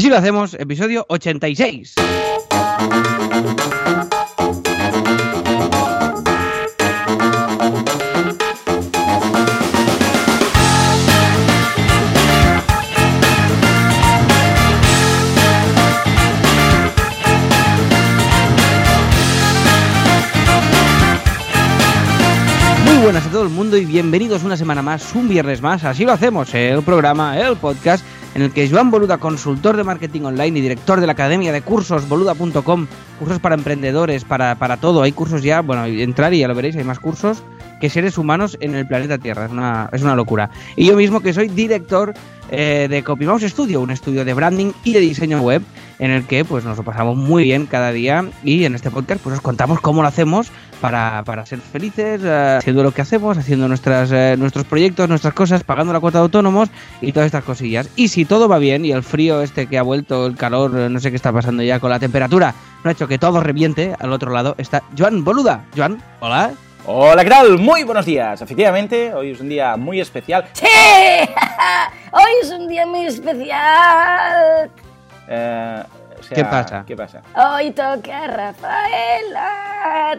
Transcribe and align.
Así 0.00 0.08
lo 0.08 0.16
hacemos, 0.16 0.54
episodio 0.54 1.04
86. 1.10 1.96
Muy 22.86 22.96
buenas 23.02 23.26
a 23.26 23.30
todo 23.30 23.42
el 23.42 23.50
mundo 23.50 23.76
y 23.76 23.84
bienvenidos 23.84 24.44
una 24.44 24.56
semana 24.56 24.80
más, 24.80 25.14
un 25.14 25.28
viernes 25.28 25.60
más. 25.60 25.84
Así 25.84 26.06
lo 26.06 26.12
hacemos, 26.12 26.54
el 26.54 26.82
programa, 26.82 27.38
el 27.38 27.58
podcast 27.58 28.02
en 28.34 28.42
el 28.42 28.52
que 28.52 28.68
Joan 28.68 28.90
Boluda, 28.90 29.18
consultor 29.18 29.76
de 29.76 29.84
marketing 29.84 30.22
online 30.22 30.58
y 30.58 30.62
director 30.62 31.00
de 31.00 31.06
la 31.06 31.12
academia 31.12 31.52
de 31.52 31.62
cursos 31.62 32.08
boluda.com, 32.08 32.86
cursos 33.18 33.38
para 33.40 33.54
emprendedores, 33.54 34.24
para, 34.24 34.54
para 34.56 34.76
todo. 34.76 35.02
Hay 35.02 35.12
cursos 35.12 35.42
ya, 35.42 35.60
bueno, 35.62 35.84
entrar 35.86 36.32
y 36.32 36.38
ya 36.38 36.48
lo 36.48 36.54
veréis, 36.54 36.76
hay 36.76 36.84
más 36.84 37.00
cursos 37.00 37.42
que 37.80 37.90
seres 37.90 38.18
humanos 38.18 38.56
en 38.60 38.74
el 38.74 38.86
planeta 38.86 39.18
Tierra. 39.18 39.46
Es 39.46 39.50
una, 39.50 39.88
es 39.92 40.02
una 40.02 40.14
locura. 40.14 40.50
Y 40.76 40.86
yo 40.86 40.96
mismo 40.96 41.20
que 41.20 41.32
soy 41.32 41.48
director 41.48 42.14
eh, 42.50 42.88
de 42.90 43.02
CopyMouse 43.02 43.48
Studio, 43.48 43.80
un 43.80 43.90
estudio 43.90 44.24
de 44.24 44.34
branding 44.34 44.72
y 44.84 44.92
de 44.92 45.00
diseño 45.00 45.40
web 45.40 45.62
en 45.98 46.10
el 46.10 46.26
que 46.26 46.44
pues 46.44 46.64
nos 46.64 46.76
lo 46.76 46.82
pasamos 46.82 47.16
muy 47.16 47.44
bien 47.44 47.66
cada 47.66 47.92
día 47.92 48.24
y 48.42 48.64
en 48.64 48.74
este 48.74 48.90
podcast 48.90 49.22
pues 49.22 49.36
os 49.36 49.40
contamos 49.40 49.80
cómo 49.80 50.02
lo 50.02 50.08
hacemos 50.08 50.50
para, 50.80 51.22
para 51.24 51.46
ser 51.46 51.60
felices, 51.60 52.22
eh, 52.24 52.56
haciendo 52.58 52.82
lo 52.82 52.92
que 52.92 53.02
hacemos, 53.02 53.36
haciendo 53.38 53.68
nuestras, 53.68 54.10
eh, 54.12 54.34
nuestros 54.38 54.64
proyectos, 54.64 55.08
nuestras 55.08 55.34
cosas, 55.34 55.62
pagando 55.62 55.92
la 55.92 56.00
cuota 56.00 56.18
de 56.18 56.22
autónomos 56.22 56.70
y 57.00 57.12
todas 57.12 57.26
estas 57.26 57.44
cosillas. 57.44 57.88
Y 57.96 58.08
si 58.08 58.24
todo 58.24 58.48
va 58.48 58.58
bien 58.58 58.84
y 58.84 58.92
el 58.92 59.02
frío 59.02 59.42
este 59.42 59.66
que 59.66 59.78
ha 59.78 59.82
vuelto, 59.82 60.26
el 60.26 60.36
calor, 60.36 60.72
eh, 60.76 60.88
no 60.88 60.98
sé 61.00 61.10
qué 61.10 61.16
está 61.16 61.32
pasando 61.32 61.62
ya 61.62 61.78
con 61.78 61.90
la 61.90 61.98
temperatura, 61.98 62.54
no 62.82 62.88
ha 62.88 62.92
hecho 62.92 63.06
que 63.06 63.18
todo 63.18 63.40
reviente, 63.40 63.94
al 63.98 64.12
otro 64.12 64.32
lado 64.32 64.54
está 64.58 64.82
Joan 64.98 65.22
Boluda. 65.22 65.66
Joan, 65.76 66.02
hola. 66.20 66.52
Hola, 66.86 67.22
¿qué 67.22 67.30
tal? 67.30 67.58
Muy 67.58 67.84
buenos 67.84 68.06
días. 68.06 68.40
Efectivamente, 68.40 69.12
hoy 69.14 69.32
es 69.32 69.40
un 69.40 69.48
día 69.50 69.76
muy 69.76 70.00
especial. 70.00 70.46
¡Sí! 70.52 70.66
Hoy 72.12 72.32
es 72.42 72.50
un 72.50 72.66
día 72.66 72.86
muy 72.86 73.06
especial. 73.06 74.70
Eh, 75.28 75.82
o 76.18 76.22
sea, 76.22 76.34
¿Qué 76.34 76.44
pasa? 76.44 76.84
¿Qué 76.86 76.96
pasa? 76.96 77.22
Hoy 77.36 77.70
toca 77.70 78.26
Rafaela. 78.26 80.18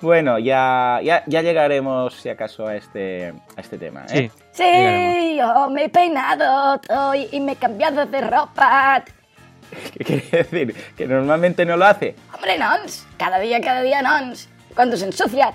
Bueno, 0.00 0.38
ya, 0.38 1.00
ya, 1.02 1.22
ya 1.26 1.42
llegaremos, 1.42 2.14
si 2.14 2.28
acaso, 2.28 2.66
a 2.66 2.76
este, 2.76 3.34
a 3.56 3.60
este 3.60 3.76
tema. 3.76 4.06
¿eh? 4.10 4.30
Sí. 4.52 4.62
Sí, 4.62 5.36
yo 5.36 5.68
me 5.70 5.84
he 5.84 5.88
peinado 5.88 6.80
hoy 6.88 7.28
y 7.32 7.40
me 7.40 7.52
he 7.52 7.56
cambiado 7.56 8.06
de 8.06 8.20
ropa. 8.22 9.02
¿Qué 9.92 10.04
quiere 10.04 10.44
decir? 10.44 10.74
¿Que 10.96 11.06
normalmente 11.06 11.66
no 11.66 11.76
lo 11.76 11.84
hace? 11.84 12.14
Hombre, 12.32 12.58
nons. 12.58 13.06
Cada 13.18 13.38
día, 13.40 13.60
cada 13.60 13.82
día, 13.82 14.00
nons. 14.00 14.48
Cuando 14.74 14.96
se 14.96 15.06
ensucia. 15.06 15.52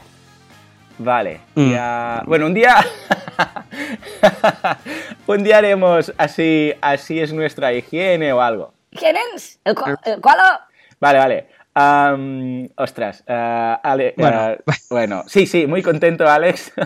Vale. 0.98 1.42
Mm. 1.56 1.72
Ya... 1.72 2.24
Bueno, 2.26 2.46
un 2.48 2.54
día... 2.54 2.78
un 5.28 5.44
día 5.44 5.58
haremos 5.58 6.14
así, 6.18 6.74
así 6.82 7.20
es 7.20 7.34
nuestra 7.34 7.74
higiene 7.74 8.34
o 8.34 8.42
algo. 8.42 8.74
¿Quién 8.92 9.16
es? 9.36 9.60
¿El, 9.64 9.76
cu 9.76 9.86
el 10.06 10.22
cualo? 10.22 10.44
Vale, 11.00 11.20
vale. 11.20 11.48
Am, 11.74 12.68
ostras, 12.76 13.24
Ale- 13.28 14.14
Bueno. 14.18 14.38
ah, 14.40 14.56
bueno, 14.90 15.24
sí, 15.28 15.48
sí, 15.48 15.68
muy 15.68 15.82
contento, 15.82 16.28
Alex. 16.30 16.74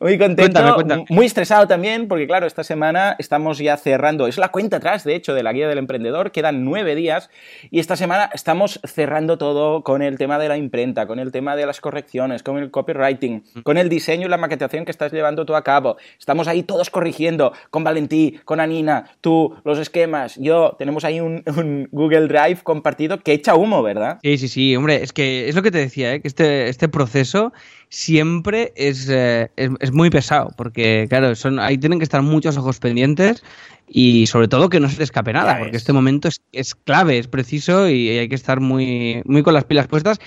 muy 0.00 0.18
contento, 0.18 0.60
Cuéntame, 0.60 0.74
cuéntame. 0.74 1.04
muy 1.08 1.26
estresado 1.26 1.66
también, 1.66 2.08
porque 2.08 2.26
claro, 2.26 2.46
esta 2.46 2.64
semana 2.64 3.16
estamos 3.18 3.58
ya 3.58 3.76
cerrando, 3.76 4.26
es 4.26 4.38
la 4.38 4.48
cuenta 4.48 4.78
atrás, 4.78 5.04
de 5.04 5.14
hecho, 5.14 5.34
de 5.34 5.42
la 5.42 5.52
guía 5.52 5.68
del 5.68 5.78
emprendedor, 5.78 6.32
quedan 6.32 6.64
nueve 6.64 6.94
días, 6.94 7.30
y 7.70 7.80
esta 7.80 7.96
semana 7.96 8.30
estamos 8.32 8.80
cerrando 8.84 9.38
todo 9.38 9.82
con 9.82 10.02
el 10.02 10.18
tema 10.18 10.38
de 10.38 10.48
la 10.48 10.56
imprenta, 10.56 11.06
con 11.06 11.18
el 11.18 11.32
tema 11.32 11.56
de 11.56 11.66
las 11.66 11.80
correcciones, 11.80 12.42
con 12.42 12.58
el 12.58 12.70
copywriting, 12.70 13.44
con 13.62 13.78
el 13.78 13.88
diseño 13.88 14.26
y 14.26 14.30
la 14.30 14.38
maquetación 14.38 14.84
que 14.84 14.90
estás 14.90 15.12
llevando 15.12 15.46
tú 15.46 15.54
a 15.54 15.62
cabo. 15.62 15.96
Estamos 16.18 16.48
ahí 16.48 16.62
todos 16.62 16.90
corrigiendo, 16.90 17.52
con 17.70 17.84
Valentí, 17.84 18.40
con 18.44 18.60
Anina, 18.60 19.10
tú, 19.20 19.56
los 19.64 19.78
esquemas, 19.78 20.36
yo, 20.36 20.76
tenemos 20.78 21.04
ahí 21.04 21.20
un, 21.20 21.42
un 21.46 21.88
Google 21.92 22.28
Drive 22.28 22.58
compartido 22.62 23.20
que 23.20 23.32
echa 23.32 23.54
humo, 23.54 23.82
¿verdad? 23.82 24.18
Sí, 24.22 24.38
sí, 24.38 24.48
sí, 24.48 24.76
hombre, 24.76 25.02
es 25.02 25.12
que 25.12 25.48
es 25.48 25.54
lo 25.54 25.62
que 25.62 25.70
te 25.70 25.78
decía, 25.78 26.14
¿eh? 26.14 26.20
que 26.20 26.28
este, 26.28 26.68
este 26.68 26.88
proceso 26.88 27.52
siempre 27.96 28.74
es, 28.76 29.08
eh, 29.08 29.50
es, 29.56 29.70
es 29.80 29.90
muy 29.90 30.10
pesado, 30.10 30.50
porque 30.54 31.06
claro, 31.08 31.34
son, 31.34 31.58
ahí 31.58 31.78
tienen 31.78 31.98
que 31.98 32.02
estar 32.02 32.20
muchos 32.20 32.54
ojos 32.58 32.78
pendientes 32.78 33.42
y 33.88 34.26
sobre 34.26 34.48
todo 34.48 34.68
que 34.68 34.80
no 34.80 34.90
se 34.90 34.98
te 34.98 35.02
escape 35.02 35.32
nada, 35.32 35.58
porque 35.58 35.78
este 35.78 35.94
momento 35.94 36.28
es, 36.28 36.42
es 36.52 36.74
clave, 36.74 37.16
es 37.16 37.26
preciso 37.26 37.88
y 37.88 38.10
hay 38.10 38.28
que 38.28 38.34
estar 38.34 38.60
muy, 38.60 39.22
muy 39.24 39.42
con 39.42 39.54
las 39.54 39.64
pilas 39.64 39.86
puestas. 39.86 40.18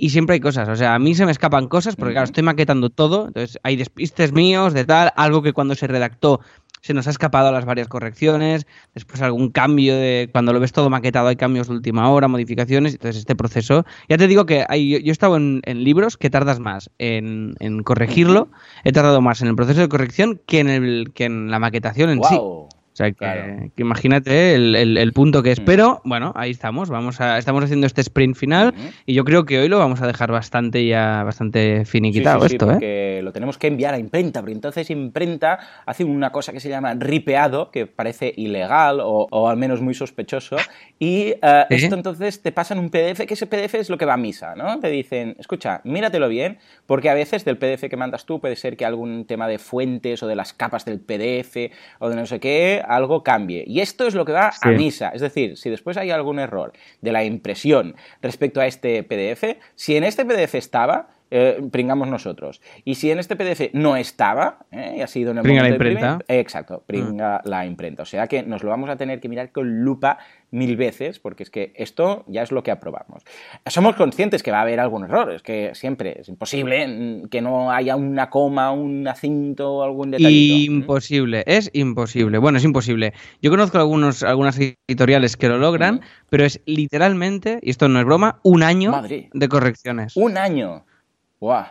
Y 0.00 0.10
siempre 0.10 0.34
hay 0.34 0.40
cosas, 0.40 0.68
o 0.68 0.76
sea, 0.76 0.94
a 0.94 0.98
mí 1.00 1.16
se 1.16 1.26
me 1.26 1.32
escapan 1.32 1.66
cosas 1.66 1.96
porque, 1.96 2.12
claro, 2.12 2.26
estoy 2.26 2.44
maquetando 2.44 2.88
todo, 2.88 3.26
entonces 3.26 3.58
hay 3.64 3.74
despistes 3.74 4.32
míos 4.32 4.72
de 4.72 4.84
tal, 4.84 5.12
algo 5.16 5.42
que 5.42 5.52
cuando 5.52 5.74
se 5.74 5.88
redactó 5.88 6.40
se 6.82 6.94
nos 6.94 7.08
ha 7.08 7.10
escapado 7.10 7.48
a 7.48 7.50
las 7.50 7.64
varias 7.64 7.88
correcciones, 7.88 8.68
después 8.94 9.20
algún 9.22 9.50
cambio 9.50 9.96
de 9.96 10.28
cuando 10.30 10.52
lo 10.52 10.60
ves 10.60 10.70
todo 10.70 10.88
maquetado 10.88 11.26
hay 11.26 11.34
cambios 11.34 11.66
de 11.66 11.74
última 11.74 12.08
hora, 12.12 12.28
modificaciones, 12.28 12.92
entonces 12.92 13.16
este 13.16 13.34
proceso, 13.34 13.84
ya 14.08 14.16
te 14.16 14.28
digo 14.28 14.46
que 14.46 14.64
hay, 14.68 14.88
yo, 14.88 14.98
yo 14.98 15.08
he 15.08 15.10
estado 15.10 15.36
en, 15.36 15.62
en 15.64 15.82
libros 15.82 16.16
que 16.16 16.30
tardas 16.30 16.60
más 16.60 16.90
en, 16.98 17.56
en 17.58 17.82
corregirlo, 17.82 18.50
he 18.84 18.92
tardado 18.92 19.20
más 19.20 19.42
en 19.42 19.48
el 19.48 19.56
proceso 19.56 19.80
de 19.80 19.88
corrección 19.88 20.40
que 20.46 20.60
en, 20.60 20.68
el, 20.68 21.10
que 21.12 21.24
en 21.24 21.50
la 21.50 21.58
maquetación 21.58 22.10
en 22.10 22.22
sí. 22.22 22.36
¡Wow! 22.36 22.68
O 22.68 22.77
sea, 22.98 23.08
que, 23.10 23.14
Claro. 23.16 23.70
que 23.74 23.82
imagínate 23.82 24.54
el, 24.54 24.74
el- 24.76 24.96
el 24.98 25.12
punto 25.12 25.42
que 25.42 25.52
es. 25.52 25.60
Mm. 25.60 25.64
Pero 25.64 26.00
bueno, 26.04 26.32
ahí 26.36 26.50
estamos. 26.50 26.90
Vamos 26.90 27.20
a, 27.20 27.38
estamos 27.38 27.64
haciendo 27.64 27.86
este 27.86 28.00
sprint 28.02 28.36
final 28.36 28.74
y 29.06 29.14
yo 29.14 29.24
creo 29.24 29.44
que 29.44 29.58
hoy 29.58 29.68
lo 29.68 29.78
vamos 29.78 30.02
a 30.02 30.06
dejar 30.06 30.30
bastante 30.32 30.86
ya 30.86 31.22
bastante 31.24 31.84
finiquitado 31.84 32.40
Sí, 32.40 32.44
sí, 32.44 32.48
sí, 32.50 32.54
esto, 32.56 32.66
¿eh? 32.66 32.72
porque 32.74 33.20
lo 33.22 33.32
tenemos 33.32 33.58
que 33.58 33.66
enviar 33.68 33.94
a 33.94 33.98
imprenta, 33.98 34.40
porque 34.40 34.52
entonces 34.54 34.90
imprenta 34.90 35.58
hace 35.86 36.04
una 36.04 36.30
cosa 36.30 36.52
que 36.52 36.60
se 36.60 36.68
llama 36.68 36.94
ripeado, 36.94 37.70
que 37.70 37.86
parece 37.86 38.32
ilegal 38.36 39.00
o, 39.00 39.26
o 39.30 39.48
al 39.48 39.56
menos 39.56 39.80
muy 39.80 39.94
sospechoso, 39.94 40.56
y 40.98 41.34
eh, 41.42 41.64
esto 41.70 41.94
entonces 41.94 42.42
te 42.42 42.52
pasan 42.52 42.78
un 42.78 42.90
PDF, 42.90 43.26
que 43.26 43.34
ese 43.34 43.46
PDF 43.46 43.74
es 43.74 43.90
lo 43.90 43.98
que 43.98 44.04
va 44.04 44.14
a 44.14 44.16
misa, 44.16 44.54
¿no? 44.56 44.78
Te 44.80 44.88
dicen, 44.90 45.36
escucha, 45.38 45.80
míratelo 45.84 46.28
bien, 46.28 46.58
porque 46.86 47.10
a 47.10 47.14
veces 47.14 47.44
del 47.44 47.56
PDF 47.58 47.88
que 47.88 47.96
mandas 47.96 48.24
tú 48.26 48.40
puede 48.40 48.56
ser 48.56 48.76
que 48.76 48.84
algún 48.84 49.24
tema 49.26 49.46
de 49.48 49.58
fuentes 49.58 50.22
o 50.22 50.26
de 50.26 50.36
las 50.36 50.52
capas 50.52 50.84
del 50.84 51.00
PDF 51.00 51.70
o 51.98 52.08
de 52.08 52.16
no 52.16 52.26
sé 52.26 52.40
qué, 52.40 52.82
algo 52.88 53.22
cambie. 53.22 53.64
Y 53.66 53.80
esto 53.80 54.06
es 54.06 54.14
lo 54.14 54.24
que 54.24 54.32
va 54.32 54.48
a 54.48 54.52
Sí. 54.52 54.68
misa. 54.70 55.10
Es 55.10 55.20
decir, 55.20 55.56
si 55.56 55.70
después 55.70 55.96
hay 55.96 56.10
algún 56.10 56.38
error 56.38 56.72
de 57.00 57.12
la 57.12 57.24
impresión 57.24 57.94
respecto 58.22 58.60
a 58.60 58.66
este 58.66 59.02
PDF, 59.02 59.58
si 59.74 59.96
en 59.96 60.04
este 60.04 60.24
PDF 60.24 60.54
estaba, 60.56 61.08
eh, 61.30 61.60
pringamos 61.70 62.08
nosotros. 62.08 62.60
Y 62.84 62.94
si 62.96 63.10
en 63.10 63.18
este 63.18 63.36
PDF 63.36 63.70
no 63.72 63.96
estaba, 63.96 64.58
eh, 64.70 64.94
y 64.98 65.00
ha 65.00 65.06
sido 65.06 65.30
en 65.32 65.38
el 65.38 65.42
Pringa 65.42 65.62
la 65.62 65.68
momento 65.70 65.88
imprenta. 65.88 66.18
exacto, 66.28 66.82
pringa 66.86 67.40
la 67.44 67.66
imprenta. 67.66 68.02
O 68.02 68.06
sea 68.06 68.26
que 68.26 68.42
nos 68.42 68.62
lo 68.62 68.70
vamos 68.70 68.90
a 68.90 68.96
tener 68.96 69.20
que 69.20 69.28
mirar 69.28 69.52
con 69.52 69.80
lupa 69.84 70.18
mil 70.50 70.76
veces, 70.76 71.18
porque 71.18 71.42
es 71.42 71.50
que 71.50 71.72
esto 71.76 72.24
ya 72.26 72.42
es 72.42 72.52
lo 72.52 72.62
que 72.62 72.70
aprobamos. 72.70 73.22
Somos 73.66 73.96
conscientes 73.96 74.42
que 74.42 74.50
va 74.50 74.58
a 74.58 74.62
haber 74.62 74.80
algún 74.80 75.04
error, 75.04 75.30
es 75.32 75.42
que 75.42 75.74
siempre 75.74 76.20
es 76.20 76.28
imposible 76.28 76.86
mm, 76.88 77.28
que 77.28 77.42
no 77.42 77.70
haya 77.70 77.96
una 77.96 78.30
coma, 78.30 78.70
un 78.72 79.06
acento, 79.06 79.82
algún 79.82 80.10
detallito. 80.10 80.72
Imposible, 80.72 81.44
es 81.46 81.70
imposible. 81.74 82.38
Bueno, 82.38 82.58
es 82.58 82.64
imposible. 82.64 83.12
Yo 83.42 83.50
conozco 83.50 83.78
algunos, 83.78 84.22
algunas 84.22 84.58
editoriales 84.58 85.36
que 85.36 85.48
lo 85.48 85.58
logran, 85.58 86.00
pero 86.30 86.44
es 86.44 86.60
literalmente, 86.64 87.58
y 87.62 87.70
esto 87.70 87.88
no 87.88 87.98
es 88.00 88.06
broma, 88.06 88.40
un 88.42 88.62
año 88.62 88.90
Madre. 88.92 89.28
de 89.32 89.48
correcciones. 89.48 90.16
Un 90.16 90.38
año. 90.38 90.84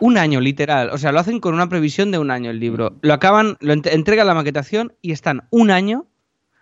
Un 0.00 0.16
año, 0.18 0.40
literal. 0.40 0.90
O 0.90 0.98
sea, 0.98 1.12
lo 1.12 1.20
hacen 1.20 1.40
con 1.40 1.54
una 1.54 1.68
previsión 1.68 2.10
de 2.10 2.18
un 2.18 2.30
año 2.30 2.50
el 2.50 2.58
libro. 2.58 2.96
Lo 3.02 3.12
acaban, 3.12 3.56
lo 3.60 3.74
ent- 3.74 3.90
entregan 3.92 4.26
la 4.26 4.34
maquetación 4.34 4.94
y 5.02 5.12
están 5.12 5.46
un 5.50 5.70
año 5.70 6.06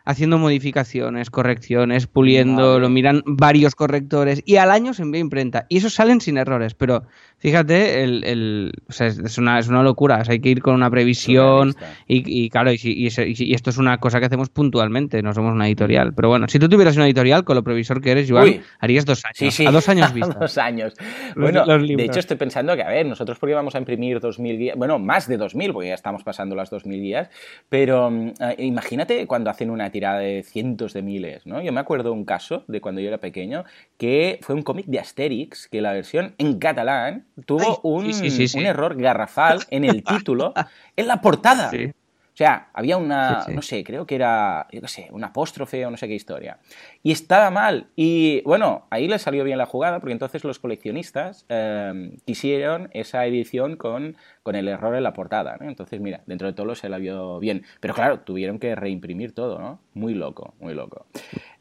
haciendo 0.06 0.38
modificaciones, 0.38 1.30
correcciones, 1.30 2.06
puliendo, 2.06 2.78
lo 2.80 2.88
miran 2.88 3.22
varios 3.26 3.74
correctores 3.74 4.42
y 4.46 4.56
al 4.56 4.70
año 4.70 4.94
se 4.94 5.02
envía 5.02 5.18
a 5.20 5.24
imprenta. 5.24 5.66
Y 5.68 5.76
esos 5.78 5.92
salen 5.94 6.20
sin 6.22 6.38
errores, 6.38 6.74
pero 6.74 7.02
fíjate, 7.38 8.02
el, 8.04 8.24
el- 8.24 8.72
o 8.88 8.92
sea, 8.92 9.08
es, 9.08 9.36
una, 9.38 9.58
es 9.58 9.68
una 9.68 9.82
locura. 9.82 10.18
O 10.20 10.24
sea, 10.24 10.32
hay 10.32 10.40
que 10.40 10.48
ir 10.48 10.62
con 10.62 10.74
una 10.74 10.90
previsión 10.90 11.74
y, 12.06 12.22
y 12.44 12.48
claro, 12.50 12.72
y, 12.72 12.78
y 12.82 13.06
esto 13.54 13.70
es 13.70 13.76
una 13.78 13.98
cosa 13.98 14.20
que 14.20 14.26
hacemos 14.26 14.48
puntualmente, 14.48 15.22
no 15.22 15.34
somos 15.34 15.52
una 15.52 15.66
editorial. 15.66 16.14
Pero 16.14 16.28
bueno, 16.28 16.46
si 16.48 16.58
tú 16.58 16.68
tuvieras 16.68 16.96
una 16.96 17.06
editorial 17.06 17.44
con 17.44 17.56
lo 17.56 17.64
previsor 17.64 18.00
que 18.00 18.12
eres, 18.12 18.30
Joan, 18.30 18.44
Uy. 18.44 18.60
harías 18.78 19.04
dos 19.04 19.24
años. 19.24 19.36
Sí, 19.36 19.50
sí. 19.50 19.66
A 19.66 19.70
dos 19.72 19.88
años 19.88 20.06
A 20.10 20.14
vista. 20.14 20.36
dos 20.38 20.56
años. 20.58 20.94
Bueno, 21.34 21.64
los 21.66 21.86
de 21.86 22.04
hecho 22.04 22.20
estoy 22.20 22.36
pensando 22.36 22.74
que, 22.76 22.82
a 22.82 22.88
ver, 22.88 23.04
nosotros 23.06 23.38
porque 23.38 23.54
vamos 23.54 23.74
a 23.74 23.78
imprimir 23.78 24.20
2.000 24.20 24.56
guías, 24.58 24.76
bueno, 24.76 24.98
más 24.98 25.26
de 25.28 25.38
2.000, 25.38 25.72
porque 25.72 25.88
ya 25.88 25.94
estamos 25.94 26.22
pasando 26.22 26.54
las 26.54 26.70
2.000 26.70 27.00
guías, 27.00 27.28
pero 27.68 28.10
mm, 28.10 28.28
eh, 28.40 28.54
imagínate 28.58 29.26
cuando 29.26 29.50
hacen 29.50 29.70
una 29.70 29.90
tirada 29.96 30.18
de 30.18 30.42
cientos 30.42 30.92
de 30.92 31.00
miles, 31.00 31.46
¿no? 31.46 31.62
Yo 31.62 31.72
me 31.72 31.80
acuerdo 31.80 32.12
un 32.12 32.26
caso 32.26 32.64
de 32.68 32.82
cuando 32.82 33.00
yo 33.00 33.08
era 33.08 33.16
pequeño, 33.16 33.64
que 33.96 34.38
fue 34.42 34.54
un 34.54 34.60
cómic 34.60 34.84
de 34.84 34.98
Asterix, 34.98 35.68
que 35.68 35.80
la 35.80 35.94
versión 35.94 36.34
en 36.36 36.58
catalán 36.58 37.24
tuvo 37.46 37.80
un, 37.82 38.12
sí, 38.12 38.12
sí, 38.12 38.30
sí, 38.30 38.48
sí. 38.48 38.58
un 38.58 38.66
error 38.66 38.94
garrafal 38.94 39.60
en 39.70 39.84
el 39.84 40.04
título, 40.04 40.52
en 40.96 41.06
la 41.06 41.22
portada. 41.22 41.70
O 41.70 42.36
sea, 42.36 42.68
había 42.74 42.98
una, 42.98 43.46
no 43.48 43.62
sé, 43.62 43.82
creo 43.82 44.04
que 44.04 44.16
era, 44.16 44.66
yo 44.70 44.82
qué 44.82 44.88
sé, 44.88 45.08
un 45.10 45.24
apóstrofe 45.24 45.86
o 45.86 45.90
no 45.90 45.96
sé 45.96 46.06
qué 46.06 46.14
historia. 46.14 46.58
Y 47.06 47.12
estaba 47.12 47.52
mal. 47.52 47.86
Y 47.94 48.42
bueno, 48.42 48.88
ahí 48.90 49.06
le 49.06 49.20
salió 49.20 49.44
bien 49.44 49.58
la 49.58 49.66
jugada 49.66 50.00
porque 50.00 50.10
entonces 50.10 50.42
los 50.42 50.58
coleccionistas 50.58 51.46
eh, 51.48 52.16
quisieron 52.24 52.88
esa 52.94 53.24
edición 53.26 53.76
con, 53.76 54.16
con 54.42 54.56
el 54.56 54.66
error 54.66 54.92
en 54.96 55.04
la 55.04 55.12
portada. 55.12 55.56
¿no? 55.60 55.68
Entonces, 55.68 56.00
mira, 56.00 56.22
dentro 56.26 56.48
de 56.48 56.52
todo 56.52 56.74
se 56.74 56.88
la 56.88 56.98
vio 56.98 57.38
bien. 57.38 57.62
Pero 57.78 57.94
claro, 57.94 58.18
tuvieron 58.22 58.58
que 58.58 58.74
reimprimir 58.74 59.36
todo, 59.36 59.60
¿no? 59.60 59.78
Muy 59.94 60.14
loco, 60.14 60.54
muy 60.58 60.74
loco. 60.74 61.06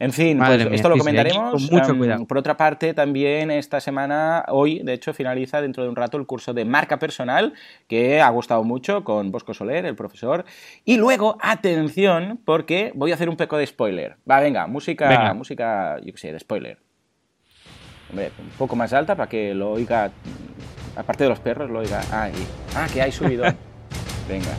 En 0.00 0.12
fin, 0.12 0.38
pues 0.38 0.58
mía, 0.64 0.68
esto 0.72 0.88
lo 0.88 0.98
comentaremos. 0.98 1.52
con 1.52 1.62
mucho 1.78 1.92
Em, 1.92 1.98
cuidado. 1.98 2.26
por 2.26 2.38
otra 2.38 2.56
parte, 2.56 2.92
también 2.92 3.52
esta 3.52 3.78
semana, 3.78 4.46
hoy, 4.48 4.80
de 4.80 4.94
hecho, 4.94 5.14
finaliza 5.14 5.60
dentro 5.60 5.84
de 5.84 5.88
un 5.88 5.94
rato 5.94 6.16
el 6.16 6.26
curso 6.26 6.54
de 6.54 6.64
marca 6.64 6.98
personal, 6.98 7.54
que 7.86 8.20
ha 8.20 8.28
gustado 8.30 8.64
mucho 8.64 9.04
con 9.04 9.30
Bosco 9.30 9.54
Soler, 9.54 9.86
el 9.86 9.94
profesor. 9.94 10.44
Y 10.84 10.96
luego, 10.96 11.38
atención, 11.40 12.40
porque 12.44 12.90
voy 12.96 13.12
a 13.12 13.14
hacer 13.14 13.28
un 13.28 13.36
poco 13.36 13.56
de 13.56 13.66
spoiler. 13.68 14.16
Va, 14.28 14.40
venga, 14.40 14.66
música, 14.66 15.08
Venga. 15.08 15.35
Música, 15.36 15.98
yo 16.02 16.12
qué 16.12 16.18
sé, 16.18 16.32
de 16.32 16.40
spoiler. 16.40 16.78
Hombre, 18.10 18.32
un 18.38 18.50
poco 18.50 18.76
más 18.76 18.92
alta 18.92 19.14
para 19.14 19.28
que 19.28 19.54
lo 19.54 19.72
oiga, 19.72 20.10
aparte 20.96 21.24
de 21.24 21.30
los 21.30 21.40
perros, 21.40 21.70
lo 21.70 21.80
oiga. 21.80 22.00
Ah, 22.12 22.28
y- 22.28 22.76
ah 22.76 22.86
que 22.92 23.02
hay 23.02 23.12
subidón. 23.12 23.56
Venga. 24.28 24.54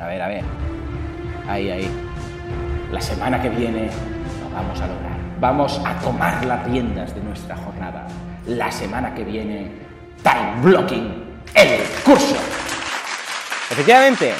A 0.00 0.06
ver, 0.06 0.22
a 0.22 0.28
ver. 0.28 0.44
Ahí, 1.48 1.70
ahí. 1.70 1.90
La 2.92 3.00
semana 3.00 3.40
que 3.40 3.48
viene 3.50 3.86
lo 4.42 4.50
vamos 4.54 4.80
a 4.80 4.86
lograr. 4.86 5.18
Vamos 5.40 5.80
a 5.84 5.98
tomar 6.00 6.44
las 6.44 6.64
riendas 6.66 7.14
de 7.14 7.20
nuestra 7.22 7.56
jornada. 7.56 8.06
La 8.46 8.70
semana 8.70 9.14
que 9.14 9.24
viene, 9.24 9.70
Time 10.22 10.60
Blocking, 10.62 11.24
el 11.54 11.80
curso. 12.04 12.36
Efectivamente, 13.70 14.32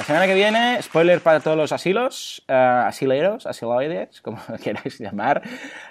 la 0.00 0.06
semana 0.06 0.26
que 0.26 0.34
viene, 0.34 0.80
spoiler 0.80 1.20
para 1.20 1.40
todos 1.40 1.58
los 1.58 1.72
asilos, 1.72 2.42
eh, 2.48 2.54
asileros, 2.54 3.44
asiloides, 3.44 4.22
como 4.22 4.38
queráis 4.64 4.98
llamar, 4.98 5.42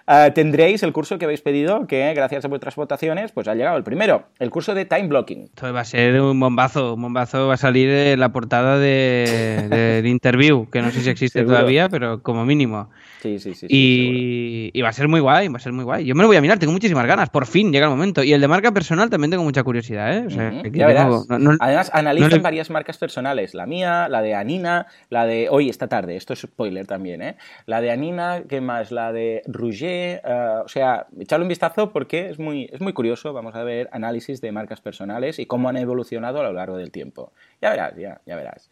eh, 0.08 0.32
tendréis 0.34 0.82
el 0.82 0.92
curso 0.94 1.20
que 1.20 1.26
habéis 1.26 1.42
pedido, 1.42 1.86
que 1.86 2.12
gracias 2.16 2.44
a 2.44 2.48
vuestras 2.48 2.76
votaciones, 2.76 3.32
pues 3.32 3.48
ha 3.48 3.54
llegado 3.54 3.78
el 3.78 3.84
primero, 3.84 4.24
el 4.40 4.50
curso 4.50 4.74
de 4.74 4.86
Time 4.86 5.10
Blocking. 5.10 5.44
Esto 5.44 5.72
va 5.72 5.82
a 5.82 5.86
ser 5.86 6.20
un 6.22 6.40
bombazo. 6.40 6.96
Un 6.96 7.04
bombazo 7.04 7.48
va 7.48 7.54
a 7.54 7.58
salir 7.58 7.88
en 7.88 8.20
la 8.20 8.30
portada 8.30 8.80
de, 8.80 9.68
del 9.70 10.08
interview, 10.08 10.68
que 10.72 10.82
no 10.82 10.90
sé 10.90 11.02
si 11.02 11.10
existe 11.12 11.40
Seguro. 11.42 11.58
todavía, 11.58 11.88
pero 11.88 12.24
como 12.24 12.46
mínimo. 12.46 12.90
Sí, 13.22 13.38
sí, 13.40 13.54
sí. 13.54 13.68
Y, 13.70 14.72
y 14.74 14.82
va 14.82 14.90
a 14.90 14.94
ser 14.94 15.08
muy 15.10 15.20
guay, 15.20 15.48
va 15.50 15.58
a 15.58 15.60
ser 15.60 15.74
muy 15.74 15.84
guay. 15.84 16.06
Yo 16.06 16.16
me 16.16 16.22
lo 16.22 16.28
voy 16.28 16.38
a 16.38 16.42
mirar, 16.42 16.58
tengo 16.58 16.72
muchísimas 16.72 17.06
ganas. 17.06 17.30
Por 17.30 17.46
fin 17.46 17.72
llega 17.72 17.86
el 17.86 17.92
momento. 17.92 18.24
Y 18.24 18.32
el 18.32 18.40
de 18.42 18.48
marca 18.48 18.72
personal 18.72 19.10
también 19.10 19.32
tengo 19.32 19.44
mucha 19.44 19.62
curiosidad, 19.64 20.16
¿eh? 20.18 20.24
O 20.28 20.30
sea, 20.30 20.50
Ujú, 20.54 20.62
que 20.64 20.72
ya 20.80 20.88
tengo- 20.88 21.26
verás. 21.26 21.30
no- 21.30 21.40
no- 21.40 21.58
Además, 21.60 21.92
analizan 21.94 22.30
no 22.30 22.36
le- 22.38 22.42
varias 22.42 22.70
marcas 22.70 22.98
personales. 22.98 23.54
La 23.54 23.66
mía, 23.66 24.08
la 24.10 24.22
de 24.22 24.36
Anina, 24.36 24.88
la 25.10 25.26
de 25.26 25.48
hoy, 25.50 25.70
esta 25.70 25.88
tarde. 25.88 26.16
Esto 26.16 26.32
es 26.34 26.40
spoiler 26.40 26.88
también, 26.88 27.22
¿eh? 27.22 27.36
La 27.66 27.82
de 27.82 27.92
Anina, 27.92 28.44
¿qué 28.48 28.62
más? 28.62 28.92
La 28.92 29.12
de 29.12 29.42
Rouget. 29.48 30.22
eh, 30.24 30.62
o 30.64 30.68
sea, 30.68 31.08
echarle 31.20 31.44
un 31.44 31.50
vistazo 31.50 31.92
porque 31.92 32.30
es 32.30 32.40
muy, 32.40 32.70
es 32.72 32.80
muy 32.82 32.94
curioso. 32.94 33.34
Vamos 33.34 33.54
a 33.56 33.64
ver 33.64 33.90
análisis 33.92 34.40
de 34.42 34.52
marcas 34.52 34.80
personales 34.82 35.40
y 35.40 35.46
cómo 35.46 35.68
han 35.70 35.76
evolucionado 35.78 36.40
a 36.40 36.44
lo 36.44 36.54
largo 36.54 36.78
del 36.78 36.92
tiempo. 36.92 37.34
Ya 37.62 37.72
verás, 37.72 37.94
ya, 37.98 38.22
ya 38.26 38.36
verás. 38.38 38.70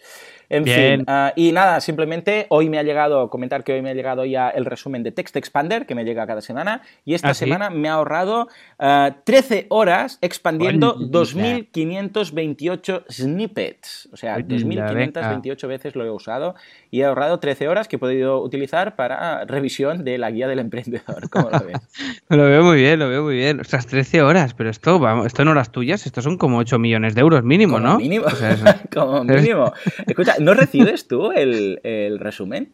En 0.49 0.63
Bien. 0.63 0.99
fin, 0.99 1.05
ah, 1.07 1.33
y 1.35 1.51
nada, 1.51 1.81
simplemente 1.81 2.45
hoy 2.49 2.69
me 2.69 2.79
ha 2.79 2.83
llegado, 2.83 3.29
comentar 3.29 3.65
que 3.65 3.73
hoy 3.73 3.81
me 3.81 3.89
ha 3.89 3.93
llegado 3.93 4.23
ya 4.23 4.49
el 4.49 4.63
resumen 4.63 5.03
de 5.03 5.11
Text 5.11 5.35
Expander, 5.35 5.85
que 5.85 5.93
me 5.93 6.05
llega 6.05 6.25
cada 6.25 6.39
semana, 6.39 6.81
y 7.03 7.13
esta 7.13 7.29
¿Ah, 7.29 7.33
sí? 7.33 7.45
semana 7.45 7.69
me 7.69 7.89
ha 7.89 7.93
ahorrado 7.93 8.47
ah, 8.79 9.17
13 9.25 9.65
horas 9.69 10.19
expandiendo 10.21 10.95
Hola. 10.95 11.07
2528 11.09 13.03
snippets. 13.09 14.09
O 14.13 14.17
sea, 14.17 14.35
Hola, 14.35 14.45
2528 14.47 15.67
veces 15.67 15.95
lo 15.95 16.05
he 16.05 16.09
usado 16.09 16.55
y 16.89 17.01
he 17.01 17.05
ahorrado 17.05 17.39
13 17.39 17.67
horas 17.67 17.87
que 17.87 17.97
he 17.97 17.99
podido 17.99 18.41
utilizar 18.41 18.95
para 18.95 19.43
revisión 19.45 20.05
de 20.05 20.17
la 20.17 20.31
guía 20.31 20.47
del 20.47 20.59
emprendedor. 20.59 21.29
¿Cómo 21.29 21.49
lo 21.49 21.59
ves? 21.59 21.77
Lo 22.29 22.43
veo 22.43 22.63
muy 22.63 22.77
bien, 22.77 22.99
lo 22.99 23.07
veo 23.09 23.23
muy 23.23 23.35
bien. 23.35 23.59
Ostras, 23.61 23.87
13 23.87 24.21
horas, 24.21 24.53
pero 24.53 24.69
esto, 24.69 24.99
vamos, 24.99 25.27
esto 25.27 25.41
en 25.41 25.47
horas 25.47 25.71
tuyas, 25.71 26.05
esto 26.05 26.21
son 26.21 26.37
como 26.37 26.57
8 26.57 26.77
millones 26.77 27.15
de 27.15 27.21
euros 27.21 27.43
mínimo, 27.43 27.75
Como 27.75 27.87
¿no? 27.87 27.97
mínimo. 27.97 28.25
O 28.25 28.29
sea, 28.31 28.76
Como 28.93 29.23
mínimo. 29.23 29.71
Escucha, 30.05 30.35
¿no 30.39 30.53
recibes 30.53 31.07
tú 31.07 31.31
el, 31.31 31.79
el 31.83 32.19
resumen? 32.19 32.73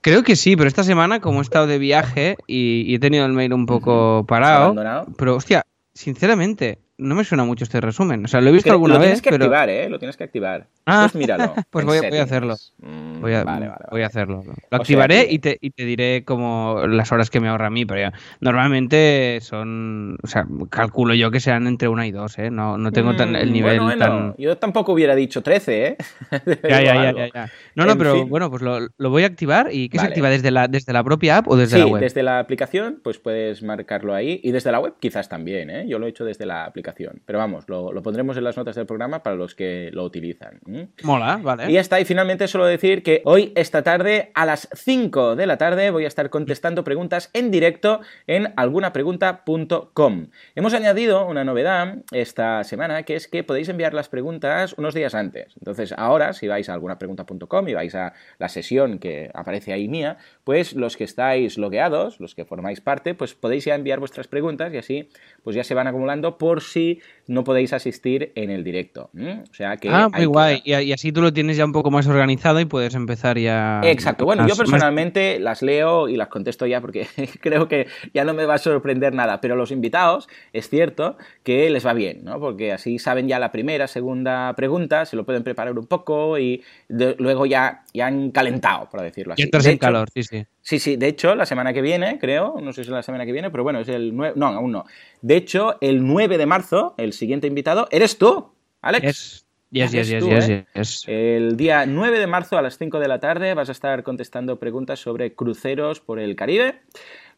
Creo 0.00 0.24
que 0.24 0.34
sí, 0.34 0.56
pero 0.56 0.68
esta 0.68 0.82
semana, 0.82 1.20
como 1.20 1.38
he 1.38 1.42
estado 1.42 1.66
de 1.68 1.78
viaje 1.78 2.36
y, 2.48 2.82
y 2.86 2.94
he 2.96 2.98
tenido 2.98 3.24
el 3.24 3.32
mail 3.32 3.52
un 3.52 3.66
poco 3.66 4.24
parado, 4.26 4.64
abandonado? 4.64 5.06
pero 5.16 5.36
hostia, 5.36 5.62
sinceramente, 5.94 6.80
no 7.02 7.14
me 7.14 7.24
suena 7.24 7.44
mucho 7.44 7.64
este 7.64 7.80
resumen. 7.80 8.24
O 8.24 8.28
sea, 8.28 8.40
lo 8.40 8.48
he 8.48 8.52
visto 8.52 8.70
alguna 8.72 8.94
lo 8.94 9.00
vez, 9.00 9.08
tienes 9.08 9.22
que 9.22 9.30
pero 9.30 9.44
activar, 9.44 9.68
¿eh? 9.68 9.88
Lo 9.90 9.98
tienes 9.98 10.16
que 10.16 10.24
activar. 10.24 10.66
Ah. 10.86 11.08
Pues 11.10 11.14
míralo. 11.16 11.54
Pues 11.70 11.84
voy 11.84 11.98
a- 11.98 12.08
voy 12.08 12.18
a 12.18 12.22
hacerlo. 12.22 12.56
Mm, 12.78 13.20
voy 13.20 13.34
a, 13.34 13.44
vale, 13.44 13.68
vale, 13.68 13.84
voy 13.90 14.02
a 14.02 14.06
hacerlo. 14.06 14.42
Lo 14.70 14.76
activaré 14.76 15.26
y, 15.30 15.38
te, 15.38 15.58
y 15.60 15.70
te 15.70 15.84
diré 15.84 16.24
como 16.24 16.86
las 16.86 17.12
horas 17.12 17.30
que 17.30 17.40
me 17.40 17.48
ahorra 17.48 17.66
a 17.66 17.70
mí, 17.70 17.84
pero 17.86 18.00
ya, 18.00 18.12
normalmente 18.40 19.38
son, 19.42 20.16
o 20.22 20.26
sea, 20.26 20.46
calculo 20.70 21.14
yo 21.14 21.30
que 21.30 21.40
sean 21.40 21.66
entre 21.66 21.88
una 21.88 22.06
y 22.06 22.12
dos, 22.12 22.38
¿eh? 22.38 22.50
No, 22.50 22.78
no 22.78 22.92
tengo 22.92 23.14
tan, 23.16 23.34
el 23.36 23.50
Mm, 23.50 23.52
nivel 23.52 23.80
bueno, 23.80 23.84
bueno, 23.84 24.32
tan... 24.32 24.34
Yo 24.38 24.56
tampoco 24.58 24.92
hubiera 24.92 25.14
dicho 25.14 25.42
13, 25.42 25.86
¿eh? 25.86 25.96
Ya, 26.68 26.80
ya, 26.82 26.94
ya, 26.94 27.08
algo. 27.08 27.18
ya, 27.18 27.28
ya. 27.34 27.50
No, 27.74 27.84
no, 27.86 27.92
En 27.92 27.98
pero 27.98 28.14
fin. 28.14 28.28
bueno, 28.28 28.50
pues 28.50 28.62
lo, 28.62 28.78
lo 28.96 29.10
voy 29.10 29.24
a 29.24 29.26
activar 29.26 29.68
y 29.72 29.88
¿qué 29.88 29.98
se 29.98 30.06
activa 30.06 30.28
desde 30.30 30.50
la, 30.50 30.68
desde 30.68 30.92
la 30.92 31.02
propia 31.02 31.38
app 31.38 31.48
o 31.48 31.56
desde 31.56 31.76
Sí, 31.76 31.80
la 31.82 31.86
web? 31.86 32.00
desde 32.02 32.22
la 32.22 32.38
aplicación, 32.38 33.00
pues 33.02 33.18
puedes 33.18 33.62
marcarlo 33.62 34.14
ahí. 34.14 34.40
Y 34.42 34.52
desde 34.52 34.70
la 34.72 34.80
web 34.80 34.94
quizás 35.00 35.28
también, 35.28 35.70
¿eh? 35.70 35.86
Yo 35.88 35.98
lo 35.98 36.06
he 36.06 36.10
hecho 36.10 36.24
desde 36.24 36.46
la 36.46 36.64
aplicación. 36.64 36.82
Pero 37.24 37.38
vamos, 37.38 37.68
lo, 37.68 37.92
lo 37.92 38.02
pondremos 38.02 38.36
en 38.36 38.44
las 38.44 38.56
notas 38.56 38.76
del 38.76 38.86
programa 38.86 39.22
para 39.22 39.36
los 39.36 39.54
que 39.54 39.90
lo 39.92 40.04
utilizan. 40.04 40.60
Mola, 41.02 41.38
vale. 41.42 41.70
Y 41.70 41.74
ya 41.74 41.80
está, 41.80 42.00
y 42.00 42.04
finalmente 42.04 42.48
solo 42.48 42.66
decir 42.66 43.02
que 43.02 43.22
hoy, 43.24 43.52
esta 43.54 43.82
tarde, 43.82 44.30
a 44.34 44.46
las 44.46 44.68
5 44.74 45.36
de 45.36 45.46
la 45.46 45.58
tarde, 45.58 45.90
voy 45.90 46.04
a 46.04 46.08
estar 46.08 46.30
contestando 46.30 46.84
preguntas 46.84 47.30
en 47.32 47.50
directo 47.50 48.00
en 48.26 48.52
algunapregunta.com. 48.56 50.26
Hemos 50.54 50.74
añadido 50.74 51.26
una 51.26 51.44
novedad 51.44 51.98
esta 52.12 52.64
semana, 52.64 53.02
que 53.04 53.16
es 53.16 53.28
que 53.28 53.44
podéis 53.44 53.68
enviar 53.68 53.94
las 53.94 54.08
preguntas 54.08 54.74
unos 54.76 54.94
días 54.94 55.14
antes. 55.14 55.54
Entonces, 55.58 55.94
ahora, 55.96 56.32
si 56.32 56.48
vais 56.48 56.68
a 56.68 56.74
algunapregunta.com 56.74 57.68
y 57.68 57.74
vais 57.74 57.94
a 57.94 58.12
la 58.38 58.48
sesión 58.48 58.98
que 58.98 59.30
aparece 59.34 59.72
ahí 59.72 59.88
mía, 59.88 60.18
pues 60.44 60.74
los 60.74 60.96
que 60.96 61.04
estáis 61.04 61.58
logueados, 61.58 62.20
los 62.20 62.34
que 62.34 62.44
formáis 62.44 62.80
parte, 62.80 63.14
pues 63.14 63.34
podéis 63.34 63.64
ya 63.64 63.74
enviar 63.74 63.98
vuestras 63.98 64.28
preguntas 64.28 64.72
y 64.72 64.78
así 64.78 65.08
pues 65.42 65.56
ya 65.56 65.64
se 65.64 65.74
van 65.74 65.86
acumulando 65.86 66.38
por 66.38 66.62
si 66.62 66.81
no 67.28 67.44
podéis 67.44 67.72
asistir 67.72 68.32
en 68.34 68.50
el 68.50 68.64
directo. 68.64 69.10
O 69.14 69.54
sea 69.54 69.76
que 69.76 69.88
ah, 69.88 70.08
muy 70.14 70.24
guay. 70.26 70.60
Y, 70.64 70.92
así 70.92 71.12
tú 71.12 71.22
lo 71.22 71.32
tienes 71.32 71.56
ya 71.56 71.64
un 71.64 71.72
poco 71.72 71.90
más 71.90 72.06
organizado 72.06 72.58
y 72.60 72.64
puedes 72.64 72.94
empezar 72.94 73.38
ya... 73.38 73.80
Exacto. 73.84 74.24
Bueno, 74.24 74.42
más- 74.42 74.50
yo 74.50 74.56
más- 74.56 74.68
personalmente 74.70 75.38
las 75.38 75.62
leo 75.62 76.08
y 76.08 76.16
las 76.16 76.28
contesto 76.28 76.66
ya 76.66 76.80
porque 76.80 77.06
creo 77.40 77.68
que 77.68 77.86
ya 78.12 78.24
no 78.24 78.34
me 78.34 78.44
va 78.44 78.54
a 78.54 78.58
sorprender 78.58 79.14
nada. 79.14 79.40
Pero 79.40 79.54
los 79.56 79.70
invitados, 79.70 80.28
es 80.52 80.68
cierto 80.68 81.16
que 81.44 81.70
les 81.70 81.86
va 81.86 81.92
bien, 81.94 82.24
¿no? 82.24 82.38
Porque 82.40 82.72
así 82.72 82.98
saben 82.98 83.28
ya 83.28 83.38
la 83.38 83.52
primera, 83.52 83.86
segunda 83.86 84.52
pregunta, 84.56 85.06
se 85.06 85.16
lo 85.16 85.24
pueden 85.24 85.42
preparar 85.44 85.78
un 85.78 85.86
poco 85.86 86.38
y 86.38 86.62
de- 86.88 87.14
luego 87.18 87.46
ya, 87.46 87.84
ya 87.94 88.06
han 88.08 88.30
calentado, 88.32 88.88
por 88.90 89.00
decirlo 89.00 89.34
así. 89.34 89.42
Y 89.42 89.44
entras 89.44 89.64
De 89.64 89.70
en 89.70 89.74
hecho- 89.76 89.80
calor, 89.86 90.08
sí, 90.12 90.22
sí. 90.24 90.44
Sí, 90.64 90.78
sí, 90.78 90.94
de 90.94 91.08
hecho, 91.08 91.34
la 91.34 91.44
semana 91.44 91.72
que 91.72 91.82
viene, 91.82 92.18
creo, 92.20 92.54
no 92.62 92.72
sé 92.72 92.84
si 92.84 92.88
es 92.90 92.92
la 92.92 93.02
semana 93.02 93.26
que 93.26 93.32
viene, 93.32 93.50
pero 93.50 93.64
bueno, 93.64 93.80
es 93.80 93.88
el 93.88 94.14
9, 94.14 94.34
no, 94.36 94.46
aún 94.46 94.70
no. 94.70 94.84
De 95.20 95.34
hecho, 95.36 95.76
el 95.80 96.06
9 96.06 96.38
de 96.38 96.46
marzo, 96.46 96.61
el 96.98 97.12
siguiente 97.12 97.46
invitado, 97.46 97.88
eres 97.90 98.18
tú, 98.18 98.52
Alex. 98.80 99.46
Yes, 99.70 99.90
yes, 99.90 99.92
yes, 99.92 99.94
Eres 99.94 100.08
yes, 100.10 100.22
tú, 100.22 100.30
yes, 100.30 100.48
¿eh? 100.48 100.66
yes. 100.74 101.04
El 101.06 101.56
día 101.56 101.86
9 101.86 102.18
de 102.18 102.26
marzo 102.26 102.58
a 102.58 102.62
las 102.62 102.76
5 102.76 102.98
de 103.00 103.08
la 103.08 103.20
tarde 103.20 103.54
vas 103.54 103.68
a 103.68 103.72
estar 103.72 104.02
contestando 104.02 104.58
preguntas 104.58 105.00
sobre 105.00 105.34
cruceros 105.34 106.00
por 106.00 106.18
el 106.18 106.36
Caribe. 106.36 106.82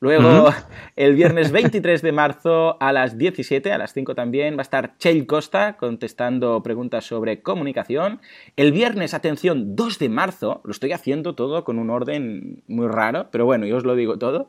Luego, 0.04 0.50
el 0.96 1.14
viernes 1.14 1.50
23 1.50 2.02
de 2.02 2.12
marzo 2.12 2.76
a 2.78 2.92
las 2.92 3.16
17, 3.16 3.72
a 3.72 3.78
las 3.78 3.94
5 3.94 4.14
también, 4.14 4.54
va 4.54 4.58
a 4.58 4.62
estar 4.62 4.98
Chell 4.98 5.24
Costa 5.24 5.78
contestando 5.78 6.62
preguntas 6.62 7.06
sobre 7.06 7.40
comunicación. 7.40 8.20
El 8.56 8.72
viernes, 8.72 9.14
atención, 9.14 9.74
2 9.76 9.98
de 9.98 10.10
marzo, 10.10 10.60
lo 10.62 10.72
estoy 10.72 10.92
haciendo 10.92 11.34
todo 11.34 11.64
con 11.64 11.78
un 11.78 11.88
orden 11.88 12.62
muy 12.66 12.86
raro, 12.86 13.28
pero 13.30 13.46
bueno, 13.46 13.64
yo 13.64 13.78
os 13.78 13.84
lo 13.86 13.96
digo 13.96 14.18
todo. 14.18 14.46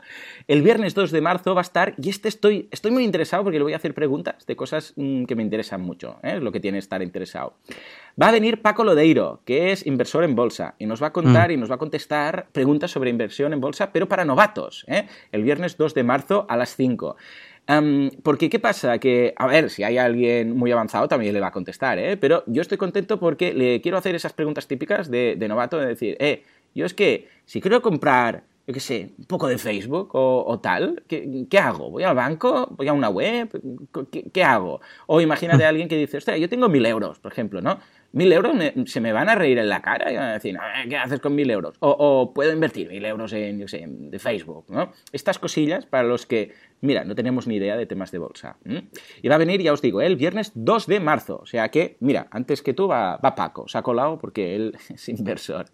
El 0.49 0.61
viernes 0.61 0.93
2 0.93 1.11
de 1.11 1.21
marzo 1.21 1.55
va 1.55 1.61
a 1.61 1.63
estar, 1.63 1.95
y 2.03 2.09
este 2.09 2.27
estoy, 2.27 2.67
estoy 2.71 2.91
muy 2.91 3.05
interesado 3.05 3.43
porque 3.43 3.57
le 3.57 3.63
voy 3.63 3.71
a 3.71 3.77
hacer 3.77 3.93
preguntas 3.93 4.45
de 4.45 4.57
cosas 4.57 4.91
mm, 4.97 5.23
que 5.23 5.37
me 5.37 5.43
interesan 5.43 5.79
mucho, 5.79 6.17
¿eh? 6.21 6.33
es 6.35 6.43
lo 6.43 6.51
que 6.51 6.59
tiene 6.59 6.79
estar 6.79 7.01
interesado. 7.01 7.53
Va 8.21 8.29
a 8.29 8.31
venir 8.31 8.61
Paco 8.61 8.85
Lodeiro, 8.85 9.41
que 9.43 9.73
es 9.73 9.85
inversor 9.85 10.23
en 10.23 10.35
bolsa, 10.35 10.75
y 10.79 10.85
nos 10.85 11.03
va 11.03 11.07
a 11.07 11.13
contar 11.13 11.51
y 11.51 11.57
nos 11.57 11.69
va 11.69 11.75
a 11.75 11.77
contestar 11.77 12.47
preguntas 12.53 12.91
sobre 12.91 13.09
inversión 13.09 13.51
en 13.51 13.59
bolsa, 13.59 13.91
pero 13.91 14.07
para 14.07 14.23
novatos, 14.23 14.85
¿eh? 14.87 15.07
el 15.33 15.43
viernes 15.43 15.75
2 15.75 15.93
de 15.93 16.03
marzo 16.03 16.45
a 16.47 16.55
las 16.55 16.77
5. 16.77 17.17
Am, 17.67 18.11
porque, 18.23 18.49
¿qué 18.49 18.59
pasa? 18.59 18.99
Que, 18.99 19.33
a 19.35 19.47
ver, 19.47 19.69
si 19.69 19.83
hay 19.83 19.97
alguien 19.97 20.55
muy 20.55 20.71
avanzado 20.71 21.09
también 21.09 21.33
le 21.33 21.41
va 21.41 21.47
a 21.47 21.51
contestar, 21.51 21.99
¿eh? 21.99 22.15
Pero 22.15 22.43
yo 22.45 22.61
estoy 22.61 22.77
contento 22.77 23.19
porque 23.19 23.53
le 23.53 23.81
quiero 23.81 23.97
hacer 23.97 24.15
esas 24.15 24.31
preguntas 24.31 24.67
típicas 24.67 25.11
de, 25.11 25.35
de 25.37 25.47
novato, 25.49 25.77
de 25.77 25.87
decir, 25.87 26.15
eh, 26.19 26.43
yo 26.73 26.85
es 26.85 26.93
que 26.93 27.27
si 27.45 27.59
quiero 27.59 27.81
comprar, 27.81 28.43
yo 28.67 28.73
qué 28.73 28.79
sé, 28.79 29.13
un 29.17 29.25
poco 29.25 29.47
de 29.47 29.57
Facebook 29.57 30.11
o, 30.13 30.45
o 30.45 30.59
tal, 30.59 31.03
¿qué, 31.07 31.47
qué 31.49 31.57
hago? 31.57 31.89
¿Voy 31.89 32.03
al 32.03 32.15
banco? 32.15 32.67
¿Voy 32.77 32.87
a 32.87 32.93
una 32.93 33.09
web? 33.09 33.49
¿Qué, 34.11 34.29
qué 34.31 34.43
hago? 34.43 34.79
O 35.07 35.19
imagínate 35.19 35.65
a 35.65 35.69
alguien 35.69 35.89
que 35.89 35.97
dice, 35.97 36.17
ostras, 36.17 36.39
yo 36.39 36.47
tengo 36.47 36.69
mil 36.69 36.85
euros, 36.85 37.19
por 37.19 37.31
ejemplo, 37.31 37.61
¿no? 37.61 37.79
Mil 38.15 38.31
euros 38.33 38.55
me- 38.55 38.73
se 38.87 38.99
me 39.01 39.13
van 39.13 39.29
a 39.29 39.35
reír 39.35 39.57
en 39.59 39.69
la 39.69 39.81
cara 39.81 40.11
y 40.11 40.15
van 40.15 40.25
a 40.29 40.33
decir, 40.33 40.57
"Ah, 40.59 40.83
¿qué 40.89 40.97
haces 40.97 41.19
con 41.19 41.35
mil 41.35 41.49
euros? 41.51 41.75
O, 41.81 42.33
puedo 42.33 42.51
invertir 42.51 42.89
mil 42.89 43.05
euros 43.05 43.31
en, 43.33 43.59
yo 43.59 43.67
sé, 43.67 43.85
de 43.87 44.17
Facebook, 44.19 44.65
¿no? 44.69 44.91
Estas 45.11 45.37
cosillas 45.37 45.85
para 45.85 46.03
los 46.07 46.25
que, 46.25 46.51
mira, 46.81 47.03
no 47.03 47.13
tenemos 47.13 47.45
ni 47.45 47.57
idea 47.57 47.77
de 47.77 47.85
temas 47.85 48.11
de 48.11 48.17
bolsa. 48.17 48.57
Y 49.21 49.27
va 49.27 49.35
a 49.35 49.37
venir, 49.37 49.61
ya 49.61 49.73
os 49.73 49.81
digo, 49.81 50.01
el 50.01 50.15
viernes 50.15 50.51
2 50.55 50.87
de 50.87 50.99
marzo. 50.99 51.39
O 51.43 51.45
sea 51.45 51.69
que, 51.69 51.97
mira, 51.99 52.27
antes 52.31 52.61
que 52.61 52.73
tú 52.73 52.87
va, 52.87 53.17
va 53.17 53.35
Paco, 53.35 53.67
se 53.67 53.77
ha 53.77 53.83
colado 53.83 54.17
porque 54.17 54.55
él 54.55 54.75
es 54.89 55.09
inversor. 55.09 55.65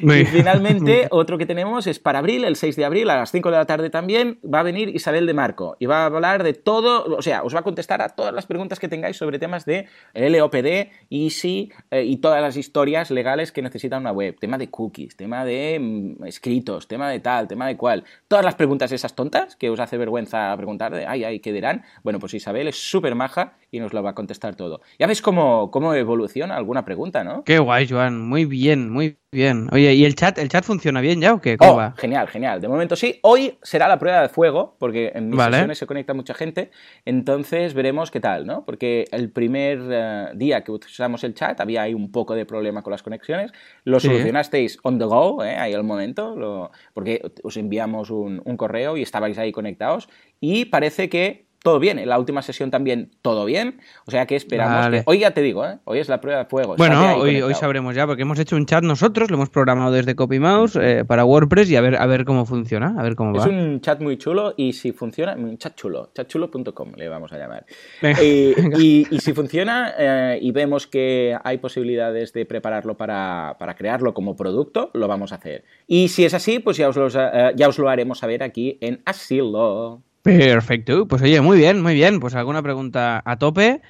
Y 0.00 0.06
bien. 0.06 0.26
finalmente, 0.26 1.06
otro 1.10 1.38
que 1.38 1.46
tenemos 1.46 1.86
es 1.86 1.98
para 1.98 2.20
abril, 2.20 2.44
el 2.44 2.56
6 2.56 2.76
de 2.76 2.84
abril, 2.84 3.10
a 3.10 3.16
las 3.16 3.32
5 3.32 3.50
de 3.50 3.56
la 3.56 3.66
tarde 3.66 3.90
también, 3.90 4.38
va 4.42 4.60
a 4.60 4.62
venir 4.62 4.88
Isabel 4.88 5.26
de 5.26 5.34
Marco 5.34 5.76
y 5.78 5.86
va 5.86 6.02
a 6.02 6.06
hablar 6.06 6.42
de 6.42 6.54
todo, 6.54 7.16
o 7.16 7.22
sea, 7.22 7.42
os 7.42 7.54
va 7.54 7.60
a 7.60 7.62
contestar 7.62 8.02
a 8.02 8.10
todas 8.10 8.32
las 8.32 8.46
preguntas 8.46 8.78
que 8.78 8.88
tengáis 8.88 9.16
sobre 9.16 9.38
temas 9.38 9.64
de 9.64 9.86
LOPD, 10.14 10.90
Easy 11.10 11.72
eh, 11.90 12.04
y 12.04 12.18
todas 12.18 12.40
las 12.40 12.56
historias 12.56 13.10
legales 13.10 13.52
que 13.52 13.62
necesita 13.62 13.98
una 13.98 14.12
web. 14.12 14.36
Tema 14.38 14.58
de 14.58 14.70
cookies, 14.70 15.16
tema 15.16 15.44
de 15.44 15.78
mm, 15.80 16.24
escritos, 16.24 16.88
tema 16.88 17.10
de 17.10 17.20
tal, 17.20 17.48
tema 17.48 17.66
de 17.66 17.76
cual. 17.76 18.04
Todas 18.28 18.44
las 18.44 18.54
preguntas 18.54 18.92
esas 18.92 19.14
tontas 19.14 19.56
que 19.56 19.70
os 19.70 19.80
hace 19.80 19.96
vergüenza 19.96 20.54
preguntar 20.56 20.94
de, 20.94 21.06
ay, 21.06 21.24
ay, 21.24 21.40
¿qué 21.40 21.52
dirán? 21.52 21.84
Bueno, 22.02 22.18
pues 22.18 22.34
Isabel 22.34 22.68
es 22.68 22.76
súper 22.76 23.14
maja 23.14 23.54
y 23.70 23.80
nos 23.80 23.92
lo 23.92 24.02
va 24.02 24.10
a 24.10 24.14
contestar 24.14 24.54
todo. 24.54 24.80
Ya 24.98 25.06
veis 25.06 25.22
cómo, 25.22 25.70
cómo 25.70 25.94
evoluciona 25.94 26.56
alguna 26.56 26.84
pregunta, 26.84 27.24
¿no? 27.24 27.44
Qué 27.44 27.58
guay, 27.58 27.88
Joan. 27.88 28.20
Muy 28.20 28.44
bien, 28.44 28.90
muy 28.90 29.18
bien. 29.30 29.68
Oye, 29.72 29.92
¿y 29.94 30.04
el 30.04 30.14
chat, 30.14 30.38
el 30.38 30.48
chat 30.48 30.64
funciona 30.64 31.00
bien 31.00 31.20
ya 31.20 31.34
o 31.34 31.40
qué? 31.40 31.58
¿Cómo 31.58 31.72
Oh, 31.72 31.76
va? 31.76 31.94
genial, 31.98 32.28
genial. 32.28 32.60
De 32.60 32.68
momento 32.68 32.96
sí. 32.96 33.18
Hoy 33.22 33.58
será 33.62 33.86
la 33.88 33.98
prueba 33.98 34.22
de 34.22 34.28
fuego, 34.30 34.76
porque 34.78 35.12
en 35.14 35.28
mis 35.28 35.36
Vale. 35.36 35.52
sesiones 35.56 35.78
se 35.78 35.86
conecta 35.86 36.14
mucha 36.14 36.32
gente. 36.32 36.70
Entonces 37.04 37.74
veremos 37.74 38.10
qué 38.10 38.20
tal, 38.20 38.46
¿no? 38.46 38.64
Porque 38.64 39.04
el 39.12 39.30
primer 39.30 39.80
eh, 39.90 40.26
día 40.34 40.64
que 40.64 40.72
usamos 40.72 41.24
el 41.24 41.34
chat 41.34 41.60
había 41.60 41.82
ahí 41.82 41.94
un 41.94 42.10
poco 42.10 42.34
de 42.34 42.46
problema 42.46 42.82
con 42.82 42.90
las 42.90 43.02
conexiones. 43.02 43.52
Lo 43.84 44.00
Sí. 44.00 44.06
solucionasteis 44.08 44.78
on 44.82 44.98
the 44.98 45.04
go, 45.04 45.44
¿eh? 45.44 45.56
ahí 45.56 45.74
al 45.74 45.84
momento, 45.84 46.34
lo- 46.34 46.70
porque 46.94 47.20
os 47.42 47.56
enviamos 47.56 48.10
un, 48.10 48.40
un 48.44 48.56
correo 48.56 48.96
y 48.96 49.02
estabais 49.02 49.36
ahí 49.38 49.52
conectados. 49.52 50.08
Y 50.40 50.66
parece 50.66 51.08
que 51.10 51.47
todo 51.62 51.78
bien. 51.78 51.98
En 51.98 52.08
la 52.08 52.18
última 52.18 52.42
sesión 52.42 52.70
también 52.70 53.10
todo 53.22 53.44
bien. 53.44 53.80
O 54.06 54.10
sea 54.10 54.26
que 54.26 54.36
esperamos. 54.36 54.74
Vale. 54.74 54.98
que- 54.98 55.02
Hoy 55.06 55.18
ya 55.18 55.32
te 55.32 55.42
digo, 55.42 55.66
¿eh? 55.66 55.78
Hoy 55.84 55.98
es 55.98 56.08
la 56.08 56.20
prueba 56.20 56.40
de 56.40 56.44
fuego. 56.46 56.76
Bueno, 56.76 57.16
hoy, 57.16 57.42
sabremos 57.54 57.94
ya, 57.94 58.06
porque 58.06 58.22
hemos 58.22 58.38
hecho 58.38 58.56
un 58.56 58.64
chat 58.66 58.82
nosotros, 58.84 59.30
lo 59.30 59.36
hemos 59.36 59.50
programado 59.50 59.90
desde 59.92 60.14
CopyMouse 60.14 60.76
eh, 60.76 61.04
para 61.04 61.24
WordPress 61.24 61.70
y 61.70 61.76
a 61.76 61.80
ver, 61.80 61.96
a 61.96 62.06
ver 62.06 62.24
cómo 62.24 62.46
funciona, 62.46 62.94
a 62.98 63.02
ver 63.02 63.16
cómo 63.16 63.36
Es 63.36 63.42
va. 63.44 63.48
un 63.48 63.80
chat 63.80 64.00
muy 64.00 64.16
chulo 64.18 64.54
y 64.56 64.72
si 64.72 64.92
funciona, 64.92 65.34
un 65.34 65.58
chat 65.58 65.74
chulo, 65.74 66.10
chatchulo.com 66.14 66.92
le 66.96 67.08
vamos 67.08 67.32
a 67.32 67.38
llamar. 67.38 67.66
Venga, 68.00 68.22
Y, 68.22 68.54
venga. 68.56 68.78
y- 68.78 69.06
y 69.10 69.18
si 69.20 69.32
funciona 69.32 69.92
eh, 69.98 70.38
y 70.40 70.52
vemos 70.52 70.86
que 70.86 71.36
hay 71.42 71.58
posibilidades 71.58 72.32
de 72.32 72.46
prepararlo 72.46 72.96
para, 72.96 73.56
para 73.58 73.74
crearlo 73.74 74.14
como 74.14 74.36
producto, 74.36 74.90
lo 74.94 75.08
vamos 75.08 75.32
a 75.32 75.36
hacer. 75.36 75.64
Y 75.86 76.08
si 76.08 76.24
es 76.24 76.34
así, 76.34 76.58
pues 76.60 76.76
ya 76.76 76.88
os, 76.88 76.96
los, 76.96 77.14
eh, 77.16 77.52
ya 77.56 77.68
os 77.68 77.78
lo 77.78 77.88
haremos 77.88 78.18
saber 78.18 78.42
aquí 78.42 78.78
en 78.80 79.02
Asilo. 79.04 80.02
Perfecto. 80.28 81.08
Pues 81.08 81.22
oye, 81.22 81.40
muy 81.40 81.56
bien, 81.56 81.82
muy 81.82 81.94
bien. 81.94 82.20
Pues 82.20 82.34
alguna 82.34 82.62
pregunta 82.62 83.22
a 83.24 83.38
tope. 83.38 83.80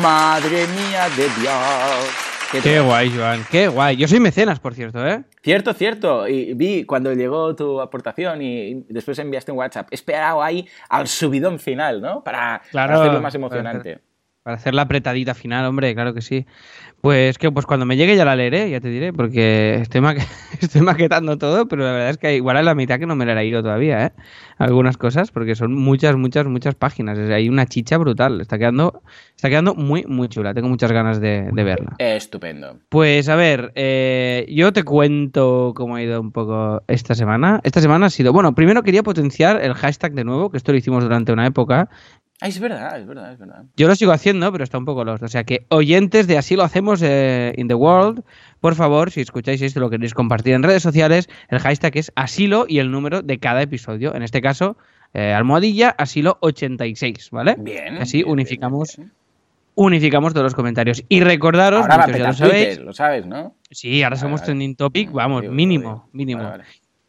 Madre 0.00 0.66
mía 0.68 1.08
de 1.16 1.24
Dios. 1.40 2.32
¿Qué 2.62 2.80
guay, 2.80 3.10
Joan. 3.10 3.44
Qué 3.50 3.66
guay. 3.68 3.96
Yo 3.96 4.06
soy 4.06 4.20
mecenas, 4.20 4.60
por 4.60 4.74
cierto, 4.74 5.06
¿eh? 5.06 5.24
Cierto, 5.42 5.72
cierto. 5.72 6.28
Y 6.28 6.52
vi 6.52 6.84
cuando 6.84 7.14
llegó 7.14 7.56
tu 7.56 7.80
aportación 7.80 8.42
y 8.42 8.84
después 8.88 9.18
enviaste 9.18 9.52
un 9.52 9.58
WhatsApp. 9.58 9.88
He 9.90 9.94
esperado 9.94 10.42
ahí 10.42 10.68
al 10.90 11.08
subidón 11.08 11.58
final, 11.58 12.02
¿no? 12.02 12.22
Para, 12.22 12.60
para 12.70 12.94
hacerlo 12.94 13.22
más 13.22 13.32
para 13.32 13.36
emocionante. 13.36 14.00
Para 14.42 14.56
hacer 14.56 14.74
la 14.74 14.82
apretadita 14.82 15.32
final, 15.34 15.64
hombre, 15.66 15.94
claro 15.94 16.12
que 16.12 16.20
sí. 16.20 16.44
Pues 17.02 17.36
que 17.36 17.50
pues 17.50 17.66
cuando 17.66 17.84
me 17.84 17.96
llegue 17.96 18.14
ya 18.14 18.24
la 18.24 18.36
leeré, 18.36 18.70
ya 18.70 18.80
te 18.80 18.88
diré, 18.88 19.12
porque 19.12 19.74
estoy, 19.82 20.00
maque- 20.00 20.24
estoy 20.60 20.82
maquetando 20.82 21.36
todo, 21.36 21.66
pero 21.66 21.82
la 21.82 21.90
verdad 21.90 22.10
es 22.10 22.16
que 22.16 22.36
igual 22.36 22.56
es 22.58 22.64
la 22.64 22.76
mitad 22.76 23.00
que 23.00 23.06
no 23.06 23.16
me 23.16 23.26
la 23.26 23.32
he 23.32 23.34
leído 23.34 23.60
todavía, 23.60 24.06
¿eh? 24.06 24.12
Algunas 24.56 24.96
cosas, 24.96 25.32
porque 25.32 25.56
son 25.56 25.74
muchas, 25.74 26.14
muchas, 26.16 26.46
muchas 26.46 26.76
páginas. 26.76 27.18
Hay 27.18 27.48
una 27.48 27.66
chicha 27.66 27.98
brutal. 27.98 28.40
Está 28.40 28.56
quedando, 28.56 29.02
está 29.34 29.48
quedando 29.48 29.74
muy, 29.74 30.04
muy 30.04 30.28
chula. 30.28 30.54
Tengo 30.54 30.68
muchas 30.68 30.92
ganas 30.92 31.20
de, 31.20 31.48
de 31.52 31.64
verla. 31.64 31.96
Estupendo. 31.98 32.78
Pues 32.88 33.28
a 33.28 33.34
ver, 33.34 33.72
eh, 33.74 34.46
yo 34.48 34.72
te 34.72 34.84
cuento 34.84 35.72
cómo 35.74 35.96
ha 35.96 36.02
ido 36.02 36.20
un 36.20 36.30
poco 36.30 36.84
esta 36.86 37.16
semana. 37.16 37.58
Esta 37.64 37.80
semana 37.80 38.06
ha 38.06 38.10
sido, 38.10 38.32
bueno, 38.32 38.54
primero 38.54 38.84
quería 38.84 39.02
potenciar 39.02 39.60
el 39.60 39.74
hashtag 39.74 40.12
de 40.12 40.22
nuevo, 40.22 40.52
que 40.52 40.58
esto 40.58 40.70
lo 40.70 40.78
hicimos 40.78 41.02
durante 41.02 41.32
una 41.32 41.46
época. 41.48 41.88
Ah, 42.44 42.48
es 42.48 42.58
verdad, 42.58 42.98
es 42.98 43.06
verdad, 43.06 43.32
es 43.32 43.38
verdad. 43.38 43.64
Yo 43.76 43.86
lo 43.86 43.94
sigo 43.94 44.10
haciendo, 44.10 44.50
pero 44.50 44.64
está 44.64 44.76
un 44.76 44.84
poco 44.84 45.04
lost. 45.04 45.22
O 45.22 45.28
sea 45.28 45.44
que 45.44 45.64
oyentes 45.68 46.26
de 46.26 46.36
Así 46.38 46.56
lo 46.56 46.64
hacemos 46.64 47.00
eh, 47.00 47.52
in 47.56 47.68
the 47.68 47.74
world, 47.74 48.24
por 48.58 48.74
favor, 48.74 49.12
si 49.12 49.20
escucháis 49.20 49.62
esto, 49.62 49.78
lo 49.78 49.88
queréis 49.90 50.12
compartir 50.12 50.54
en 50.54 50.64
redes 50.64 50.82
sociales, 50.82 51.28
el 51.50 51.60
hashtag 51.60 51.96
es 51.98 52.10
asilo 52.16 52.66
y 52.68 52.80
el 52.80 52.90
número 52.90 53.22
de 53.22 53.38
cada 53.38 53.62
episodio. 53.62 54.12
En 54.16 54.24
este 54.24 54.40
caso, 54.40 54.76
eh, 55.14 55.32
almohadilla 55.32 55.90
asilo 55.90 56.38
86, 56.40 57.30
¿vale? 57.30 57.54
Bien. 57.60 57.98
Así 57.98 58.18
bien, 58.18 58.30
unificamos, 58.30 58.96
bien, 58.96 59.08
bien. 59.08 59.16
unificamos 59.76 60.32
todos 60.32 60.42
los 60.42 60.54
comentarios. 60.56 61.04
Y 61.08 61.20
recordaros, 61.20 61.82
Ahora 61.82 62.06
muchos 62.08 62.18
ya 62.18 62.26
lo 62.26 62.32
sabéis. 62.32 62.66
Twitter, 62.66 62.84
lo 62.84 62.92
sabes, 62.92 63.24
¿no? 63.24 63.54
Sí, 63.70 64.02
ahora 64.02 64.16
Vale, 64.16 64.20
somos 64.20 64.40
vale. 64.40 64.46
trending 64.46 64.74
topic, 64.74 65.12
vamos, 65.12 65.44
mínimo, 65.48 66.08
mínimo. 66.12 66.42
Vale. 66.42 66.64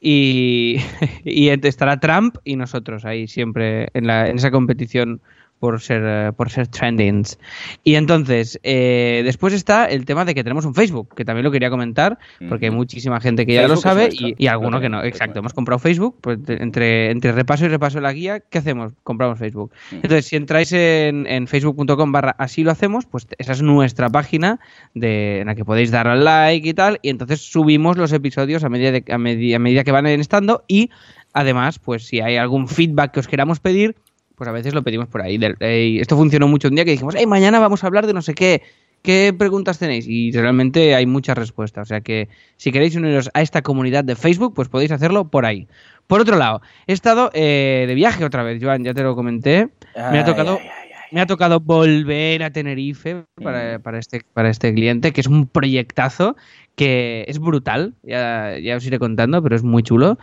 Y, 0.05 0.75
y 1.23 1.47
estará 1.49 1.99
Trump 1.99 2.35
y 2.43 2.57
nosotros 2.57 3.05
ahí 3.05 3.27
siempre 3.27 3.87
en, 3.93 4.05
la, 4.05 4.27
en 4.27 4.35
esa 4.35 4.51
competición 4.51 5.21
por 5.63 5.79
ser, 5.79 6.01
eh, 6.05 6.31
por 6.35 6.49
ser 6.49 6.67
trendings. 6.67 7.39
Y 7.85 7.95
entonces, 7.95 8.59
eh, 8.63 9.21
después 9.23 9.53
está 9.53 9.85
el 9.85 10.03
tema 10.03 10.25
de 10.25 10.35
que 10.35 10.43
tenemos 10.43 10.65
un 10.65 10.75
Facebook, 10.75 11.15
que 11.15 11.23
también 11.23 11.45
lo 11.45 11.51
quería 11.51 11.69
comentar, 11.69 12.17
porque 12.49 12.65
hay 12.65 12.71
muchísima 12.71 13.21
gente 13.21 13.45
que 13.45 13.53
ya 13.53 13.61
Facebook 13.61 13.75
lo 13.77 13.81
sabe 13.89 14.09
y, 14.11 14.35
y 14.43 14.47
alguno 14.47 14.81
que 14.81 14.89
no. 14.89 15.01
Exacto, 15.05 15.39
hemos 15.39 15.53
comprado 15.53 15.79
Facebook, 15.79 16.17
pues 16.19 16.37
entre, 16.49 17.11
entre 17.11 17.31
repaso 17.31 17.63
y 17.63 17.69
repaso 17.69 17.99
de 17.99 18.01
la 18.01 18.11
guía, 18.11 18.41
¿qué 18.41 18.57
hacemos? 18.57 18.91
Compramos 19.03 19.39
Facebook. 19.39 19.71
Entonces, 19.93 20.25
si 20.25 20.35
entráis 20.35 20.73
en, 20.73 21.27
en 21.27 21.47
facebook.com 21.47 22.11
barra 22.11 22.35
así 22.37 22.65
lo 22.65 22.71
hacemos, 22.71 23.05
pues 23.05 23.25
esa 23.37 23.53
es 23.53 23.61
nuestra 23.61 24.09
página 24.09 24.59
de, 24.93 25.39
en 25.39 25.47
la 25.47 25.55
que 25.55 25.63
podéis 25.63 25.91
dar 25.91 26.09
al 26.09 26.25
like 26.25 26.67
y 26.67 26.73
tal, 26.73 26.99
y 27.01 27.07
entonces 27.09 27.39
subimos 27.39 27.95
los 27.95 28.11
episodios 28.11 28.65
a 28.65 28.69
medida, 28.69 28.91
de- 28.91 29.05
a 29.09 29.17
medi- 29.17 29.55
a 29.55 29.59
medida 29.59 29.85
que 29.85 29.93
van 29.93 30.07
estando 30.07 30.65
y 30.67 30.89
además, 31.31 31.79
pues 31.79 32.05
si 32.05 32.19
hay 32.19 32.35
algún 32.35 32.67
feedback 32.67 33.11
que 33.13 33.19
os 33.21 33.27
queramos 33.27 33.59
pedir, 33.59 33.95
pues 34.43 34.49
a 34.49 34.51
veces 34.51 34.73
lo 34.73 34.83
pedimos 34.83 35.07
por 35.07 35.21
ahí. 35.21 35.37
Del- 35.37 35.55
"Ey, 35.61 35.99
esto 35.99 36.17
funcionó 36.17 36.47
mucho 36.49 36.67
un 36.67 36.75
día 36.75 36.83
que 36.83 36.91
dijimos, 36.91 37.15
hey, 37.17 37.25
mañana 37.25 37.59
vamos 37.59 37.83
a 37.83 37.87
hablar 37.87 38.05
de 38.07 38.13
no 38.13 38.21
sé 38.21 38.33
qué. 38.33 38.61
¿Qué 39.01 39.33
preguntas 39.37 39.79
tenéis? 39.79 40.05
Y 40.07 40.31
realmente 40.31 40.95
hay 40.95 41.05
muchas 41.05 41.37
respuestas. 41.37 41.83
O 41.83 41.85
sea 41.87 42.01
que 42.01 42.27
si 42.57 42.71
queréis 42.71 42.95
uniros 42.95 43.29
a 43.33 43.41
esta 43.41 43.61
comunidad 43.61 44.03
de 44.03 44.15
Facebook, 44.15 44.53
pues 44.53 44.67
podéis 44.69 44.91
hacerlo 44.91 45.29
por 45.29 45.45
ahí. 45.45 45.67
Por 46.07 46.19
otro 46.21 46.37
lado, 46.37 46.61
he 46.87 46.93
estado 46.93 47.29
eh, 47.33 47.85
de 47.87 47.95
viaje 47.95 48.23
otra 48.25 48.43
vez, 48.43 48.61
Joan, 48.61 48.83
ya 48.83 48.93
te 48.93 49.03
lo 49.03 49.15
comenté. 49.15 49.69
Me 50.11 50.19
ha 50.19 50.25
tocado, 50.25 50.57
ay, 50.61 50.67
ay, 50.67 50.89
ay. 50.93 51.07
me 51.11 51.21
ha 51.21 51.25
tocado 51.25 51.59
volver 51.61 52.43
a 52.43 52.51
Tenerife 52.51 53.23
para, 53.41 53.79
para 53.79 53.99
este, 53.99 54.21
para 54.33 54.49
este 54.49 54.73
cliente, 54.73 55.11
que 55.13 55.21
es 55.21 55.27
un 55.27 55.47
proyectazo 55.47 56.35
que 56.75 57.23
es 57.27 57.39
brutal, 57.39 57.93
ya, 58.03 58.57
ya 58.61 58.75
os 58.77 58.85
iré 58.85 58.99
contando, 58.99 59.41
pero 59.43 59.55
es 59.55 59.63
muy 59.63 59.83
chulo. 59.83 60.17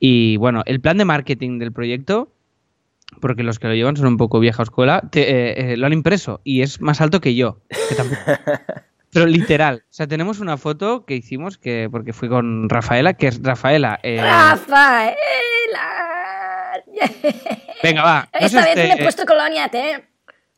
Y 0.00 0.36
bueno, 0.38 0.62
el 0.66 0.80
plan 0.80 0.96
de 0.98 1.04
marketing 1.04 1.58
del 1.58 1.70
proyecto, 1.72 2.28
porque 3.20 3.42
los 3.42 3.58
que 3.58 3.68
lo 3.68 3.74
llevan 3.74 3.96
son 3.96 4.06
un 4.06 4.16
poco 4.16 4.40
vieja 4.40 4.62
escuela, 4.62 5.02
te- 5.10 5.30
eh, 5.30 5.72
eh, 5.72 5.76
lo 5.76 5.86
han 5.86 5.92
impreso 5.92 6.40
y 6.44 6.62
es 6.62 6.80
más 6.80 7.00
alto 7.00 7.20
que 7.20 7.34
yo. 7.34 7.60
que 7.88 7.94
tampoco- 7.94 8.20
Pero 9.12 9.26
literal, 9.26 9.82
o 9.84 9.92
sea, 9.92 10.06
tenemos 10.06 10.40
una 10.40 10.56
foto 10.56 11.04
que 11.04 11.14
hicimos 11.14 11.58
que 11.58 11.88
porque 11.92 12.14
fui 12.14 12.30
con 12.30 12.68
Rafaela, 12.70 13.12
que 13.12 13.26
es 13.26 13.42
Rafaela. 13.42 14.00
eh, 14.02 14.16
Rafaela. 14.18 15.16
venga, 17.82 18.02
va. 18.02 18.28
No 18.40 18.46
Esta 18.46 18.64
vez 18.64 18.76
me 18.76 18.82
he 18.84 18.90
usted, 18.92 19.02
puesto 19.02 19.26
colonia, 19.26 19.68
¿eh? 19.72 20.02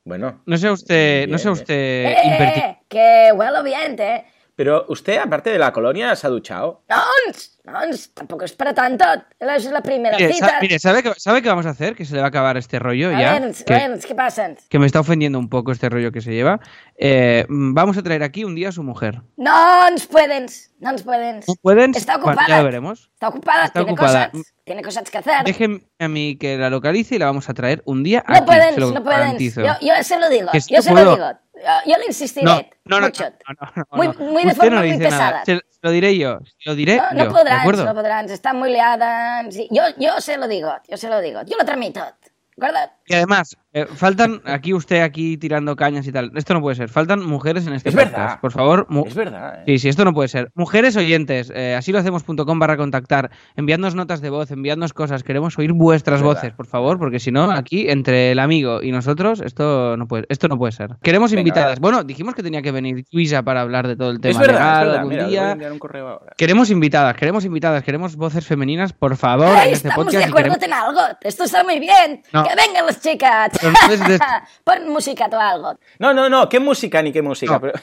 Bueno, 0.05 0.43
no 0.47 0.57
sea 0.57 0.73
usted, 0.73 1.27
no 1.29 1.39
sea 1.39 1.51
Bien, 1.53 1.63
usted 1.63 2.05
Eh, 2.07 2.77
que 2.89 3.31
huelo 3.35 3.63
bien, 3.63 3.97
¿eh? 3.99 4.25
Pero 4.57 4.85
usted, 4.89 5.19
aparte 5.19 5.51
de 5.51 5.59
la 5.59 5.73
colonia, 5.73 6.15
se 6.15 6.27
ha 6.27 6.31
duchado. 6.31 6.85
Doncs, 6.89 7.59
doncs, 7.65 8.15
tampoco 8.15 8.45
es 8.45 8.53
para 8.53 8.73
tanto. 8.73 9.05
Es 9.41 9.65
la 9.65 9.83
primera 9.83 10.17
Mire, 10.17 10.33
cita. 10.33 10.49
sa- 10.49 10.61
mire, 10.61 10.79
¿sabe, 10.79 11.03
qué, 11.03 11.13
¿sabe 11.17 11.43
qué 11.43 11.49
vamos 11.49 11.67
a 11.67 11.71
hacer? 11.71 11.97
Que 11.97 12.05
se 12.05 12.15
le 12.15 12.21
va 12.21 12.27
a 12.27 12.29
acabar 12.29 12.57
este 12.57 12.79
rollo 12.79 13.09
a 13.09 13.19
ya. 13.21 13.33
ver, 13.41 13.53
que, 13.65 13.75
a 13.75 13.89
ver, 13.89 13.99
¿qué 13.99 14.15
pasa? 14.15 14.51
que 14.69 14.79
me 14.79 14.87
está 14.87 15.01
ofendiendo 15.01 15.41
un 15.41 15.49
poco 15.49 15.73
este 15.73 15.89
rollo 15.89 16.13
que 16.13 16.21
se 16.21 16.31
lleva. 16.33 16.61
Eh, 16.97 17.47
vamos 17.49 17.97
a 17.97 18.03
traer 18.05 18.23
aquí 18.23 18.45
un 18.45 18.55
día 18.55 18.69
a 18.69 18.73
su 18.73 18.85
mujer. 18.85 19.23
No 19.37 19.89
ens 19.89 20.07
pueden, 20.07 20.47
no 20.79 20.91
ens 20.91 21.03
pueden. 21.03 21.41
¿No 21.49 21.55
pueden? 21.61 21.95
Está 21.97 22.19
Bueno, 22.19 22.31
ocupada. 22.33 22.49
ya 22.49 22.59
lo 22.59 22.65
veremos. 22.65 23.11
Está 23.15 23.29
ocupada, 23.29 23.65
Está 23.65 23.81
tiene 23.81 23.93
ocupada. 23.93 24.31
cosas, 24.31 24.53
tiene 24.65 24.83
cosas 24.83 25.11
que 25.11 25.19
hacer. 25.19 25.45
Déjeme 25.45 25.81
a 25.99 26.07
mí 26.07 26.37
que 26.39 26.57
la 26.57 26.71
localice 26.71 27.17
y 27.17 27.19
la 27.19 27.27
vamos 27.27 27.49
a 27.49 27.55
traer 27.55 27.83
un 27.87 28.05
día 28.05 28.25
No 28.29 28.37
aquí. 28.37 28.45
pueden, 28.47 28.75
se 28.75 28.81
lo 28.81 28.91
no 28.93 29.03
pueden. 29.03 29.37
Yo, 29.39 29.63
yo 29.81 30.03
se 30.05 30.19
lo 30.21 30.29
digo, 30.29 30.51
Que 30.53 30.61
yo 30.61 30.81
se 30.81 30.91
puedo. 30.93 31.17
lo 31.17 31.27
digo. 31.27 31.39
Yo, 31.57 31.93
yo 31.93 31.99
le 31.99 32.07
insistiré 32.07 32.45
No, 32.45 32.61
no, 32.85 33.01
no, 33.01 33.07
mucho. 33.07 33.25
no, 33.25 33.31
no, 33.61 33.73
no, 33.77 33.85
muy, 33.97 34.09
muy 34.31 34.45
de 34.45 34.55
forma 34.55 34.81
muy 34.81 34.99
pesada. 34.99 35.45
Se, 35.45 35.57
se 35.57 35.63
lo 35.83 35.91
diré 35.91 36.17
yo. 36.19 36.39
Se 36.59 36.71
lo 36.71 36.75
diré 36.75 36.97
No, 36.97 37.11
yo. 37.11 37.17
no 37.17 37.25
¿de 37.25 37.31
podrán, 37.31 37.61
acuerdo? 37.61 37.85
no 37.85 37.95
podrán, 37.95 38.29
están 38.31 38.59
muy 38.59 38.71
liadas. 38.73 39.55
Sí, 39.55 39.69
Yo, 39.71 39.83
yo 39.97 40.21
se 40.21 40.37
lo 40.37 40.49
digo, 40.49 40.73
yo 40.89 40.97
se 40.97 41.09
lo 41.09 41.21
digo. 41.21 41.43
Yo 41.47 41.57
lo 41.57 41.65
tramito, 41.65 42.01
¿de 42.01 42.67
acuerdo? 42.67 42.91
Y 43.07 43.15
además, 43.15 43.57
eh, 43.75 43.87
faltan 43.87 44.41
aquí 44.47 44.73
usted 44.73 45.03
aquí 45.03 45.37
tirando 45.37 45.77
cañas 45.77 46.07
y 46.07 46.13
tal. 46.13 46.31
Esto 46.37 46.55
no 46.55 46.61
puede 46.63 46.77
ser. 46.77 46.89
Faltan 46.89 47.25
mujeres 47.27 47.67
en 47.67 47.75
este 47.75 47.91
Es 47.91 47.95
podcast. 47.95 48.13
verdad. 48.17 48.41
Por 48.41 48.53
favor, 48.53 48.87
Es 49.07 49.15
verdad, 49.15 49.59
¿eh? 49.61 49.63
Sí, 49.67 49.79
sí, 49.79 49.89
esto 49.91 50.05
no 50.07 50.15
puede 50.15 50.29
ser. 50.29 50.51
Mujeres 50.55 50.97
oyentes, 50.97 51.53
eh, 51.55 51.75
así 51.77 51.93
lo 51.93 51.99
hacemos.com 51.99 52.59
barra 52.59 52.77
contactar, 52.79 53.31
enviadnos 53.57 53.95
notas 53.95 54.21
de 54.23 54.31
voz, 54.31 54.51
enviadnos 54.51 54.93
cosas, 54.95 55.23
queremos 55.23 55.59
oír 55.59 55.73
vuestras 55.73 56.21
Es 56.21 56.27
verdad. 56.27 56.35
voces, 56.43 56.53
por 56.55 56.67
favor, 56.67 56.99
porque 56.99 57.19
si 57.21 57.31
no, 57.31 57.51
aquí, 57.51 57.91
entre 57.91 58.31
el 58.33 58.39
amigo 58.39 58.83
y 58.83 58.91
nosotros, 58.91 59.41
esto 59.43 59.97
no 59.99 60.07
puede, 60.09 60.25
esto 60.31 60.49
no 60.49 60.57
puede 60.57 60.73
ser. 60.73 60.91
Queremos 61.03 61.31
Venga, 61.31 61.41
invitadas. 61.41 61.81
Bueno, 61.81 62.05
dijimos 62.05 62.35
que 62.35 62.43
tenía 62.43 62.63
que 62.63 62.73
venir 62.73 63.05
Luisa 63.13 63.43
para 63.43 63.61
hablar 63.61 63.87
de 63.87 63.97
todo 63.97 64.11
el 64.13 64.21
tema 64.21 64.33
Es 64.33 64.39
verdad, 64.39 64.55
legal 64.55 64.73
es 64.79 64.85
verdad. 64.87 64.97
algún 65.01 65.11
Mira, 65.11 65.23
le 65.25 65.29
voy 65.29 65.37
a 65.37 65.41
día. 65.43 65.53
enviar 65.53 65.73
un 65.73 65.79
correo 65.79 66.09
ahora. 66.09 66.33
Queremos 66.39 66.71
invitadas, 66.71 67.17
queremos 67.17 67.45
invitadas, 67.45 67.83
queremos 67.83 68.17
voces 68.17 68.47
femeninas, 68.47 68.93
por 68.95 69.17
favor, 69.17 69.49
Ay, 69.49 69.69
en 69.69 69.75
este 69.75 69.89
estamos 69.89 70.07
podcast. 70.07 70.25
de 70.25 70.31
acuerdo 70.31 70.55
queremos- 70.59 70.65
en 70.65 70.73
algo. 70.73 71.19
Esto 71.21 71.45
está 71.45 71.65
muy 71.65 71.79
bien. 71.81 72.23
No. 72.33 72.45
Que 72.45 72.55
vengan 72.55 72.87
las 72.87 72.94
chicas. 73.01 73.51
Es 73.91 74.01
de- 74.09 74.19
Pon 74.65 74.89
música 74.89 75.29
o 75.33 75.37
algo. 75.39 75.79
No, 75.99 76.13
no, 76.15 76.29
no, 76.29 76.49
qué 76.49 76.61
música 76.61 77.03
ni 77.03 77.13
qué 77.13 77.23
música. 77.23 77.53
No. 77.55 77.61
pero- 77.61 77.75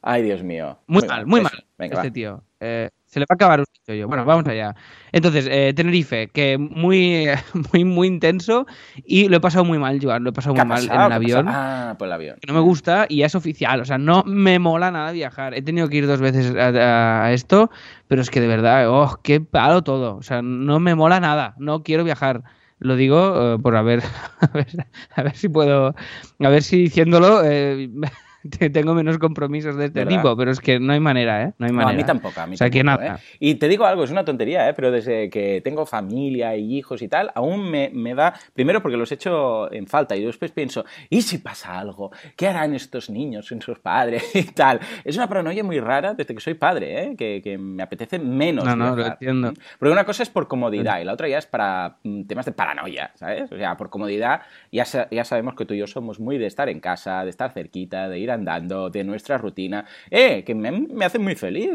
Ay, 0.00 0.22
Dios 0.22 0.42
mío. 0.44 0.78
Muy 0.86 1.02
mal, 1.06 1.26
muy 1.26 1.40
mal. 1.40 1.64
Venga, 1.76 1.96
este 1.96 2.08
va. 2.08 2.12
tío. 2.12 2.42
Eh, 2.60 2.88
se 3.04 3.18
le 3.18 3.24
va 3.24 3.32
a 3.32 3.34
acabar 3.34 3.60
un 3.60 3.66
yo. 3.96 4.06
Bueno, 4.06 4.24
vamos 4.24 4.46
allá. 4.46 4.74
Entonces, 5.12 5.48
eh, 5.50 5.72
Tenerife, 5.74 6.28
que 6.28 6.56
muy, 6.56 7.26
muy, 7.72 7.84
muy 7.84 8.06
intenso 8.06 8.66
y 9.04 9.28
lo 9.28 9.38
he 9.38 9.40
pasado 9.40 9.64
muy 9.64 9.78
mal, 9.78 9.98
Joan. 10.00 10.22
Lo 10.22 10.30
he 10.30 10.32
pasado 10.32 10.54
¿Qué 10.54 10.60
muy 10.64 10.66
ha 10.66 10.68
mal 10.68 10.82
en 10.82 10.88
pasado? 10.88 11.02
el 11.04 11.08
¿Qué 11.08 11.12
ha 11.12 11.16
avión. 11.16 11.46
Ah, 11.48 11.96
por 11.98 12.06
el 12.06 12.12
avión. 12.12 12.36
que 12.40 12.46
no 12.46 12.54
me 12.54 12.60
gusta 12.60 13.06
y 13.08 13.18
ya 13.18 13.26
es 13.26 13.34
oficial. 13.34 13.80
O 13.80 13.84
sea, 13.84 13.98
no 13.98 14.22
me 14.24 14.58
mola 14.60 14.90
nada 14.92 15.10
viajar. 15.12 15.54
He 15.54 15.62
tenido 15.62 15.88
que 15.88 15.96
ir 15.96 16.06
dos 16.06 16.20
veces 16.20 16.54
a, 16.54 16.68
a- 16.68 17.24
a 17.24 17.32
esto, 17.32 17.70
pero 18.06 18.22
es 18.22 18.30
que 18.30 18.40
de 18.40 18.46
verdad, 18.46 18.88
oh, 18.88 19.18
qué 19.22 19.40
palo 19.40 19.82
todo. 19.82 20.16
O 20.16 20.22
sea, 20.22 20.42
no 20.42 20.78
me 20.80 20.94
mola 20.94 21.18
nada. 21.18 21.54
No 21.58 21.82
quiero 21.82 22.04
viajar. 22.04 22.42
Lo 22.80 22.96
digo 22.96 23.54
eh, 23.54 23.58
por 23.58 23.76
a 23.76 23.82
ver, 23.82 24.02
a 24.40 24.46
ver, 24.48 24.66
a 25.14 25.22
ver 25.22 25.36
si 25.36 25.48
puedo, 25.48 25.94
a 26.38 26.48
ver 26.48 26.62
si 26.62 26.78
diciéndolo 26.82 27.42
eh, 27.44 27.90
tengo 28.72 28.94
menos 28.94 29.18
compromisos 29.18 29.76
de 29.76 29.86
este 29.86 30.04
¿Verdad? 30.04 30.16
tipo, 30.22 30.36
pero 30.36 30.50
es 30.50 30.60
que 30.60 30.78
no 30.80 30.92
hay 30.92 31.00
manera, 31.00 31.42
¿eh? 31.42 31.52
No 31.58 31.66
hay 31.66 31.72
No, 31.72 31.78
manera. 31.78 31.94
a 31.94 31.96
mí 31.96 32.04
tampoco, 32.04 32.40
a 32.40 32.46
mí 32.46 32.54
O 32.54 32.56
sea, 32.56 32.70
que 32.70 32.82
tampoco, 32.84 33.04
nada. 33.04 33.16
¿eh? 33.16 33.36
Y 33.40 33.54
te 33.56 33.68
digo 33.68 33.84
algo, 33.84 34.04
es 34.04 34.10
una 34.10 34.24
tontería, 34.24 34.68
¿eh? 34.68 34.74
pero 34.74 34.90
desde 34.90 35.30
que 35.30 35.60
tengo 35.62 35.86
familia 35.86 36.56
y 36.56 36.76
hijos 36.76 37.02
y 37.02 37.08
tal, 37.08 37.30
aún 37.34 37.70
me, 37.70 37.90
me 37.92 38.14
da, 38.14 38.34
primero 38.54 38.82
porque 38.82 38.96
los 38.96 39.10
echo 39.12 39.72
en 39.72 39.86
falta 39.86 40.16
y 40.16 40.24
después 40.24 40.50
pienso, 40.52 40.84
¿y 41.10 41.22
si 41.22 41.38
pasa 41.38 41.78
algo? 41.78 42.10
¿Qué 42.36 42.46
harán 42.48 42.74
estos 42.74 43.10
niños 43.10 43.46
sin 43.48 43.60
sus 43.60 43.78
padres 43.78 44.24
y 44.34 44.44
tal? 44.44 44.80
Es 45.04 45.16
una 45.16 45.28
paranoia 45.28 45.64
muy 45.64 45.80
rara 45.80 46.14
desde 46.14 46.34
que 46.34 46.40
soy 46.40 46.54
padre, 46.54 47.02
¿eh? 47.02 47.16
que, 47.16 47.40
que 47.42 47.58
me 47.58 47.82
apetece 47.82 48.18
menos. 48.18 48.64
No, 48.64 48.76
no, 48.76 48.94
lo 48.96 49.06
entiendo. 49.06 49.52
Porque 49.78 49.92
una 49.92 50.04
cosa 50.04 50.22
es 50.22 50.30
por 50.30 50.48
comodidad 50.48 51.00
y 51.00 51.04
la 51.04 51.12
otra 51.12 51.28
ya 51.28 51.38
es 51.38 51.46
para 51.46 51.96
mm, 52.02 52.22
temas 52.24 52.46
de 52.46 52.52
paranoia, 52.52 53.10
¿sabes? 53.14 53.50
O 53.50 53.56
sea, 53.56 53.76
por 53.76 53.90
comodidad 53.90 54.42
ya, 54.70 54.84
ya 55.10 55.24
sabemos 55.24 55.54
que 55.54 55.64
tú 55.64 55.74
y 55.74 55.78
yo 55.78 55.86
somos 55.86 56.20
muy 56.20 56.38
de 56.38 56.46
estar 56.46 56.68
en 56.68 56.80
casa, 56.80 57.24
de 57.24 57.30
estar 57.30 57.50
cerquita, 57.52 58.08
de 58.08 58.18
ir 58.18 58.27
andando, 58.30 58.90
de 58.90 59.04
nuestra 59.04 59.38
rutina, 59.38 59.84
eh, 60.10 60.44
que 60.44 60.54
me, 60.54 60.70
me 60.70 61.04
hace 61.04 61.18
muy 61.18 61.34
feliz. 61.34 61.70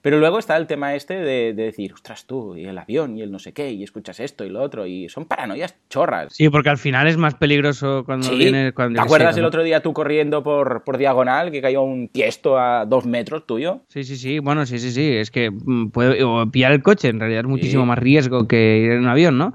Pero 0.00 0.18
luego 0.18 0.38
está 0.38 0.56
el 0.56 0.66
tema 0.66 0.94
este 0.94 1.14
de, 1.14 1.52
de 1.54 1.62
decir, 1.64 1.92
ostras 1.92 2.26
tú, 2.26 2.56
y 2.56 2.64
el 2.64 2.76
avión, 2.78 3.16
y 3.16 3.22
el 3.22 3.30
no 3.30 3.38
sé 3.38 3.52
qué, 3.52 3.70
y 3.70 3.82
escuchas 3.82 4.20
esto 4.20 4.44
y 4.44 4.48
lo 4.50 4.60
otro, 4.62 4.86
y 4.86 5.08
son 5.08 5.24
paranoias 5.26 5.76
chorras. 5.88 6.32
Sí, 6.34 6.48
porque 6.48 6.70
al 6.70 6.78
final 6.78 7.06
es 7.08 7.16
más 7.16 7.34
peligroso 7.34 8.02
cuando 8.04 8.28
Sí. 8.28 8.36
viene. 8.36 8.72
Cuando, 8.72 8.96
¿Te 8.96 9.02
sé, 9.02 9.04
acuerdas 9.06 9.36
el 9.36 9.44
otro 9.44 9.62
día 9.62 9.80
tú 9.80 9.92
corriendo 9.92 10.42
por, 10.42 10.84
por 10.84 10.98
diagonal 10.98 11.50
que 11.50 11.60
cayó 11.60 11.82
un 11.82 12.08
tiesto 12.08 12.58
a 12.58 12.84
dos 12.86 13.06
metros 13.06 13.46
tuyo? 13.46 13.80
Sí, 13.88 14.04
sí, 14.04 14.16
sí, 14.16 14.38
bueno, 14.38 14.66
sí, 14.66 14.78
sí, 14.78 14.90
sí, 14.90 15.16
es 15.16 15.30
que 15.30 15.50
mm, 15.50 15.88
puede, 15.90 16.22
o 16.24 16.50
pillar 16.50 16.72
el 16.72 16.82
coche 16.82 17.08
en 17.08 17.20
realidad 17.20 17.40
es 17.42 17.46
muchísimo 17.48 17.82
Sí. 17.84 17.88
más 17.88 17.98
riesgo 17.98 18.46
que 18.48 18.78
ir 18.78 18.92
en 18.92 18.98
un 19.00 19.08
avión, 19.08 19.38
¿no? 19.38 19.52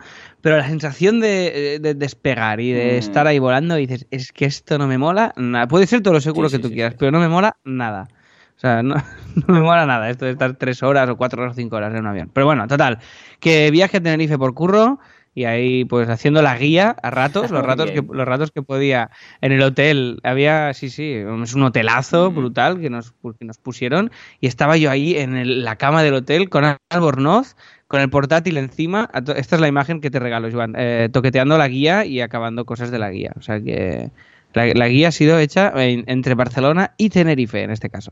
Pero 0.47 0.59
la 0.59 0.67
sensación 0.69 1.19
de, 1.19 1.77
de 1.81 1.93
despegar 1.93 2.61
y 2.61 2.71
de 2.71 2.95
Mm. 2.95 2.99
estar 2.99 3.27
ahí 3.27 3.37
volando 3.37 3.77
y 3.77 3.85
dices, 3.85 4.07
es 4.11 4.31
que 4.31 4.45
esto 4.45 4.77
no 4.77 4.87
me 4.87 4.97
mola 4.97 5.33
nada. 5.35 5.67
Puede 5.67 5.87
ser 5.87 6.01
todo 6.01 6.13
lo 6.13 6.21
seguro 6.21 6.47
Sí, 6.47 6.53
que 6.53 6.57
sí, 6.59 6.61
tú 6.61 6.69
sí, 6.69 6.75
quieras, 6.75 6.95
pero 6.97 7.11
no 7.11 7.19
me 7.19 7.27
mola 7.27 7.57
nada. 7.65 8.07
O 8.55 8.59
sea, 8.61 8.81
no, 8.81 8.95
no 9.35 9.53
me 9.53 9.59
mola 9.59 9.85
nada 9.85 10.09
esto 10.09 10.23
de 10.23 10.31
estar 10.31 10.55
tres 10.55 10.81
horas 10.83 11.09
o 11.09 11.17
cuatro 11.17 11.41
horas 11.41 11.51
o 11.51 11.55
cinco 11.57 11.75
horas 11.75 11.91
en 11.93 11.99
un 11.99 12.07
avión. 12.07 12.31
Pero 12.33 12.45
bueno, 12.45 12.65
total, 12.65 12.99
que 13.41 13.69
viaje 13.71 13.97
a 13.97 14.01
Tenerife 14.01 14.37
por 14.37 14.53
curro 14.53 14.99
y 15.35 15.43
ahí 15.43 15.83
pues 15.83 16.07
haciendo 16.07 16.41
la 16.41 16.57
guía 16.57 16.95
a 17.03 17.09
ratos, 17.11 17.51
los 17.51 17.61
ratos 17.65 17.91
que, 17.91 18.01
los 18.01 18.25
ratos 18.25 18.51
que 18.51 18.61
podía 18.63 19.11
en 19.41 19.51
el 19.51 19.61
hotel. 19.61 20.21
Había, 20.23 20.73
sí, 20.73 20.89
sí, 20.89 21.11
es 21.11 21.53
un 21.55 21.63
hotelazo 21.63 22.31
Mm. 22.31 22.35
brutal 22.35 22.79
que 22.79 22.89
nos, 22.89 23.11
que 23.37 23.43
nos 23.43 23.57
pusieron 23.57 24.11
y 24.39 24.47
estaba 24.47 24.77
yo 24.77 24.89
ahí 24.91 25.17
en 25.17 25.35
el- 25.35 25.65
la 25.65 25.75
cama 25.75 26.03
del 26.03 26.13
hotel 26.13 26.49
con 26.49 26.63
Albornoz, 26.89 27.57
con 27.87 28.01
el 28.01 28.09
portátil 28.09 28.57
encima. 28.57 29.09
Esta 29.35 29.55
es 29.55 29.61
la 29.61 29.67
imagen 29.67 30.01
que 30.01 30.11
te 30.11 30.19
regalo, 30.19 30.49
Joan. 30.51 30.73
eh, 30.77 31.09
toqueteando 31.11 31.57
la 31.57 31.67
guía 31.67 32.05
y 32.05 32.21
acabando 32.21 32.65
cosas 32.65 32.91
de 32.91 32.99
la 32.99 33.09
guía. 33.11 33.31
O 33.37 33.41
sea 33.41 33.61
que 33.61 34.09
la, 34.53 34.65
la 34.67 34.87
guía 34.87 35.09
ha 35.09 35.11
sido 35.11 35.39
hecha 35.39 35.71
en- 35.75 36.03
entre 36.07 36.33
Barcelona 36.35 36.91
y 36.97 37.09
Tenerife, 37.09 37.61
en 37.63 37.71
este 37.71 37.89
caso. 37.89 38.11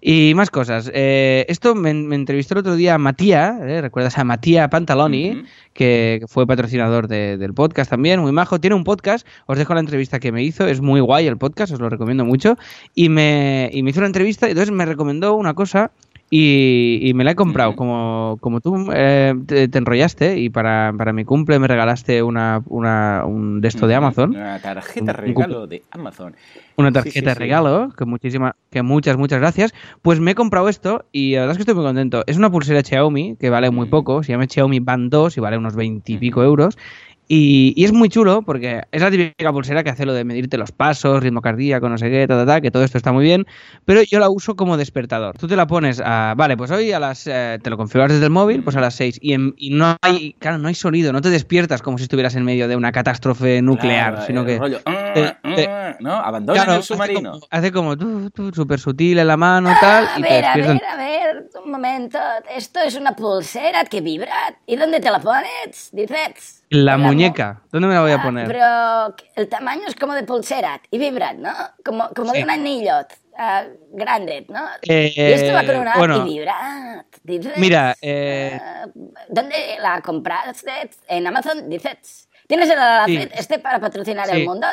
Y 0.00 0.32
más 0.36 0.48
cosas. 0.50 0.88
Eh, 0.94 1.44
esto 1.48 1.74
me, 1.74 1.92
me 1.92 2.14
entrevistó 2.14 2.54
el 2.54 2.60
otro 2.60 2.76
día 2.76 2.94
a 2.94 2.98
Matías, 2.98 3.56
¿eh? 3.62 3.80
¿recuerdas 3.80 4.16
a 4.16 4.22
Matías 4.22 4.68
Pantaloni? 4.68 5.42
Que 5.72 6.22
fue 6.28 6.46
patrocinador 6.46 7.08
de- 7.08 7.36
del 7.36 7.52
podcast 7.52 7.90
también, 7.90 8.20
muy 8.20 8.30
majo. 8.30 8.60
Tiene 8.60 8.76
un 8.76 8.84
podcast, 8.84 9.26
os 9.46 9.58
dejo 9.58 9.74
la 9.74 9.80
entrevista 9.80 10.20
que 10.20 10.30
me 10.30 10.44
hizo, 10.44 10.68
es 10.68 10.80
muy 10.80 11.00
guay 11.00 11.26
el 11.26 11.36
podcast, 11.36 11.72
os 11.72 11.80
lo 11.80 11.88
recomiendo 11.88 12.24
mucho. 12.24 12.56
Y 12.94 13.08
me, 13.08 13.70
y 13.72 13.82
me 13.82 13.90
hizo 13.90 13.98
una 13.98 14.06
entrevista 14.06 14.46
y 14.46 14.50
entonces 14.52 14.72
me 14.72 14.86
recomendó 14.86 15.34
una 15.34 15.54
cosa 15.54 15.90
y, 16.30 17.00
y 17.02 17.14
me 17.14 17.24
la 17.24 17.30
he 17.32 17.34
comprado. 17.34 17.74
Como, 17.76 18.36
como 18.40 18.60
tú 18.60 18.90
eh, 18.92 19.34
te, 19.46 19.68
te 19.68 19.78
enrollaste 19.78 20.38
y 20.38 20.50
para, 20.50 20.92
para 20.96 21.12
mi 21.12 21.24
cumple 21.24 21.58
me 21.58 21.66
regalaste 21.68 22.22
una, 22.22 22.62
una, 22.66 23.24
un 23.26 23.60
de 23.60 23.68
esto 23.68 23.86
de. 23.86 23.94
Amazon. 23.94 24.30
Una 24.30 24.58
tarjeta 24.60 25.02
Un- 25.02 25.08
un 25.10 25.14
regalo 25.16 25.66
de 25.66 25.82
Amazon. 25.90 26.36
Una 26.76 26.92
tarjeta 26.92 27.32
sí, 27.32 27.38
regalo, 27.38 27.92
que 27.96 28.04
muchísimas, 28.04 28.52
que 28.70 28.82
muchas, 28.82 29.16
muchas 29.16 29.40
gracias. 29.40 29.74
Pues 30.02 30.20
me 30.20 30.30
he 30.30 30.34
comprado 30.36 30.68
esto 30.68 31.06
y 31.10 31.32
la 31.34 31.40
verdad 31.40 31.52
es 31.52 31.56
que 31.58 31.62
estoy 31.62 31.74
muy 31.74 31.84
contento. 31.84 32.22
Es 32.28 32.36
una 32.36 32.50
pulsera 32.50 32.82
Xiaomi 32.82 33.36
que 33.40 33.50
vale 33.50 33.70
muy 33.70 33.86
Mm. 33.86 33.90
poco, 33.90 34.22
se 34.22 34.30
llama 34.32 34.46
Xiaomi 34.48 34.78
Band 34.80 35.10
2 35.10 35.36
y 35.36 35.40
vale 35.40 35.58
unos 35.58 35.74
20 35.74 36.12
y 36.12 36.18
pico 36.18 36.42
euros. 36.44 36.78
Y, 37.28 37.74
y 37.76 37.84
es 37.84 37.92
muy 37.92 38.08
chulo 38.08 38.40
porque 38.42 38.82
es 38.90 39.02
la 39.02 39.10
típica 39.10 39.52
pulsera 39.52 39.84
que 39.84 39.90
hace 39.90 40.06
lo 40.06 40.14
de 40.14 40.24
medirte 40.24 40.56
los 40.56 40.72
pasos, 40.72 41.22
ritmo 41.22 41.42
cardíaco, 41.42 41.88
no 41.90 41.98
sé 41.98 42.10
qué, 42.10 42.26
ta, 42.26 42.36
ta, 42.36 42.46
ta, 42.46 42.60
que 42.62 42.70
todo 42.70 42.82
esto 42.84 42.96
está 42.96 43.12
muy 43.12 43.22
bien, 43.24 43.46
pero 43.84 44.02
yo 44.02 44.18
la 44.18 44.30
uso 44.30 44.56
como 44.56 44.78
despertador. 44.78 45.36
Tú 45.36 45.46
te 45.46 45.54
la 45.54 45.66
pones 45.66 46.00
a, 46.02 46.32
vale, 46.36 46.56
pues 46.56 46.70
hoy 46.70 46.90
a 46.92 46.98
las, 46.98 47.26
eh, 47.26 47.58
te 47.62 47.68
lo 47.68 47.76
configuras 47.76 48.12
desde 48.12 48.24
el 48.24 48.30
móvil, 48.30 48.62
pues 48.62 48.76
a 48.76 48.80
las 48.80 48.94
6 48.94 49.18
y, 49.20 49.34
en- 49.34 49.54
y 49.58 49.70
no 49.70 49.96
hay, 50.00 50.32
claro, 50.38 50.56
no 50.58 50.68
hay 50.68 50.74
sonido, 50.74 51.12
no 51.12 51.20
te 51.20 51.28
despiertas 51.28 51.82
como 51.82 51.98
si 51.98 52.04
estuvieras 52.04 52.34
en 52.34 52.44
medio 52.44 52.66
de 52.66 52.76
una 52.76 52.92
catástrofe 52.92 53.60
nuclear, 53.60 54.12
Claro, 54.14 54.26
sino 54.26 54.44
que... 54.46 54.58
rollo, 54.58 54.78
"Ah, 55.16 55.38
eh, 55.56 55.66
ah", 55.68 55.96
¿no? 56.00 56.12
Abandonan 56.14 56.56
Claro, 56.64 56.72
el 56.74 56.78
hace 56.80 56.86
submarino. 56.94 57.32
como- 57.32 57.46
Hace 57.50 57.72
como, 57.72 57.96
tú, 57.96 58.30
tú, 58.30 58.52
súper 58.52 58.78
sutil 58.80 59.18
en 59.18 59.26
la 59.26 59.36
mano 59.36 59.72
tal, 59.80 60.06
A 60.06 60.18
y 60.18 60.22
ver, 60.22 60.44
a 60.44 60.54
ver, 60.56 60.84
a 60.84 60.96
ver, 60.96 61.48
un 61.64 61.70
momento. 61.70 62.18
Esto 62.54 62.80
es 62.80 62.94
una 62.96 63.12
pulsera 63.16 63.84
que 63.84 64.00
vibra. 64.00 64.54
¿Y 64.66 64.76
dónde 64.76 65.00
te 65.00 65.10
la 65.10 65.18
pones? 65.20 65.90
Dices. 65.92 66.64
La 66.70 66.96
muñeca, 66.98 67.62
¿dónde 67.72 67.88
me 67.88 67.94
la 67.94 68.02
voy 68.02 68.10
a 68.12 68.16
Ah, 68.16 68.22
poner? 68.22 68.46
Pero 68.46 69.16
el 69.36 69.48
tamaño 69.48 69.82
es 69.88 69.94
como 69.96 70.12
de 70.14 70.22
pulsera 70.24 70.80
y 70.90 70.98
vibra, 70.98 71.32
¿no? 71.32 71.50
Como, 71.84 72.08
como 72.14 72.30
Sí. 72.32 72.38
de 72.38 72.44
un 72.44 72.50
anillo 72.50 72.92
ah, 73.40 73.62
grande, 73.92 74.44
¿no? 74.48 74.66
Eh, 74.82 75.12
y 75.14 75.20
esto 75.20 75.52
va 75.54 75.64
con 75.64 75.76
una 75.76 75.96
bueno. 75.96 76.26
y 76.26 76.30
vibra. 76.34 77.04
dices. 77.22 77.52
Mira, 77.56 77.94
eh, 78.02 78.60
Ah, 78.62 78.86
¿Dónde 79.28 79.76
la 79.80 80.00
compraste? 80.02 80.90
En 81.06 81.26
Amazon, 81.26 81.68
dices. 81.70 82.28
¿Tienes 82.48 82.68
el 82.70 82.78
Sí. 83.06 83.28
este 83.34 83.58
para 83.58 83.78
patrocinar 83.78 84.26
Sí. 84.26 84.32
el 84.40 84.44
mundo? 84.46 84.66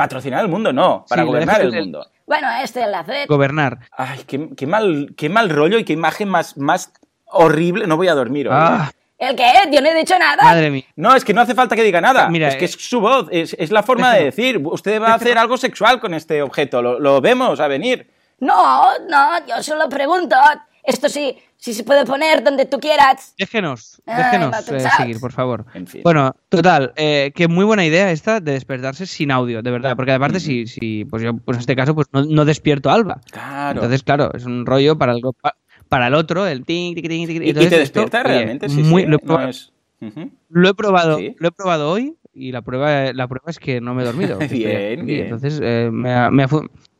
Patrocinar 0.00 0.40
el 0.42 0.48
mundo, 0.48 0.72
no, 0.72 1.04
para 1.06 1.22
Sí, 1.22 1.26
gobernar 1.26 1.60
el 1.60 1.74
el- 1.74 1.80
mundo. 1.82 2.06
Bueno, 2.26 2.48
este 2.62 2.80
enlace. 2.84 3.26
Gobernar. 3.26 3.80
Ay, 3.90 4.20
qué, 4.26 4.48
qué 4.56 4.66
mal, 4.66 5.12
qué 5.14 5.28
mal 5.28 5.50
rollo 5.50 5.78
y 5.78 5.84
qué 5.84 5.92
imagen 5.92 6.26
más, 6.28 6.56
más 6.56 6.90
horrible. 7.26 7.86
No 7.86 7.98
voy 7.98 8.08
a 8.08 8.14
dormir 8.14 8.48
hoy. 8.48 8.54
Ah, 8.56 8.90
¿El 9.18 9.36
qué? 9.36 9.52
Yo 9.70 9.82
no 9.82 9.88
he 9.88 9.94
dicho 9.94 10.18
nada. 10.18 10.42
madre 10.42 10.70
mía. 10.70 10.84
No, 10.96 11.14
es 11.14 11.22
que 11.22 11.34
no 11.34 11.42
hace 11.42 11.54
falta 11.54 11.76
que 11.76 11.82
diga 11.82 12.00
nada. 12.00 12.30
Mira, 12.30 12.48
es 12.48 12.56
que 12.56 12.64
eh, 12.64 12.68
es 12.68 12.72
su 12.72 13.00
voz, 13.00 13.26
es, 13.30 13.54
es 13.58 13.70
la 13.70 13.82
forma 13.82 14.14
de 14.14 14.24
decir. 14.24 14.58
Usted 14.64 15.02
va 15.02 15.08
a 15.08 15.14
hacer 15.16 15.36
algo 15.36 15.58
sexual 15.58 16.00
con 16.00 16.14
este 16.14 16.40
objeto. 16.40 16.80
Lo, 16.80 16.98
lo 16.98 17.20
vemos 17.20 17.60
a 17.60 17.68
venir. 17.68 18.08
No, 18.38 18.84
no, 19.06 19.46
yo 19.46 19.62
solo 19.62 19.86
pregunto. 19.90 20.34
Esto 20.84 21.08
sí, 21.08 21.36
sí 21.56 21.74
se 21.74 21.84
puede 21.84 22.04
poner 22.06 22.42
donde 22.42 22.64
tú 22.66 22.78
quieras. 22.80 23.34
Déjenos, 23.38 24.00
déjenos 24.06 24.68
eh, 24.70 24.80
seguir, 24.96 25.20
por 25.20 25.32
favor. 25.32 25.66
En 25.74 25.86
fin. 25.86 26.00
Bueno, 26.02 26.34
total, 26.48 26.92
eh, 26.96 27.32
que 27.34 27.48
muy 27.48 27.64
buena 27.64 27.84
idea 27.84 28.10
esta 28.10 28.40
de 28.40 28.52
despertarse 28.52 29.06
sin 29.06 29.30
audio, 29.30 29.62
de 29.62 29.70
verdad, 29.70 29.94
porque 29.96 30.12
aparte 30.12 30.38
Mm. 30.38 30.40
si, 30.40 30.66
si 30.66 31.04
pues 31.04 31.22
yo 31.22 31.36
pues 31.36 31.56
en 31.56 31.60
este 31.60 31.76
caso 31.76 31.94
pues 31.94 32.06
no, 32.12 32.24
no 32.24 32.44
despierto 32.44 32.90
a 32.90 32.94
Alba. 32.94 33.20
Claro. 33.30 33.78
Entonces, 33.80 34.02
claro, 34.02 34.30
es 34.34 34.44
un 34.44 34.64
rollo 34.66 34.96
para 34.96 35.12
el, 35.12 35.20
pa- 35.40 35.56
para 35.88 36.06
el 36.06 36.14
otro, 36.14 36.46
el 36.46 36.64
ting, 36.64 36.94
ting, 36.94 37.08
ting, 37.08 37.26
ting. 37.26 37.42
¿Y, 37.42 37.46
y 37.46 37.48
Entonces, 37.50 37.70
te 37.70 37.82
esto, 37.82 38.00
despierta 38.00 38.20
oye, 38.28 38.28
realmente? 38.36 38.68
Sí, 38.68 38.82
muy- 38.82 39.02
sí, 39.02 39.08
lo, 39.08 39.16
he 39.16 39.18
no 39.20 39.26
probado, 39.26 39.50
lo 40.48 40.68
he 40.68 40.74
probado, 40.74 41.18
Sí. 41.18 41.34
lo 41.38 41.48
he 41.48 41.52
probado 41.52 41.90
hoy 41.90 42.14
y 42.32 42.52
la 42.52 42.62
prueba, 42.62 43.12
la 43.12 43.28
prueba 43.28 43.50
es 43.50 43.58
que 43.58 43.80
no 43.80 43.92
me 43.94 44.02
he 44.02 44.06
dormido. 44.06 44.38
Bien, 44.50 45.04
bien. 45.04 45.24
Entonces, 45.24 45.60
eh, 45.62 45.90
me, 45.92 46.14
ha, 46.14 46.30
me 46.30 46.44
ha 46.44 46.48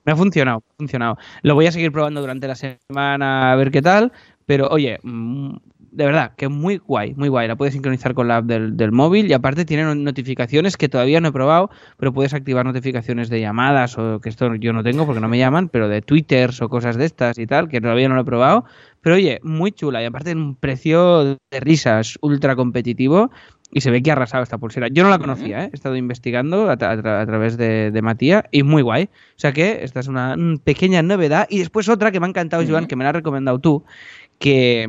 me 0.04 0.12
ha 0.12 0.16
funcionado, 0.16 0.60
me 0.60 0.72
ha 0.72 0.76
funcionado. 0.78 1.18
Lo 1.42 1.54
voy 1.54 1.66
a 1.66 1.72
seguir 1.72 1.92
probando 1.92 2.20
durante 2.20 2.48
la 2.48 2.54
semana 2.54 3.52
a 3.52 3.56
ver 3.56 3.70
qué 3.70 3.82
tal, 3.82 4.12
pero 4.46 4.68
oye, 4.68 4.98
mm, 5.02 5.56
de 5.92 6.04
verdad, 6.04 6.32
que 6.36 6.48
muy 6.48 6.76
guay, 6.78 7.14
muy 7.14 7.28
guay. 7.28 7.48
La 7.48 7.56
puedes 7.56 7.74
sincronizar 7.74 8.14
con 8.14 8.28
la 8.28 8.36
app 8.38 8.44
del, 8.46 8.76
del 8.76 8.92
móvil 8.92 9.28
y 9.28 9.32
aparte 9.32 9.64
tiene 9.64 9.82
no- 9.84 9.94
notificaciones 9.96 10.76
que 10.76 10.88
todavía 10.88 11.20
no 11.20 11.28
he 11.28 11.32
probado, 11.32 11.70
pero 11.96 12.12
puedes 12.12 12.32
activar 12.32 12.64
notificaciones 12.64 13.28
de 13.28 13.40
llamadas 13.40 13.98
o 13.98 14.20
que 14.20 14.28
esto 14.28 14.54
yo 14.54 14.72
no 14.72 14.84
tengo 14.84 15.04
porque 15.04 15.20
no 15.20 15.28
me 15.28 15.38
llaman, 15.38 15.68
pero 15.68 15.88
de 15.88 16.00
twitters 16.02 16.62
o 16.62 16.68
cosas 16.68 16.96
de 16.96 17.06
estas 17.06 17.38
y 17.38 17.46
tal, 17.46 17.68
que 17.68 17.80
todavía 17.80 18.08
no 18.08 18.14
lo 18.14 18.20
he 18.22 18.24
probado. 18.24 18.64
Pero 19.00 19.16
oye, 19.16 19.40
muy 19.42 19.72
chula 19.72 20.00
y 20.02 20.06
aparte 20.06 20.30
en 20.30 20.38
un 20.38 20.54
precio 20.56 21.24
de 21.24 21.60
risas 21.60 22.18
ultra 22.22 22.54
competitivo 22.54 23.30
y 23.72 23.80
se 23.82 23.90
ve 23.90 24.02
que 24.02 24.10
ha 24.10 24.14
arrasado 24.14 24.42
esta 24.42 24.58
pulsera. 24.58 24.88
Yo 24.88 25.02
no 25.04 25.10
la 25.10 25.18
conocía, 25.18 25.64
¿eh? 25.64 25.70
he 25.72 25.76
estado 25.76 25.94
investigando 25.96 26.68
a, 26.70 26.76
tra- 26.76 26.90
a 26.90 26.96
tra- 26.96 27.22
a 27.22 27.26
través 27.26 27.56
de, 27.56 27.90
de 27.90 28.02
Matías 28.02 28.44
y 28.50 28.62
muy 28.64 28.82
guay. 28.82 29.04
O 29.04 29.08
sea 29.38 29.52
que 29.52 29.84
esta 29.84 30.00
es 30.00 30.08
una 30.08 30.36
mm, 30.36 30.58
pequeña 30.58 31.02
novedad. 31.02 31.46
Y 31.48 31.58
después 31.60 31.88
otra 31.88 32.10
que 32.10 32.18
me 32.20 32.26
ha 32.26 32.28
encantado, 32.30 32.62
Joan, 32.66 32.84
Ujú. 32.84 32.88
que 32.88 32.96
me 32.96 33.04
la 33.04 33.10
has 33.10 33.16
recomendado 33.16 33.58
tú, 33.60 33.84
que, 34.38 34.88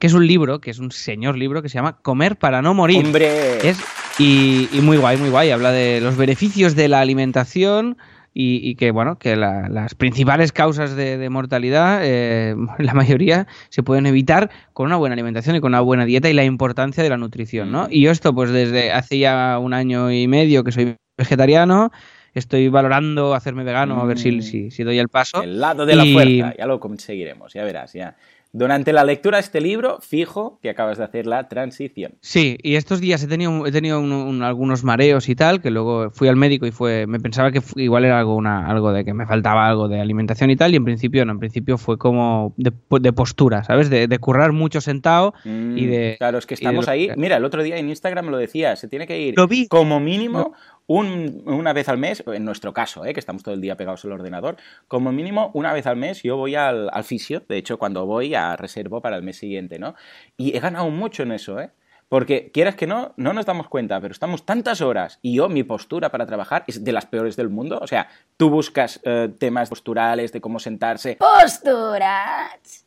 que 0.00 0.06
es 0.06 0.14
un 0.14 0.26
libro, 0.26 0.60
que 0.60 0.70
es 0.70 0.78
un 0.78 0.90
señor 0.92 1.36
libro 1.36 1.60
que 1.62 1.68
se 1.68 1.74
llama 1.74 1.98
Comer 1.98 2.36
para 2.36 2.62
no 2.62 2.72
morir. 2.74 3.04
Hombre, 3.04 3.68
Es, 3.68 3.78
y, 4.18 4.68
y 4.72 4.80
muy 4.80 4.96
guay, 4.96 5.16
muy 5.18 5.28
guay. 5.28 5.50
Habla 5.50 5.70
de 5.72 6.00
los 6.00 6.16
beneficios 6.16 6.74
de 6.76 6.88
la 6.88 7.00
alimentación 7.00 7.98
y, 8.34 8.60
y 8.68 8.74
que, 8.74 8.90
bueno, 8.90 9.16
que 9.18 9.36
la- 9.36 9.68
las 9.68 9.94
principales 9.94 10.50
causas 10.52 10.96
de, 10.96 11.16
de 11.16 11.30
mortalidad, 11.30 12.00
eh, 12.02 12.54
la 12.78 12.92
mayoría, 12.94 13.46
se 13.70 13.82
pueden 13.82 14.06
evitar 14.06 14.50
con 14.72 14.86
una 14.86 14.96
buena 14.96 15.12
alimentación 15.14 15.54
y 15.56 15.60
con 15.60 15.70
una 15.70 15.80
buena 15.80 16.04
dieta 16.04 16.28
y 16.28 16.32
la 16.34 16.44
importancia 16.44 17.02
de 17.02 17.08
la 17.10 17.16
nutrición, 17.16 17.70
¿no? 17.72 17.86
Y 17.88 18.02
yo 18.02 18.10
esto, 18.10 18.34
pues 18.34 18.50
desde 18.50 18.92
hace 18.92 19.18
ya 19.18 19.58
un 19.60 19.72
año 19.72 20.10
y 20.10 20.26
medio 20.26 20.64
que 20.64 20.72
soy 20.72 20.96
vegetariano, 21.16 21.92
estoy 22.34 22.68
valorando 22.68 23.32
hacerme 23.34 23.62
vegano, 23.62 24.00
a 24.00 24.04
ver 24.04 24.18
si, 24.18 24.32
Mm. 24.32 24.42
si, 24.42 24.70
si 24.72 24.82
doy 24.82 24.98
el 24.98 25.08
paso. 25.08 25.40
el 25.42 25.60
lado 25.60 25.86
de 25.86 25.94
la 25.94 26.04
fuerza, 26.04 26.54
ya 26.58 26.66
lo 26.66 26.80
conseguiremos, 26.80 27.52
ya 27.52 27.62
verás, 27.62 27.92
ya. 27.92 28.16
Durante 28.56 28.92
la 28.92 29.02
lectura 29.02 29.38
de 29.38 29.42
este 29.42 29.60
libro, 29.60 29.98
fijo 30.00 30.60
que 30.62 30.70
acabas 30.70 30.96
de 30.98 31.02
hacer 31.02 31.26
la 31.26 31.48
transición. 31.48 32.12
Sí, 32.20 32.56
y 32.62 32.76
estos 32.76 33.00
días 33.00 33.20
he 33.24 33.26
tenido, 33.26 33.66
he 33.66 33.72
tenido 33.72 33.98
un- 33.98 34.12
un- 34.12 34.42
algunos 34.44 34.84
mareos 34.84 35.28
y 35.28 35.34
tal, 35.34 35.60
que 35.60 35.72
luego 35.72 36.10
fui 36.12 36.28
al 36.28 36.36
médico 36.36 36.64
y 36.64 36.70
fue, 36.70 37.08
me 37.08 37.18
pensaba 37.18 37.50
que 37.50 37.60
igual 37.74 38.04
era 38.04 38.20
algo, 38.20 38.36
una, 38.36 38.68
algo 38.68 38.92
de 38.92 39.04
que 39.04 39.12
me 39.12 39.26
faltaba 39.26 39.66
algo 39.66 39.88
de 39.88 40.00
alimentación 40.00 40.50
y 40.50 40.56
tal, 40.56 40.72
y 40.72 40.76
en 40.76 40.84
principio 40.84 41.24
no, 41.24 41.32
en 41.32 41.40
principio 41.40 41.78
fue 41.78 41.98
como 41.98 42.54
de, 42.56 42.72
de 43.00 43.12
postura, 43.12 43.64
¿sabes? 43.64 43.90
De, 43.90 44.06
de 44.06 44.18
currar 44.20 44.52
mucho 44.52 44.80
sentado 44.80 45.34
y 45.44 45.48
Mm, 45.86 45.90
de... 45.90 46.14
Claro, 46.18 46.38
es 46.38 46.46
que 46.46 46.54
estamos 46.54 46.86
ahí. 46.86 47.10
Mira, 47.16 47.38
el 47.38 47.44
otro 47.44 47.62
día 47.64 47.76
en 47.76 47.88
Instagram 47.88 48.26
lo 48.28 48.36
decía, 48.36 48.76
se 48.76 48.86
tiene 48.86 49.08
que 49.08 49.20
ir 49.20 49.34
Lo 49.36 49.48
vi. 49.48 49.66
como 49.66 49.98
mínimo 49.98 50.54
un- 50.86 51.42
una 51.46 51.72
vez 51.72 51.88
al 51.88 51.98
mes, 51.98 52.22
en 52.26 52.44
nuestro 52.44 52.72
caso, 52.72 53.04
¿eh? 53.04 53.14
que 53.14 53.20
estamos 53.20 53.42
todo 53.42 53.54
el 53.54 53.60
día 53.60 53.76
pegados 53.76 54.04
al 54.04 54.12
ordenador, 54.12 54.56
como 54.88 55.12
mínimo 55.12 55.50
una 55.54 55.72
vez 55.72 55.86
al 55.86 55.96
mes 55.96 56.22
yo 56.22 56.36
voy 56.36 56.54
al, 56.56 56.90
al 56.92 57.04
fisio, 57.04 57.42
de 57.48 57.56
hecho 57.56 57.78
cuando 57.78 58.04
voy 58.06 58.34
a 58.34 58.56
reservo 58.56 59.00
para 59.00 59.16
el 59.16 59.22
mes 59.22 59.36
siguiente, 59.38 59.78
¿no? 59.78 59.94
Y 60.36 60.56
he 60.56 60.60
ganado 60.60 60.90
mucho 60.90 61.22
en 61.22 61.32
eso, 61.32 61.58
¿eh? 61.60 61.70
Porque 62.10 62.50
quieras 62.52 62.76
que 62.76 62.86
no, 62.86 63.14
no 63.16 63.32
nos 63.32 63.46
damos 63.46 63.66
cuenta, 63.68 63.98
pero 64.00 64.12
estamos 64.12 64.44
tantas 64.44 64.82
horas 64.82 65.18
y 65.22 65.34
yo, 65.36 65.48
mi 65.48 65.64
postura 65.64 66.10
para 66.10 66.26
trabajar 66.26 66.62
es 66.66 66.84
de 66.84 66.92
las 66.92 67.06
peores 67.06 67.34
del 67.34 67.48
mundo. 67.48 67.78
O 67.80 67.86
sea, 67.86 68.08
tú 68.36 68.50
buscas 68.50 69.00
eh, 69.04 69.30
temas 69.38 69.70
posturales 69.70 70.30
de 70.30 70.40
cómo 70.40 70.58
sentarse, 70.60 71.16
Posturas. 71.16 72.84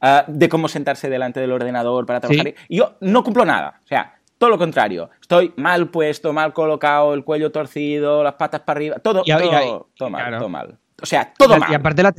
ah, 0.00 0.24
de 0.28 0.48
cómo 0.48 0.68
sentarse 0.68 1.10
delante 1.10 1.40
del 1.40 1.52
ordenador 1.52 2.06
para 2.06 2.20
trabajar. 2.20 2.46
Sí. 2.46 2.54
Y 2.68 2.76
yo 2.78 2.96
no 3.00 3.22
cumplo 3.24 3.44
nada. 3.44 3.80
O 3.84 3.86
sea, 3.86 4.13
todo 4.38 4.50
lo 4.50 4.58
contrario. 4.58 5.10
Estoy 5.20 5.52
mal 5.56 5.88
puesto, 5.88 6.32
mal 6.32 6.52
colocado, 6.52 7.14
el 7.14 7.24
cuello 7.24 7.50
torcido, 7.52 8.22
las 8.22 8.34
patas 8.34 8.60
para 8.62 8.78
arriba, 8.78 8.98
todo, 8.98 9.22
Y 9.24 9.30
a- 9.30 9.44
y 9.44 9.48
a- 9.48 9.60
todo, 9.60 9.88
todo 9.96 10.10
mal, 10.10 10.22
claro. 10.22 10.38
todo 10.38 10.48
mal. 10.48 10.78
O 11.02 11.06
sea, 11.06 11.32
todo 11.36 11.56
y, 11.56 11.60
mal. 11.60 11.70
y 11.70 11.74
aparte 11.74 12.02
la, 12.02 12.14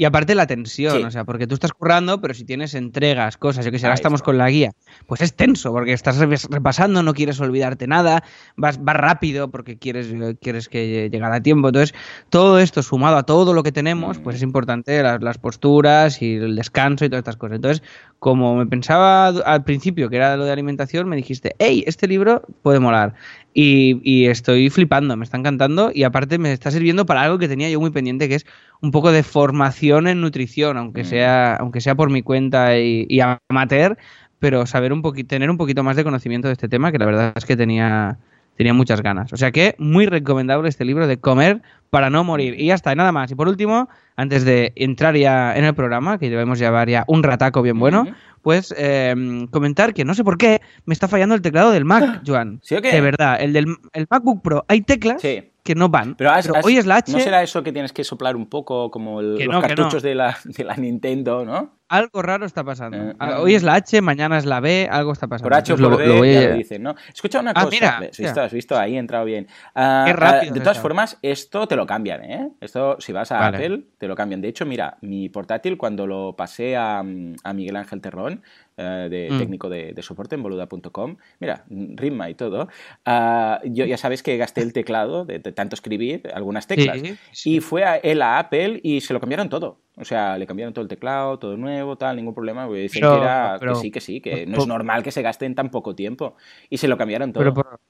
y 0.00 0.06
aparte 0.06 0.34
la 0.34 0.46
tensión, 0.46 0.96
Sí. 0.96 1.02
o 1.04 1.10
sea, 1.10 1.24
porque 1.24 1.46
tú 1.46 1.52
estás 1.52 1.74
currando, 1.74 2.22
pero 2.22 2.32
si 2.32 2.44
tienes 2.44 2.74
entregas, 2.74 3.36
cosas, 3.36 3.66
yo 3.66 3.70
que 3.70 3.78
sé, 3.78 3.84
ahora 3.84 3.96
estamos 3.96 4.22
con 4.22 4.38
la 4.38 4.48
guía, 4.48 4.72
pues 5.06 5.20
es 5.20 5.34
tenso, 5.34 5.72
porque 5.72 5.92
estás 5.92 6.16
repasando, 6.48 7.02
no 7.02 7.12
quieres 7.12 7.38
olvidarte 7.38 7.86
nada, 7.86 8.24
vas, 8.56 8.82
vas 8.82 8.96
rápido 8.96 9.50
porque 9.50 9.76
quieres, 9.76 10.06
eh, 10.10 10.36
quieres 10.40 10.70
que 10.70 11.10
llegar 11.12 11.30
a 11.34 11.42
tiempo. 11.42 11.68
Entonces, 11.68 11.94
todo 12.30 12.58
esto 12.60 12.82
sumado 12.82 13.18
a 13.18 13.24
todo 13.24 13.52
lo 13.52 13.62
que 13.62 13.72
tenemos, 13.72 14.16
pues 14.18 14.36
Mm. 14.36 14.38
es 14.38 14.42
importante 14.42 15.02
las, 15.02 15.20
las 15.22 15.36
posturas 15.36 16.22
y 16.22 16.36
el 16.36 16.56
descanso 16.56 17.04
y 17.04 17.10
todas 17.10 17.20
estas 17.20 17.36
cosas. 17.36 17.56
Entonces, 17.56 17.82
como 18.20 18.56
me 18.56 18.66
pensaba 18.66 19.26
al 19.28 19.64
principio 19.64 20.08
que 20.08 20.16
era 20.16 20.34
lo 20.38 20.46
de 20.46 20.52
alimentación, 20.52 21.10
me 21.10 21.16
dijiste, 21.16 21.54
hey, 21.58 21.84
este 21.86 22.08
libro 22.08 22.42
puede 22.62 22.80
molar. 22.80 23.12
Y, 23.52 24.00
y 24.04 24.26
estoy 24.28 24.70
flipando, 24.70 25.16
me 25.16 25.24
está 25.24 25.36
encantando 25.36 25.90
y 25.92 26.04
aparte 26.04 26.38
me 26.38 26.52
está 26.52 26.70
sirviendo 26.70 27.04
para 27.04 27.22
algo 27.22 27.38
que 27.38 27.48
tenía 27.48 27.68
yo 27.68 27.80
muy 27.80 27.90
pendiente, 27.90 28.28
que 28.28 28.36
es 28.36 28.46
un 28.80 28.92
poco 28.92 29.10
de 29.10 29.24
formación 29.24 29.89
en 29.98 30.20
nutrición, 30.20 30.76
aunque 30.76 31.02
Mm. 31.02 31.06
sea, 31.06 31.54
aunque 31.56 31.80
sea 31.80 31.94
por 31.94 32.10
mi 32.10 32.22
cuenta 32.22 32.78
y, 32.78 33.06
y 33.08 33.20
amateur, 33.48 33.96
pero 34.38 34.64
saber 34.66 34.92
un 34.92 35.02
poquito, 35.02 35.28
tener 35.28 35.50
un 35.50 35.56
poquito 35.58 35.82
más 35.82 35.96
de 35.96 36.04
conocimiento 36.04 36.48
de 36.48 36.52
este 36.52 36.68
tema, 36.68 36.92
que 36.92 36.98
la 36.98 37.06
verdad 37.06 37.32
es 37.36 37.44
que 37.44 37.56
tenía, 37.56 38.18
tenía 38.56 38.72
muchas 38.74 39.02
ganas. 39.02 39.32
O 39.32 39.36
sea 39.36 39.50
que 39.52 39.74
muy 39.78 40.06
recomendable 40.06 40.68
este 40.68 40.84
libro 40.84 41.06
de 41.06 41.18
comer 41.18 41.60
para 41.90 42.08
no 42.10 42.24
morir. 42.24 42.54
Y 42.58 42.66
ya 42.66 42.74
está, 42.74 42.92
y 42.92 42.96
nada 42.96 43.12
más. 43.12 43.30
Y 43.30 43.34
por 43.34 43.48
último, 43.48 43.88
antes 44.16 44.44
de 44.44 44.72
entrar 44.76 45.16
ya 45.16 45.54
en 45.56 45.64
el 45.64 45.74
programa, 45.74 46.18
que 46.18 46.30
debemos 46.30 46.58
llevar 46.58 46.88
ya 46.88 47.04
un 47.08 47.22
rataco 47.22 47.62
bien 47.62 47.78
bueno, 47.78 48.06
pues 48.42 48.74
eh, 48.78 49.46
comentar 49.50 49.92
que 49.92 50.04
no 50.06 50.14
sé 50.14 50.24
por 50.24 50.38
qué 50.38 50.60
me 50.86 50.94
está 50.94 51.08
fallando 51.08 51.34
el 51.34 51.42
teclado 51.42 51.70
del 51.72 51.84
Mac, 51.84 52.22
Joan. 52.26 52.60
¿Sí 52.62 52.74
o 52.76 52.82
qué? 52.82 52.92
De 52.92 53.00
verdad, 53.02 53.36
el 53.40 53.52
del 53.52 53.66
el 53.92 54.06
MacBook 54.10 54.40
Pro, 54.42 54.64
hay 54.68 54.80
teclas 54.82 55.20
Sí. 55.20 55.49
Que 55.62 55.74
no 55.74 55.88
van. 55.88 56.14
Pero, 56.16 56.30
has- 56.30 56.48
has- 56.48 56.64
hoy 56.64 56.76
es 56.78 56.86
la 56.86 56.96
H, 56.96 57.12
¿No 57.12 57.20
será 57.20 57.42
eso 57.42 57.62
que 57.62 57.72
tienes 57.72 57.92
que 57.92 58.04
soplar 58.04 58.36
un 58.36 58.46
poco 58.46 58.90
como 58.90 59.20
el- 59.20 59.36
los 59.36 59.46
no, 59.48 59.60
cartuchos 59.60 60.02
no. 60.02 60.08
de, 60.08 60.14
la, 60.14 60.36
de 60.44 60.64
la 60.64 60.76
Nintendo, 60.76 61.44
¿no? 61.44 61.79
Algo 61.90 62.22
raro 62.22 62.46
está 62.46 62.64
pasando. 62.64 62.96
Eh, 62.96 63.14
Ah, 63.18 63.32
eh. 63.32 63.34
hoy 63.40 63.54
es 63.54 63.62
la 63.62 63.74
H, 63.74 64.00
mañana 64.00 64.38
es 64.38 64.46
la 64.46 64.60
B, 64.60 64.88
algo 64.90 65.12
está 65.12 65.26
pasando. 65.26 65.48
Por 65.50 65.54
H 65.58 65.72
por 65.72 65.80
lo- 65.80 65.96
D, 65.98 66.06
lo 66.06 66.16
voy 66.18 66.32
ya 66.32 66.48
lo 66.48 66.54
dicen, 66.54 66.82
¿no? 66.82 66.94
Escucha 67.12 67.40
una 67.40 67.50
Ah, 67.50 67.64
cosa. 67.64 67.68
mira, 67.70 67.98
¿Has 67.98 68.16
visto? 68.18 68.40
¿Has 68.40 68.52
visto? 68.52 68.78
Ahí 68.78 68.94
he 68.94 68.98
entrado 68.98 69.24
bien. 69.24 69.46
Ah, 69.74 70.04
Qué 70.06 70.12
ah, 70.12 70.16
rápido 70.16 70.54
de 70.54 70.60
todas 70.60 70.78
formas, 70.78 71.18
esto 71.20 71.66
te 71.68 71.76
lo 71.76 71.84
cambian, 71.86 72.24
¿eh? 72.24 72.48
Esto, 72.60 72.96
si 73.00 73.12
vas 73.12 73.30
a 73.32 73.40
Vale. 73.40 73.56
Apple, 73.58 73.82
te 73.98 74.08
lo 74.08 74.14
cambian. 74.14 74.40
De 74.40 74.48
hecho, 74.48 74.64
mira, 74.64 74.96
mi 75.02 75.28
portátil, 75.28 75.76
cuando 75.76 76.06
lo 76.06 76.34
pasé 76.36 76.76
a, 76.76 77.00
a 77.00 77.52
Miguel 77.52 77.76
Ángel 77.76 78.00
Terrón, 78.00 78.42
eh, 78.76 79.08
de 79.10 79.28
Mm. 79.30 79.38
técnico 79.38 79.68
de, 79.68 79.92
de 79.92 80.02
soporte 80.02 80.36
en 80.36 80.42
boluda.com, 80.42 81.16
mira, 81.38 81.64
ritma 81.68 82.30
y 82.30 82.34
todo, 82.34 82.68
ah, 83.04 83.60
yo 83.64 83.84
ya 83.84 83.96
sabes 83.98 84.22
que 84.22 84.36
gasté 84.38 84.62
el 84.62 84.72
teclado 84.72 85.24
de, 85.24 85.38
de 85.38 85.52
tanto 85.52 85.74
escribir, 85.74 86.30
algunas 86.32 86.66
teclas. 86.66 86.98
Sí, 87.00 87.16
sí. 87.32 87.54
Y 87.56 87.60
fue 87.60 87.84
a 87.84 87.96
él 87.96 88.22
a 88.22 88.38
Apple 88.38 88.80
y 88.82 89.00
se 89.02 89.12
lo 89.12 89.20
cambiaron 89.20 89.48
todo. 89.48 89.78
O 89.96 90.04
sea, 90.04 90.38
le 90.38 90.46
cambiaron 90.46 90.72
todo 90.72 90.82
el 90.82 90.88
teclado, 90.88 91.38
todo 91.38 91.56
nuevo, 91.56 91.96
tal, 91.96 92.16
ningún 92.16 92.34
problema. 92.34 92.66
Dicen 92.68 93.00
Pero- 93.02 93.16
que, 93.16 93.20
era, 93.22 93.56
pero- 93.60 93.72
que 93.74 93.80
sí, 93.80 93.90
que 93.90 94.00
sí, 94.00 94.20
que 94.20 94.46
no 94.46 94.54
por- 94.54 94.62
es 94.62 94.68
normal 94.68 95.02
que 95.02 95.10
se 95.10 95.22
gaste 95.22 95.46
en 95.46 95.54
tan 95.54 95.70
poco 95.70 95.94
tiempo. 95.94 96.36
Y 96.68 96.78
se 96.78 96.88
lo 96.88 96.96
cambiaron 96.96 97.32
todo. 97.32 97.42
Pero 97.42 97.54
por, 97.54 97.80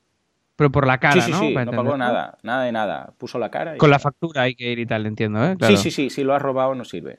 pero 0.56 0.70
por 0.70 0.86
la 0.86 0.98
cara, 0.98 1.14
sí, 1.14 1.20
sí, 1.20 1.30
¿no? 1.30 1.38
sí, 1.40 1.54
no 1.54 1.70
pagó 1.72 1.96
nada, 1.96 2.38
nada 2.42 2.64
de 2.64 2.72
nada. 2.72 3.12
Puso 3.18 3.38
la 3.38 3.50
cara 3.50 3.76
y... 3.76 3.78
Con 3.78 3.90
la 3.90 3.98
factura 3.98 4.42
hay 4.42 4.54
que 4.54 4.70
ir 4.72 4.78
y 4.78 4.86
tal, 4.86 5.06
entiendo, 5.06 5.44
¿eh? 5.44 5.56
Claro. 5.56 5.76
Sí, 5.76 5.82
sí, 5.82 5.90
sí, 5.90 6.10
si 6.10 6.24
lo 6.24 6.34
has 6.34 6.42
robado 6.42 6.74
no 6.74 6.84
sirve. 6.84 7.18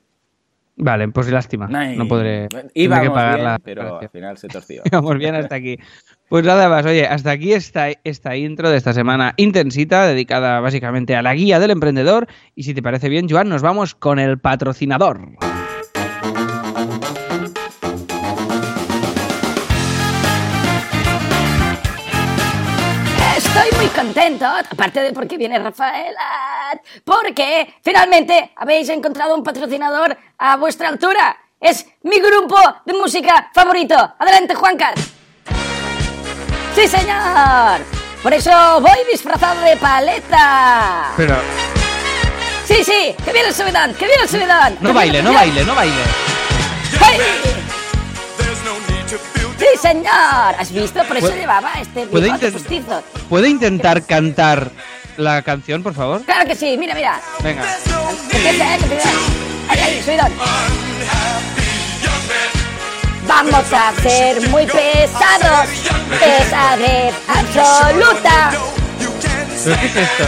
Vale, 0.84 1.08
pues 1.10 1.30
lástima. 1.30 1.70
Ay, 1.72 1.96
no 1.96 2.08
podré. 2.08 2.48
Íbamos 2.74 3.04
que 3.04 3.12
pagar 3.12 3.36
bien, 3.36 3.46
la 3.46 3.60
pero 3.60 4.00
al 4.00 4.10
final 4.10 4.36
se 4.38 4.48
torció. 4.48 4.82
Vamos 4.92 5.16
bien 5.20 5.36
hasta 5.36 5.54
aquí. 5.54 5.78
Pues 6.28 6.44
nada 6.44 6.70
más, 6.70 6.88
oye, 6.88 7.06
hasta 7.06 7.30
aquí 7.30 7.54
esta, 7.54 7.90
esta 8.04 8.36
intro 8.36 8.72
de 8.72 8.78
esta 8.78 8.92
semana 8.92 9.36
intensita, 9.38 10.08
dedicada 10.08 10.60
básicamente 10.60 11.16
a 11.16 11.22
la 11.22 11.36
guía 11.36 11.60
del 11.60 11.70
emprendedor. 11.70 12.28
Y 12.56 12.64
si 12.64 12.74
te 12.74 12.82
parece 12.82 13.10
bien, 13.10 13.30
Joan, 13.30 13.48
nos 13.48 13.62
vamos 13.62 13.94
con 13.94 14.18
el 14.18 14.40
patrocinador. 14.40 15.38
Estoy 23.92 24.06
muy 24.06 24.14
contento, 24.14 24.46
aparte 24.46 25.02
de 25.02 25.12
porque 25.12 25.38
viene 25.38 25.60
Rafaela, 25.60 26.80
porque 27.04 27.76
finalmente 27.84 28.52
habéis 28.56 28.88
encontrado 28.90 29.36
un 29.36 29.44
patrocinador 29.44 30.18
a 30.38 30.56
vuestra 30.56 30.88
altura. 30.88 31.38
Es 31.60 31.86
mi 32.04 32.20
grupo 32.20 32.58
de 32.86 32.94
música 32.94 33.52
favorito. 33.54 33.96
Adelante, 34.18 34.56
Juancar. 34.56 34.94
Sí, 36.74 36.88
señor. 36.88 37.82
Por 38.24 38.34
eso 38.34 38.80
voy 38.80 39.00
disfrazado 39.12 39.60
de 39.62 39.76
paleta. 39.78 41.12
Pero, 41.18 41.36
Sí, 42.66 42.84
sí, 42.86 43.16
que 43.26 43.34
viene 43.34 43.50
el 43.50 43.54
subidón, 43.54 43.94
que 43.96 44.06
viene 44.06 44.24
el 44.24 44.30
subidón. 44.30 44.78
No 44.80 44.94
baile, 44.94 45.22
no 45.22 45.34
baile, 45.34 45.66
no 45.66 45.76
baile. 45.76 46.02
¡Hey! 47.00 47.61
Sí, 49.62 49.68
señor. 49.80 50.56
¿Has 50.58 50.72
visto? 50.72 51.04
Por 51.04 51.18
eso 51.18 51.28
¿Puede- 51.28 51.40
llevaba 51.42 51.74
este 51.80 52.08
puede 52.08 52.30
intent- 52.30 52.54
postizo. 52.54 53.04
¿Puede 53.30 53.48
intentar 53.48 54.04
cantar 54.04 54.72
la 55.18 55.44
canción, 55.44 55.84
por 55.84 55.94
favor? 55.94 56.24
Claro 56.24 56.46
que 56.48 56.56
sí, 56.56 56.76
mira, 56.80 56.96
mira. 56.96 57.22
Venga. 57.44 57.64
Que 58.32 58.50
eh, 58.50 58.80
que 59.70 60.04
subidón. 60.04 60.32
Vamos 63.28 63.66
a 63.72 63.94
ser 64.02 64.50
muy 64.50 64.66
pesados. 64.66 65.68
Pesadez 66.20 67.14
absoluta. 67.28 68.52
¿Pero 69.64 69.76
qué 69.80 69.86
es 69.86 69.96
esto? 69.96 70.24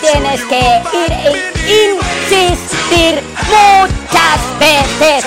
Tienes 0.00 0.40
que 0.46 0.58
ir 0.58 1.12
e 1.12 1.52
insistir 1.86 3.22
muchas 3.46 4.58
veces. 4.58 5.24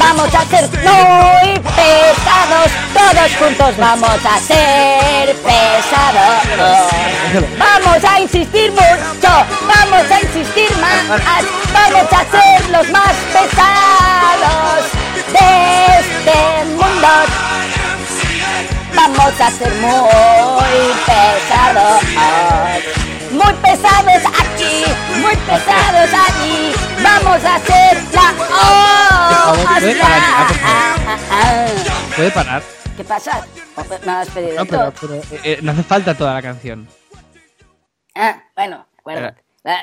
Vamos 0.00 0.34
a 0.34 0.44
ser 0.46 0.68
muy 0.70 1.58
pesados, 1.60 2.70
todos 2.94 3.36
juntos 3.38 3.76
vamos 3.76 4.18
a 4.24 4.38
ser 4.40 5.36
pesados. 5.36 6.42
Vamos 7.58 8.04
a 8.04 8.20
insistir 8.20 8.72
mucho, 8.72 9.30
vamos 9.68 10.10
a 10.10 10.20
insistir 10.22 10.74
más, 10.78 11.04
vamos 11.72 12.12
a 12.12 12.24
ser 12.30 12.70
los 12.70 12.88
más 12.90 13.14
pesados 13.32 14.84
de 15.32 15.48
este 16.00 16.64
mundo. 16.70 17.08
Vamos 18.94 19.40
a 19.40 19.50
ser 19.50 19.72
muy 19.74 20.82
pesados. 21.06 22.02
Muy 23.32 23.52
pesados 23.62 24.22
aquí, 24.40 24.84
muy 25.20 25.36
pesados 25.36 26.10
allí. 26.26 26.89
Vamos 27.10 27.44
a 27.44 27.54
hacer 27.56 28.02
la 28.12 28.32
favor, 29.52 29.80
¿puede 29.80 29.96
parar 30.00 30.20
ya, 30.20 30.46
por. 30.48 32.16
¿Puede 32.16 32.30
parar? 32.30 32.62
¿Qué 32.96 33.04
pasa? 33.04 33.46
¿O 33.76 33.84
¿Me 34.06 34.12
has 34.12 34.28
pedido 34.30 34.54
No, 34.56 34.66
pero, 34.66 34.88
esto? 34.88 35.00
pero, 35.00 35.14
eh, 35.14 35.40
eh, 35.44 35.58
no 35.62 35.72
hace 35.72 35.82
falta 35.82 36.14
toda 36.16 36.34
la 36.34 36.42
canción. 36.42 36.88
Ah, 38.14 38.42
bueno, 38.54 38.86
de 39.06 39.34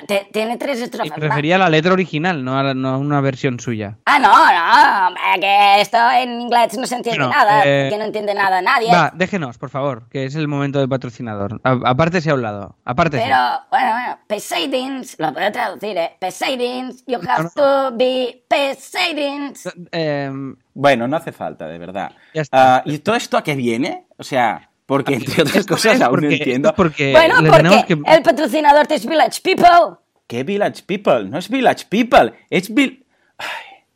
te- 0.07 0.27
tiene 0.31 0.57
tres 0.57 0.79
Y 0.79 0.83
estrofas. 0.83 1.11
¿va? 1.11 1.15
prefería 1.15 1.57
la 1.57 1.69
letra 1.69 1.93
original, 1.93 2.43
no, 2.43 2.57
a 2.57 2.63
la- 2.63 2.73
no 2.73 2.89
a 2.89 2.97
una 2.97 3.21
versión 3.21 3.59
suya. 3.59 3.97
Ah, 4.05 4.17
no, 4.19 5.11
no, 5.13 5.39
que 5.39 5.81
esto 5.81 5.97
en 6.11 6.41
inglés 6.41 6.77
no 6.77 6.87
se 6.87 6.95
entiende 6.95 7.23
Bueno, 7.23 7.33
nada, 7.37 7.61
eh, 7.65 7.87
que 7.91 7.97
no 7.97 8.05
entiende 8.05 8.33
nada 8.33 8.61
nadie. 8.61 8.91
Va, 8.91 9.11
déjenos, 9.13 9.57
por 9.57 9.69
favor, 9.69 10.09
que 10.09 10.25
es 10.25 10.35
el 10.35 10.47
momento 10.47 10.79
del 10.79 10.89
patrocinador. 10.89 11.61
A- 11.63 11.79
apártese 11.85 12.31
a 12.31 12.33
un 12.33 12.41
lado. 12.41 12.75
Apártese. 12.85 13.23
Pero, 13.23 13.37
bueno, 13.69 13.91
bueno, 13.91 14.17
Pesadins, 14.27 15.15
lo 15.19 15.33
puedo 15.33 15.51
traducir, 15.51 15.97
¿eh? 15.97 16.15
Pesadins, 16.19 17.03
you 17.05 17.19
have 17.27 17.43
no. 17.43 17.49
to 17.91 17.95
be 17.95 18.43
Pesadins. 18.47 19.69
Eh, 19.91 20.31
Bueno, 20.73 21.07
no 21.07 21.17
hace 21.17 21.31
falta, 21.31 21.67
de 21.67 21.77
verdad. 21.79 22.11
Ya 22.33 22.41
está. 22.43 22.77
Ah, 22.77 22.81
¿Y 22.85 22.99
todo 22.99 23.15
esto 23.15 23.35
a 23.37 23.43
qué 23.43 23.55
viene? 23.55 24.05
O 24.17 24.23
sea, 24.23 24.69
porque 24.87 25.13
entre 25.13 25.43
otras 25.43 25.57
esto 25.57 25.75
cosas 25.75 25.95
es 25.95 26.01
aún 26.01 26.15
no 26.15 26.21
porque- 26.21 26.35
entiendo. 26.37 26.69
esto 26.69 26.81
es 26.81 26.87
porque 26.87 27.11
Bueno, 27.11 27.35
porque 27.51 27.85
que... 27.95 28.01
el 28.15 28.23
patrocinador 28.23 28.87
es 28.91 29.05
Village 29.05 29.41
People. 29.43 29.97
¿Qué 30.25 30.43
Village 30.43 30.81
People? 30.87 31.25
No 31.29 31.37
es 31.37 31.47
Village 31.49 31.85
People, 31.87 32.33
es 32.49 32.73
Bill... 32.73 33.05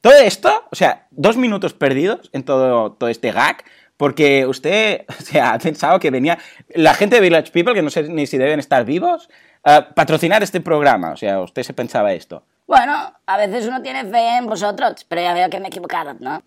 Todo 0.01 0.13
esto, 0.13 0.65
o 0.71 0.75
sea, 0.75 1.07
dos 1.11 1.37
minutos 1.37 1.73
perdidos 1.73 2.29
en 2.33 2.43
todo, 2.43 2.93
todo 2.93 3.09
este 3.09 3.31
gag, 3.31 3.63
porque 3.97 4.45
usted, 4.47 5.05
o 5.19 5.21
sea, 5.23 5.53
ha 5.53 5.59
pensado 5.59 5.99
que 5.99 6.09
venía 6.11 6.37
la 6.73 6.93
gente 6.93 7.15
de 7.17 7.21
Village 7.21 7.51
People, 7.51 7.73
que 7.73 7.81
no 7.83 7.89
sé 7.89 8.03
ni 8.03 8.25
si 8.27 8.37
deben 8.37 8.59
estar 8.59 8.83
vivos, 8.85 9.29
a 9.63 9.89
patrocinar 9.93 10.41
este 10.41 10.59
programa. 10.59 11.11
O 11.11 11.17
sea, 11.17 11.39
usted 11.41 11.61
se 11.63 11.73
pensaba 11.73 12.13
esto. 12.13 12.43
Bueno, 12.65 13.13
a 13.25 13.37
veces 13.37 13.67
uno 13.67 13.81
tiene 13.83 14.03
fe 14.05 14.37
en 14.37 14.47
vosotros, 14.47 15.05
pero 15.07 15.21
ya 15.21 15.33
veo 15.33 15.49
que 15.49 15.59
me 15.59 15.65
he 15.65 15.67
equivocado, 15.67 16.15
¿no? 16.19 16.41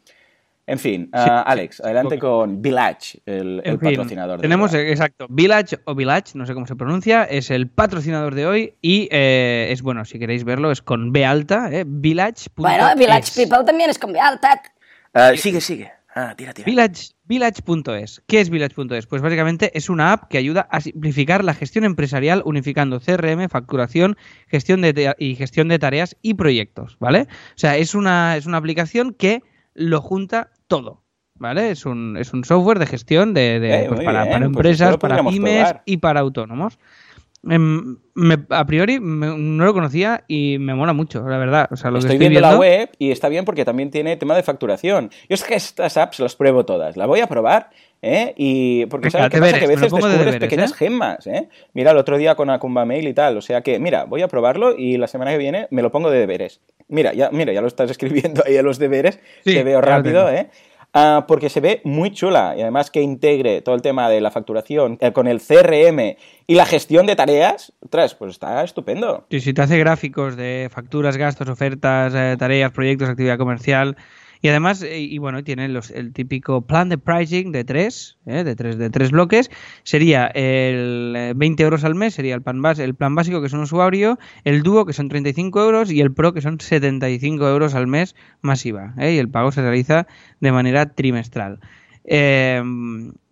En 0.67 0.79
fin, 0.79 1.11
ah, 1.13 1.43
Alex, 1.43 1.81
adelante 1.83 2.19
con 2.19 2.63
Village, 2.63 3.21
el, 3.27 3.61
el 3.65 3.75
En 3.75 3.81
fin, 3.81 3.91
patrocinador. 3.91 4.39
de 4.39 4.43
tenemos, 4.43 4.73
exacto, 4.73 5.27
Village 5.29 5.79
o 5.85 5.95
Village, 5.95 6.33
no 6.39 6.47
sé 6.47 6.55
cómo 6.55 6.67
se 6.67 6.75
pronuncia, 6.75 7.25
es 7.25 7.51
el 7.51 7.69
patrocinador 7.69 8.35
de 8.35 8.47
hoy 8.47 8.75
y 8.81 9.07
eh, 9.11 9.69
es, 9.71 9.83
bueno, 9.83 10.07
si 10.07 10.19
queréis 10.19 10.45
verlo, 10.45 10.71
es 10.71 10.81
con 10.81 11.13
B 11.13 11.25
alta, 11.27 11.69
eh, 11.71 11.85
village. 11.87 12.49
Bueno, 12.57 12.87
Village 12.97 13.31
People 13.37 13.65
también 13.67 13.91
es 13.91 13.99
con 13.99 14.13
B 14.13 14.19
alta. 14.19 14.63
Ah, 15.13 15.33
sigue, 15.37 15.61
sigue. 15.61 15.93
Ah, 16.15 16.33
tira, 16.37 16.55
tira. 16.55 16.65
Village, 16.65 17.11
Village.es. 17.25 18.23
¿Qué 18.27 18.41
es 18.41 18.49
Village.es? 18.49 19.07
Pues 19.07 19.21
básicamente 19.21 19.77
es 19.77 19.91
una 19.91 20.13
app 20.13 20.31
que 20.31 20.39
ayuda 20.39 20.67
a 20.71 20.81
simplificar 20.81 21.45
la 21.45 21.55
gestión 21.55 21.85
empresarial 21.85 22.41
unificando 22.47 23.01
CRM, 23.01 23.49
facturación, 23.51 24.17
gestión 24.47 24.81
de 24.81 25.15
y 25.19 25.35
gestión 25.35 25.69
de 25.69 25.79
tareas 25.79 26.17
y 26.23 26.35
proyectos, 26.35 26.97
¿vale? 27.01 27.23
O 27.29 27.57
sea, 27.59 27.77
es 27.77 27.95
una, 27.95 28.37
es 28.37 28.47
una 28.47 28.57
aplicación 28.59 29.13
que 29.13 29.43
lo 29.75 30.01
junta 30.01 30.51
todo. 30.67 31.03
¿Vale? 31.37 31.71
Es 31.73 31.85
un, 31.85 32.17
es 32.17 32.33
un 32.33 32.45
software 32.45 32.79
de 32.79 32.87
gestión 32.87 33.35
de, 33.35 33.59
de, 33.59 33.85
Eh, 33.85 33.87
pues, 33.89 34.05
para, 34.05 34.23
bien, 34.23 34.33
para 34.35 34.47
pues 34.47 34.57
empresas, 34.57 34.97
para 34.99 35.17
pymes 35.25 35.65
probar. 35.65 35.83
y 35.85 35.97
para 35.97 36.21
autónomos. 36.21 36.79
Em, 37.51 37.97
me- 38.15 38.47
a 38.51 38.65
priori 38.67 39.01
me- 39.01 39.37
no 39.37 39.65
lo 39.65 39.73
conocía 39.73 40.25
y 40.29 40.57
me 40.59 40.75
mola 40.75 40.93
mucho, 40.93 41.29
la 41.29 41.37
verdad. 41.39 41.69
O 41.71 41.77
sea, 41.77 41.91
lo 41.91 41.99
que 41.99 42.07
Estoy 42.07 42.19
viendo 42.19 42.41
la 42.41 42.57
web 42.57 42.91
y 42.99 43.11
está 43.11 43.29
bien 43.29 43.45
porque 43.45 43.65
también 43.65 43.91
tiene 43.91 44.17
tema 44.17 44.35
de 44.37 44.43
facturación. 44.43 45.11
Yo 45.29 45.35
es 45.35 45.45
que 45.45 45.55
estas 45.55 45.97
apps 45.97 46.21
las 46.21 46.37
pruebo 46.37 46.65
todas. 46.65 46.97
La 46.97 47.07
voy 47.07 47.21
a 47.21 47.27
probar, 47.27 47.71
¿eh? 48.03 48.33
Y 48.37 48.87
porque 48.87 49.11
¿sabes 49.11 49.31
qué 49.31 49.39
pasa? 49.41 49.59
Que 49.59 49.65
a 49.65 49.69
veces 49.69 49.91
pongo 49.91 50.07
de 50.07 50.13
descubres 50.13 50.33
deberes, 50.33 50.41
pequeñas 50.49 50.73
¿eh? 50.73 50.75
gemas, 50.77 51.27
¿eh? 51.27 51.49
Mira, 51.75 51.91
el 51.91 51.97
otro 51.99 52.17
día 52.19 52.35
con 52.35 52.51
Acumba 52.51 52.85
Mail 52.85 53.09
y 53.09 53.15
tal. 53.15 53.37
O 53.37 53.43
sea 53.43 53.61
que, 53.63 53.79
mira, 53.79 54.05
voy 54.05 54.23
a 54.23 54.29
probarlo 54.29 54.77
y 54.77 54.97
la 54.97 55.07
semana 55.07 55.33
que 55.33 55.39
viene 55.39 55.67
me 55.71 55.83
lo 55.83 55.91
pongo 55.91 56.11
de 56.11 56.19
deberes. 56.21 56.61
Mira, 56.89 57.13
ya, 57.15 57.31
mira, 57.33 57.53
ya 57.53 57.61
lo 57.61 57.67
estás 57.67 57.91
escribiendo 57.91 58.43
ahí 58.47 58.57
a 58.57 58.63
los 58.63 58.79
deberes. 58.79 59.21
Sí, 59.45 59.55
Te 59.55 59.65
veo 59.65 59.81
rápido. 59.81 60.31
¿eh? 60.31 60.49
Ah, 60.97 61.25
porque 61.27 61.49
se 61.49 61.59
ve 61.61 61.81
muy 61.83 62.13
chula 62.13 62.55
y 62.57 62.63
además 62.63 62.89
que 62.89 63.03
integre 63.03 63.63
todo 63.63 63.75
el 63.75 63.83
tema 63.83 64.09
de 64.09 64.21
la 64.21 64.31
facturación 64.31 64.97
eh, 65.01 65.13
con 65.13 65.27
el 65.27 65.41
CRM 65.41 66.17
y 66.47 66.55
la 66.55 66.67
gestión 66.67 67.05
de 67.07 67.17
tareas, 67.17 67.73
ostras, 67.81 68.15
pues 68.15 68.31
está 68.31 68.63
estupendo. 68.63 69.27
Sí, 69.29 69.41
si 69.41 69.53
te 69.53 69.63
hace 69.63 69.77
gráficos 69.77 70.37
de 70.37 70.71
facturas, 70.73 71.17
gastos, 71.17 71.49
ofertas, 71.49 72.15
eh, 72.15 72.37
tareas, 72.39 72.71
proyectos, 72.71 73.09
actividad 73.09 73.39
comercial. 73.39 73.97
Y 74.45 74.49
además, 74.49 74.83
eh, 74.83 75.01
y 75.01 75.17
bueno, 75.17 75.43
tiene 75.43 75.69
los, 75.71 75.91
el 75.91 76.13
típico 76.13 76.61
plan 76.67 76.91
de 76.91 76.99
pricing 76.99 77.51
de 77.51 77.65
tres, 77.65 78.19
eh, 78.27 78.45
de 78.45 78.55
tres, 78.55 78.77
de 78.77 78.91
tres 78.91 79.11
bloques. 79.11 79.51
Sería 79.85 80.27
el 80.27 81.15
eh, 81.17 81.33
20 81.35 81.63
euros 81.63 81.83
al 81.83 81.95
mes, 81.95 82.13
sería 82.13 82.35
el 82.35 82.43
plan, 82.43 82.61
bas- 82.61 82.79
el 82.79 82.95
plan 82.95 83.15
básico, 83.15 83.41
que 83.41 83.47
es 83.47 83.55
un 83.55 83.61
usuario, 83.61 84.19
el 84.45 84.63
dúo, 84.63 84.85
que 84.85 84.93
son 84.93 85.09
35 85.09 85.63
euros, 85.65 85.91
y 85.91 86.03
el 86.03 86.13
pro, 86.13 86.35
que 86.35 86.43
son 86.43 86.61
75 86.61 87.49
euros 87.49 87.75
al 87.75 87.87
mes 87.87 88.17
masiva. 88.43 88.93
Y 88.99 89.17
el 89.17 89.31
pago 89.31 89.51
se 89.51 89.63
realiza 89.63 90.07
de 90.41 90.53
manera 90.53 90.93
trimestral. 90.93 91.61
Eh, 92.05 92.63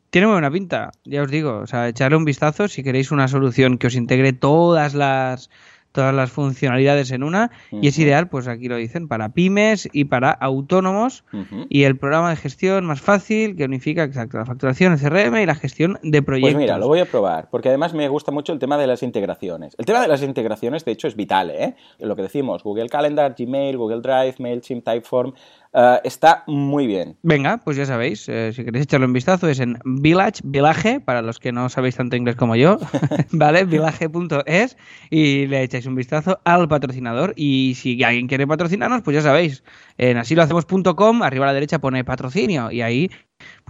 tiene 0.09 0.27
muy 0.27 0.33
buena 0.37 0.51
pinta, 0.51 0.93
ya 1.05 1.21
os 1.21 1.31
digo. 1.31 1.59
O 1.59 1.67
sea, 1.67 1.89
echarle 1.89 2.17
un 2.17 2.25
vistazo 2.25 2.69
si 2.69 2.83
queréis 2.83 3.11
una 3.13 3.29
solución 3.29 3.77
que 3.77 3.89
os 3.89 3.95
integre 3.97 4.33
todas 4.33 4.95
las 4.95 5.51
todas 5.93 6.15
las 6.15 6.31
funcionalidades 6.31 7.11
en 7.11 7.23
una 7.23 7.51
y 7.71 7.89
es 7.89 7.99
ideal, 7.99 8.29
pues 8.29 8.49
aquí 8.49 8.69
lo 8.69 8.77
dicen, 8.77 9.09
para 9.09 9.31
pymes 9.31 9.89
y 9.93 10.05
para 10.05 10.31
autónomos 10.31 11.25
y 11.69 11.85
el 11.85 11.97
programa 11.97 12.31
de 12.31 12.37
gestión 12.37 12.85
más 12.85 13.01
fácil 13.01 13.57
que 13.57 13.65
unifica 13.65 14.05
exacto, 14.05 14.39
la 14.39 14.47
facturación, 14.47 14.93
el 14.93 14.99
CRM 14.99 15.37
y 15.37 15.47
la 15.47 15.55
gestión 15.55 15.99
de 16.03 16.23
proyectos. 16.23 16.55
Pues 16.55 16.63
mira, 16.63 16.79
lo 16.79 16.89
voy 16.89 17.01
a 17.01 17.05
probar, 17.05 17.49
porque 17.51 17.69
además 17.69 17.95
me 17.95 18.09
gusta 18.09 18.33
mucho 18.33 18.53
el 18.53 18.59
tema 18.59 18.79
de 18.79 18.87
las 18.87 19.03
integraciones. 19.03 19.75
El 19.79 19.85
tema 19.85 20.01
de 20.01 20.09
las 20.09 20.23
integraciones, 20.23 20.85
de 20.85 20.93
hecho, 20.93 21.09
es 21.09 21.17
vital, 21.17 21.51
¿eh? 21.51 21.77
Lo 21.99 22.17
que 22.17 22.23
decimos, 22.23 22.63
Google 22.63 22.89
Calendar, 22.89 23.35
Gmail, 23.39 23.77
Google 23.77 24.01
Drive, 24.01 24.35
MailChimp, 24.39 24.85
Typeform, 24.85 25.35
eh, 25.75 26.01
está 26.05 26.45
muy 26.47 26.87
bien. 26.87 27.17
Venga, 27.23 27.59
pues 27.59 27.77
ya 27.77 27.87
sabéis, 27.87 28.29
eh, 28.29 28.53
si 28.53 28.65
queréis 28.65 28.85
echarle 28.85 29.07
un 29.07 29.13
vistazo 29.13 29.49
es 29.49 29.61
en 29.61 29.79
Village, 29.85 30.41
Village, 30.45 31.01
para 31.01 31.23
los 31.23 31.39
que 31.39 31.53
no 31.53 31.69
sabéis 31.69 31.97
tanto 31.97 32.17
inglés 32.17 32.37
como 32.37 32.57
yo, 32.57 32.79
¿vale? 33.33 33.65
Village.es 33.65 34.77
y 35.11 35.47
le 35.47 35.63
echáis 35.63 35.87
un 35.87 35.95
vistazo 35.95 36.41
al 36.45 36.69
patrocinador 36.69 37.33
y 37.37 37.75
si 37.77 38.03
alguien 38.03 38.29
quiere 38.29 38.47
patrocinarnos, 38.47 39.03
pues 39.03 39.15
ya 39.15 39.23
sabéis, 39.23 39.65
en 39.97 40.19
asilohacemos.com, 40.19 41.23
arriba 41.23 41.47
a 41.47 41.49
la 41.49 41.55
derecha 41.55 41.79
pone 41.79 42.05
patrocinio 42.05 42.71
y 42.71 42.83
ahí 42.83 43.11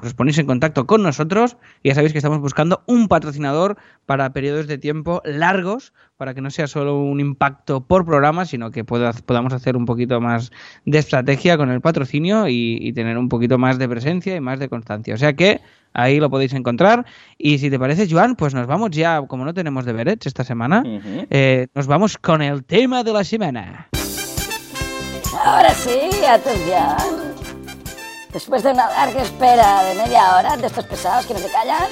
os 0.03 0.15
ponéis 0.15 0.39
en 0.39 0.47
contacto 0.47 0.87
con 0.87 1.03
nosotros 1.03 1.57
y 1.83 1.89
ya 1.89 1.95
sabéis 1.95 2.13
que 2.13 2.19
estamos 2.19 2.41
buscando 2.41 2.83
un 2.87 3.09
patrocinador 3.09 3.77
para 4.07 4.33
periodos 4.33 4.67
de 4.67 4.79
tiempo 4.79 5.23
largos, 5.25 5.93
para 6.17 6.35
que 6.35 6.41
no 6.41 6.51
sea 6.51 6.67
solo 6.67 6.99
un 7.01 7.21
impacto 7.21 7.87
por 7.87 8.05
programa, 8.05 8.45
sino 8.45 8.71
que 8.71 8.85
pueda- 8.85 9.13
podamos 9.13 9.53
hacer 9.53 9.77
un 9.77 9.85
poquito 9.87 10.21
más 10.21 10.51
de 10.85 10.99
estrategia 10.99 11.57
con 11.57 11.71
el 11.71 11.81
patrocinio 11.81 12.49
y, 12.49 12.79
y 12.81 12.93
tener 12.93 13.17
un 13.19 13.29
poquito 13.29 13.59
más 13.59 13.79
de 13.79 13.89
presencia 13.89 14.35
y 14.37 14.41
más 14.41 14.59
de 14.59 14.69
constancia. 14.69 15.15
O 15.15 15.19
sea 15.19 15.33
que 15.35 15.61
ahí 15.95 16.19
lo 16.21 16.31
podéis 16.31 16.53
encontrar. 16.55 17.05
Y 17.39 17.59
si 17.59 17.71
te 17.71 17.79
parece, 17.79 18.09
Joan, 18.11 18.35
pues 18.37 18.55
nos 18.55 18.67
vamos 18.67 18.91
ya, 18.91 19.21
como 19.27 19.45
no 19.45 19.55
tenemos 19.55 19.85
deberes 19.85 20.17
esta 20.25 20.43
semana, 20.45 20.83
eh, 21.31 21.67
nos 21.75 21.87
vamos 21.87 22.19
con 22.19 22.43
el 22.43 22.65
tema 22.65 23.03
de 23.05 23.13
la 23.13 23.25
semana. 23.25 23.89
Ahora 25.45 25.75
sí, 25.75 25.99
atención. 26.29 27.22
Después 28.33 28.63
de 28.63 28.71
una 28.73 28.89
larga 28.89 29.23
espera 29.23 29.85
de 29.85 29.95
media 29.95 30.37
hora 30.37 30.57
de 30.57 30.67
estos 30.67 30.87
pesados 30.87 31.27
que 31.27 31.35
no 31.35 31.41
se 31.41 31.51
callan, 31.51 31.85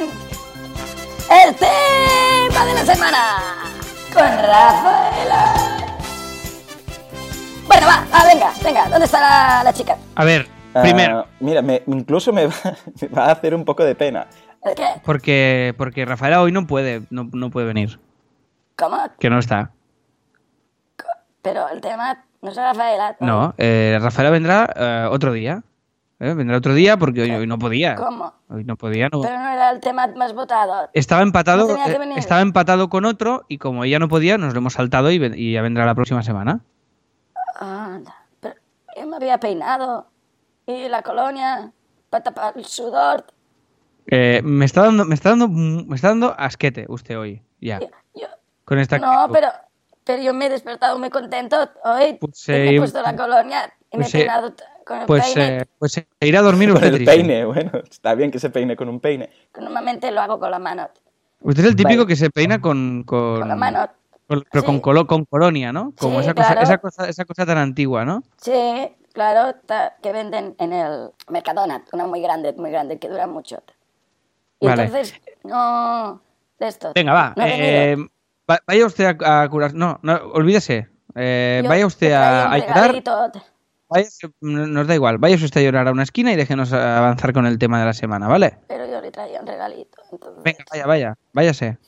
el 1.44 1.54
tema 1.54 2.64
de 2.66 2.74
la 2.74 2.94
semana. 2.94 3.36
con 4.12 4.22
Rafaela. 4.22 5.54
Bueno, 7.66 7.86
va, 7.86 8.04
ah, 8.12 8.24
venga, 8.26 8.52
venga, 8.64 8.88
¿dónde 8.88 9.04
está 9.04 9.20
la, 9.20 9.64
la 9.64 9.72
chica? 9.72 9.96
A 10.16 10.24
ver, 10.24 10.48
Ah, 10.72 10.82
primero, 10.82 11.26
mira, 11.40 11.62
me- 11.62 11.82
incluso 11.88 12.32
me 12.32 12.46
va, 12.46 12.54
me 13.00 13.08
va 13.08 13.26
a 13.26 13.32
hacer 13.32 13.54
un 13.54 13.64
poco 13.64 13.84
de 13.84 13.94
pena. 13.94 14.26
¿El 14.62 14.74
qué? 14.74 14.86
porque, 15.04 15.74
porque 15.78 16.04
Rafaela 16.04 16.42
hoy 16.42 16.52
no 16.52 16.66
puede, 16.66 17.02
no, 17.10 17.28
no 17.32 17.50
puede 17.50 17.66
venir, 17.66 17.98
¿Cómo? 18.76 18.98
que 19.18 19.30
no 19.30 19.38
está. 19.38 19.70
Pero 21.42 21.68
el 21.70 21.80
tema 21.80 22.24
no 22.42 22.50
es 22.50 22.56
Rafaela. 22.56 23.16
No, 23.20 23.54
eh, 23.58 23.98
Rafaela 24.00 24.30
vendrá 24.30 24.72
eh, 24.76 25.08
otro 25.10 25.32
día. 25.32 25.62
¿Eh? 26.20 26.34
Vendrá 26.34 26.58
otro 26.58 26.74
día 26.74 26.96
porque 26.96 27.22
hoy, 27.22 27.30
hoy 27.30 27.46
no 27.46 27.58
podía. 27.58 27.96
¿Cómo? 27.96 28.32
Hoy 28.48 28.64
no 28.64 28.76
podía, 28.76 29.08
no. 29.08 29.22
Pero 29.22 29.38
no 29.38 29.48
era 29.48 29.70
el 29.70 29.80
tema 29.80 30.06
más 30.08 30.32
votado. 30.34 30.88
Estaba 30.92 31.22
empatado, 31.22 31.66
No 31.66 31.86
eh, 31.86 32.14
estaba 32.16 32.42
empatado 32.42 32.88
con 32.88 33.04
otro 33.04 33.44
y 33.48 33.58
como 33.58 33.84
ella 33.84 33.98
no 33.98 34.08
podía, 34.08 34.38
nos 34.38 34.52
lo 34.52 34.58
hemos 34.58 34.74
saltado 34.74 35.10
y, 35.10 35.52
ya 35.52 35.62
vendrá 35.62 35.86
la 35.86 35.94
próxima 35.94 36.22
semana. 36.22 36.60
Anda, 37.58 38.14
pero 38.40 38.54
yo 38.96 39.06
me 39.06 39.16
había 39.16 39.38
peinado. 39.38 40.06
Y 40.66 40.88
la 40.88 41.02
colonia, 41.02 41.72
para 42.10 42.22
tapar 42.22 42.54
el 42.56 42.64
sudor. 42.64 43.24
Eh, 44.06 44.40
me 44.44 44.64
está 44.64 44.82
dando, 44.82 45.04
me 45.04 45.14
está 45.14 45.30
dando, 45.30 45.48
me 45.48 45.96
está 45.96 46.08
dando 46.08 46.34
asquete 46.38 46.86
usted 46.88 47.18
hoy, 47.18 47.42
ya. 47.60 47.80
Yo- 47.80 47.88
yo- 48.14 48.28
Con 48.64 48.78
esta 48.78 48.98
no, 48.98 49.10
actitud. 49.10 49.34
pero, 49.34 49.48
pero 50.04 50.22
yo 50.22 50.32
me 50.32 50.46
he 50.46 50.48
despertado 50.48 50.98
muy 50.98 51.10
contento 51.10 51.56
hoy. 51.84 52.18
Pues, 52.20 52.48
me 52.48 52.56
eh, 52.56 52.74
he 52.76 52.78
puesto 52.78 53.02
la 53.02 53.16
colonia 53.16 53.72
y 53.90 53.96
me 53.96 54.04
pues, 54.04 54.14
he 54.14 54.18
eh, 54.18 54.20
peinado 54.20 54.54
con 54.90 55.00
el 55.00 55.06
Pues, 55.06 55.24
peine. 55.34 55.56
eh, 55.58 55.66
pues 55.78 55.92
se 55.92 56.06
irá 56.20 56.40
a 56.40 56.42
dormir 56.42 56.68
Con 56.70 56.76
usted 56.76 56.88
el 56.88 56.94
triste. 56.96 57.14
peine, 57.14 57.44
bueno, 57.44 57.70
está 57.88 58.14
bien 58.14 58.30
que 58.32 58.38
se 58.40 58.50
peine 58.50 58.74
con 58.76 58.88
un 58.88 58.98
peine. 59.00 59.30
normalmente 59.58 60.10
lo 60.10 60.20
hago 60.20 60.38
con 60.40 60.50
la 60.50 60.58
mano. 60.58 60.88
Usted 61.42 61.62
es 61.62 61.70
el 61.70 61.76
típico 61.76 62.00
Vale. 62.02 62.08
que 62.08 62.16
se 62.16 62.30
peina 62.30 62.60
con, 62.60 63.04
con, 63.04 63.38
Con 63.40 63.48
la 63.48 63.56
mano. 63.56 63.88
con- 64.26 64.44
pero 64.50 64.64
con, 64.64 64.80
colo- 64.82 65.06
con 65.06 65.24
colonia, 65.24 65.72
¿no? 65.72 65.92
Como 65.98 66.18
Sí, 66.20 66.26
esa, 66.26 66.34
cosa, 66.34 66.46
claro. 66.48 66.60
esa, 66.62 66.78
cosa, 66.78 67.08
esa 67.08 67.24
cosa 67.24 67.46
tan 67.46 67.58
antigua, 67.58 68.04
¿no? 68.04 68.22
Sí, 68.36 68.52
claro, 69.12 69.54
ta- 69.64 69.94
que 70.02 70.12
venden 70.12 70.54
en 70.58 70.72
el 70.72 71.10
Mercadona, 71.28 71.84
una 71.92 72.06
muy 72.06 72.20
grande, 72.20 72.52
muy 72.54 72.70
grande, 72.70 72.98
que 72.98 73.08
dura 73.08 73.26
mucho. 73.28 73.62
Y 74.58 74.66
Vale. 74.66 74.82
entonces, 74.84 75.14
no, 75.44 76.20
de 76.58 76.66
esto. 76.68 76.92
Venga, 76.94 77.12
va. 77.14 77.32
No 77.36 77.44
eh, 77.46 77.96
vaya 78.66 78.84
usted 78.86 79.16
a, 79.22 79.42
a 79.42 79.48
curar. 79.48 79.72
No, 79.72 79.98
no, 80.02 80.16
olvídese. 80.34 80.88
Eh, 81.14 81.62
vaya 81.66 81.80
te 81.80 81.86
usted 81.86 82.12
a, 82.12 82.46
un 82.48 82.52
a 82.52 82.58
llorar. 82.58 83.02
Nos 84.40 84.86
da 84.86 84.94
igual. 84.94 85.18
Váyase 85.18 85.44
usted 85.44 85.60
a 85.60 85.64
llorar 85.64 85.88
a 85.88 85.92
una 85.92 86.02
esquina 86.02 86.32
y 86.32 86.36
déjenos 86.36 86.72
avanzar 86.72 87.32
con 87.32 87.46
el 87.46 87.58
tema 87.58 87.78
de 87.80 87.86
la 87.86 87.92
semana, 87.92 88.28
¿vale? 88.28 88.56
Pero 88.68 88.86
yo 88.90 89.00
le 89.00 89.10
traía 89.10 89.40
un 89.40 89.46
regalito, 89.46 90.00
entonces 90.12 90.42
Venga, 90.42 90.64
vaya, 90.70 90.86
vaya. 90.86 91.18
Váyase. 91.32 91.78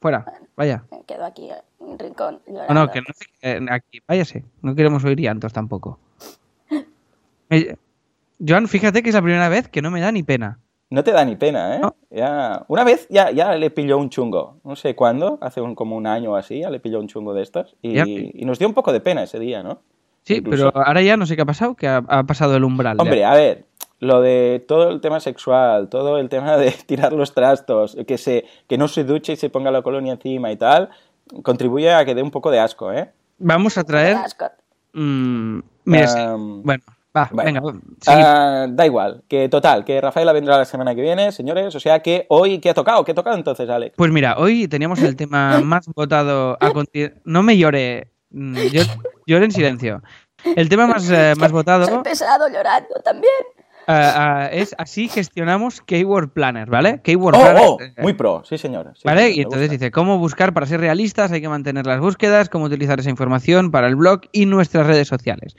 Fuera. 0.00 0.24
Vaya. 0.56 0.84
me 0.90 1.02
quedo 1.04 1.24
aquí 1.24 1.48
en 1.50 1.56
un 1.86 1.98
rincón 1.98 2.40
No, 2.46 2.52
llorando. 2.54 2.74
no, 2.74 2.90
que 2.90 3.00
no 3.00 3.06
se 3.14 3.24
quede 3.40 3.66
aquí. 3.72 4.00
Váyase. 4.06 4.44
No 4.62 4.74
queremos 4.74 5.04
oír 5.04 5.18
llantos 5.20 5.52
tampoco. 5.52 5.98
Eh, 7.50 7.76
Joan, 8.46 8.66
fíjate 8.68 9.02
que 9.02 9.10
es 9.10 9.14
la 9.14 9.22
primera 9.22 9.48
vez 9.48 9.68
que 9.68 9.80
no 9.80 9.90
me 9.90 10.00
da 10.00 10.10
ni 10.10 10.22
pena. 10.24 10.58
No 10.90 11.02
te 11.04 11.12
da 11.12 11.24
ni 11.24 11.36
pena, 11.36 11.76
¿eh? 11.76 11.78
No. 11.80 11.94
Ya, 12.10 12.64
una 12.68 12.82
vez 12.84 13.06
ya, 13.08 13.30
ya 13.30 13.52
le 13.54 13.70
pilló 13.70 13.98
un 13.98 14.10
chungo, 14.10 14.58
no 14.64 14.76
sé 14.76 14.94
cuándo, 14.96 15.38
hace 15.40 15.60
un- 15.60 15.74
como 15.74 15.96
un 15.96 16.06
año 16.06 16.32
o 16.32 16.36
así, 16.36 16.60
ya 16.60 16.70
le 16.70 16.80
pilló 16.80 16.98
un 17.00 17.06
chungo 17.08 17.34
de 17.34 17.48
y, 17.82 17.94
Ya. 17.94 18.04
y 18.06 18.44
nos 18.44 18.58
dio 18.58 18.66
un 18.68 18.74
poco 18.74 18.92
de 18.92 19.00
pena 19.00 19.22
ese 19.22 19.38
día, 19.38 19.62
¿no? 19.62 19.80
Sí, 20.26 20.34
Incluso. 20.38 20.72
pero 20.72 20.84
ahora 20.84 21.02
ya 21.02 21.16
no 21.16 21.24
sé 21.24 21.36
qué 21.36 21.42
ha 21.42 21.46
pasado, 21.46 21.76
que 21.76 21.86
ha, 21.86 21.98
ha 22.08 22.24
pasado 22.24 22.56
el 22.56 22.64
umbral. 22.64 22.96
Hombre, 23.00 23.24
a 23.24 23.32
ver, 23.34 23.64
lo 24.00 24.20
de 24.20 24.64
todo 24.66 24.90
el 24.90 25.00
tema 25.00 25.20
sexual, 25.20 25.88
todo 25.88 26.18
el 26.18 26.28
tema 26.28 26.56
de 26.56 26.72
tirar 26.86 27.12
los 27.12 27.32
trastos, 27.32 27.96
que, 28.06 28.18
se, 28.18 28.44
que 28.68 28.76
no 28.76 28.88
se 28.88 29.04
duche 29.04 29.34
y 29.34 29.36
se 29.36 29.50
ponga 29.50 29.70
la 29.70 29.82
colonia 29.82 30.12
encima 30.12 30.50
y 30.50 30.56
tal, 30.56 30.90
contribuye 31.42 31.92
a 31.92 32.04
que 32.04 32.14
dé 32.14 32.22
un 32.22 32.30
poco 32.30 32.50
de 32.50 32.58
asco, 32.58 32.92
¿eh? 32.92 33.10
Vamos 33.38 33.78
a 33.78 33.84
traer. 33.84 34.16
Asco. 34.16 34.46
mm, 34.94 35.58
mira, 35.84 36.08
sí. 36.08 36.18
Am, 36.18 36.62
bueno, 36.62 36.82
va, 37.16 37.28
Bueno, 37.32 37.62
venga. 37.62 37.80
ah, 38.08 38.66
da 38.68 38.86
igual, 38.86 39.22
que 39.28 39.48
total, 39.48 39.84
que 39.84 40.00
Rafaela 40.00 40.32
vendrá 40.32 40.58
la 40.58 40.64
semana 40.64 40.94
que 40.94 41.02
viene, 41.02 41.32
señores, 41.32 41.74
o 41.74 41.80
sea 41.80 42.00
que 42.00 42.26
hoy, 42.30 42.58
¿qué 42.58 42.70
ha 42.70 42.74
tocado? 42.74 43.04
¿Qué 43.04 43.12
ha 43.12 43.14
tocado 43.14 43.36
entonces, 43.36 43.68
Alex? 43.68 43.94
Pues 43.96 44.10
mira, 44.10 44.36
hoy 44.38 44.66
teníamos 44.68 45.00
el 45.02 45.16
tema 45.16 45.60
más 45.64 45.86
votado 45.94 46.56
a 46.60 46.72
No 47.24 47.42
me 47.42 47.56
llore, 47.56 48.08
yo, 48.30 48.82
llore 49.26 49.44
en 49.46 49.52
silencio. 49.52 50.02
El 50.44 50.68
tema 50.68 50.86
más, 50.86 51.10
eh, 51.10 51.34
más 51.38 51.50
votado 51.52 51.86
Soy 51.86 52.02
pesado 52.02 52.48
llorando 52.48 52.94
también. 53.04 53.32
ah, 53.88 54.12
ah, 54.44 54.48
es 54.52 54.74
así 54.78 55.08
gestionamos 55.08 55.80
Keyword 55.80 56.30
Planner, 56.30 56.68
¿vale? 56.68 57.00
Keyword 57.02 57.34
Oh, 57.36 57.40
Planner. 57.40 57.62
oh, 57.64 57.78
eh, 57.80 57.94
muy 57.98 58.12
pro, 58.14 58.42
sí 58.44 58.58
señor. 58.58 58.92
sí, 58.94 59.02
¿Vale? 59.04 59.30
Y 59.30 59.38
entonces 59.40 59.68
gusta. 59.68 59.72
dice, 59.72 59.90
¿cómo 59.90 60.18
buscar 60.18 60.52
para 60.52 60.66
ser 60.66 60.80
realistas? 60.80 61.32
Hay 61.32 61.40
que 61.40 61.48
mantener 61.48 61.86
las 61.86 62.00
búsquedas, 62.00 62.48
cómo 62.48 62.66
utilizar 62.66 62.98
esa 63.00 63.10
información 63.10 63.70
para 63.70 63.86
el 63.88 63.96
blog 63.96 64.22
y 64.32 64.46
nuestras 64.46 64.86
redes 64.86 65.08
sociales. 65.08 65.56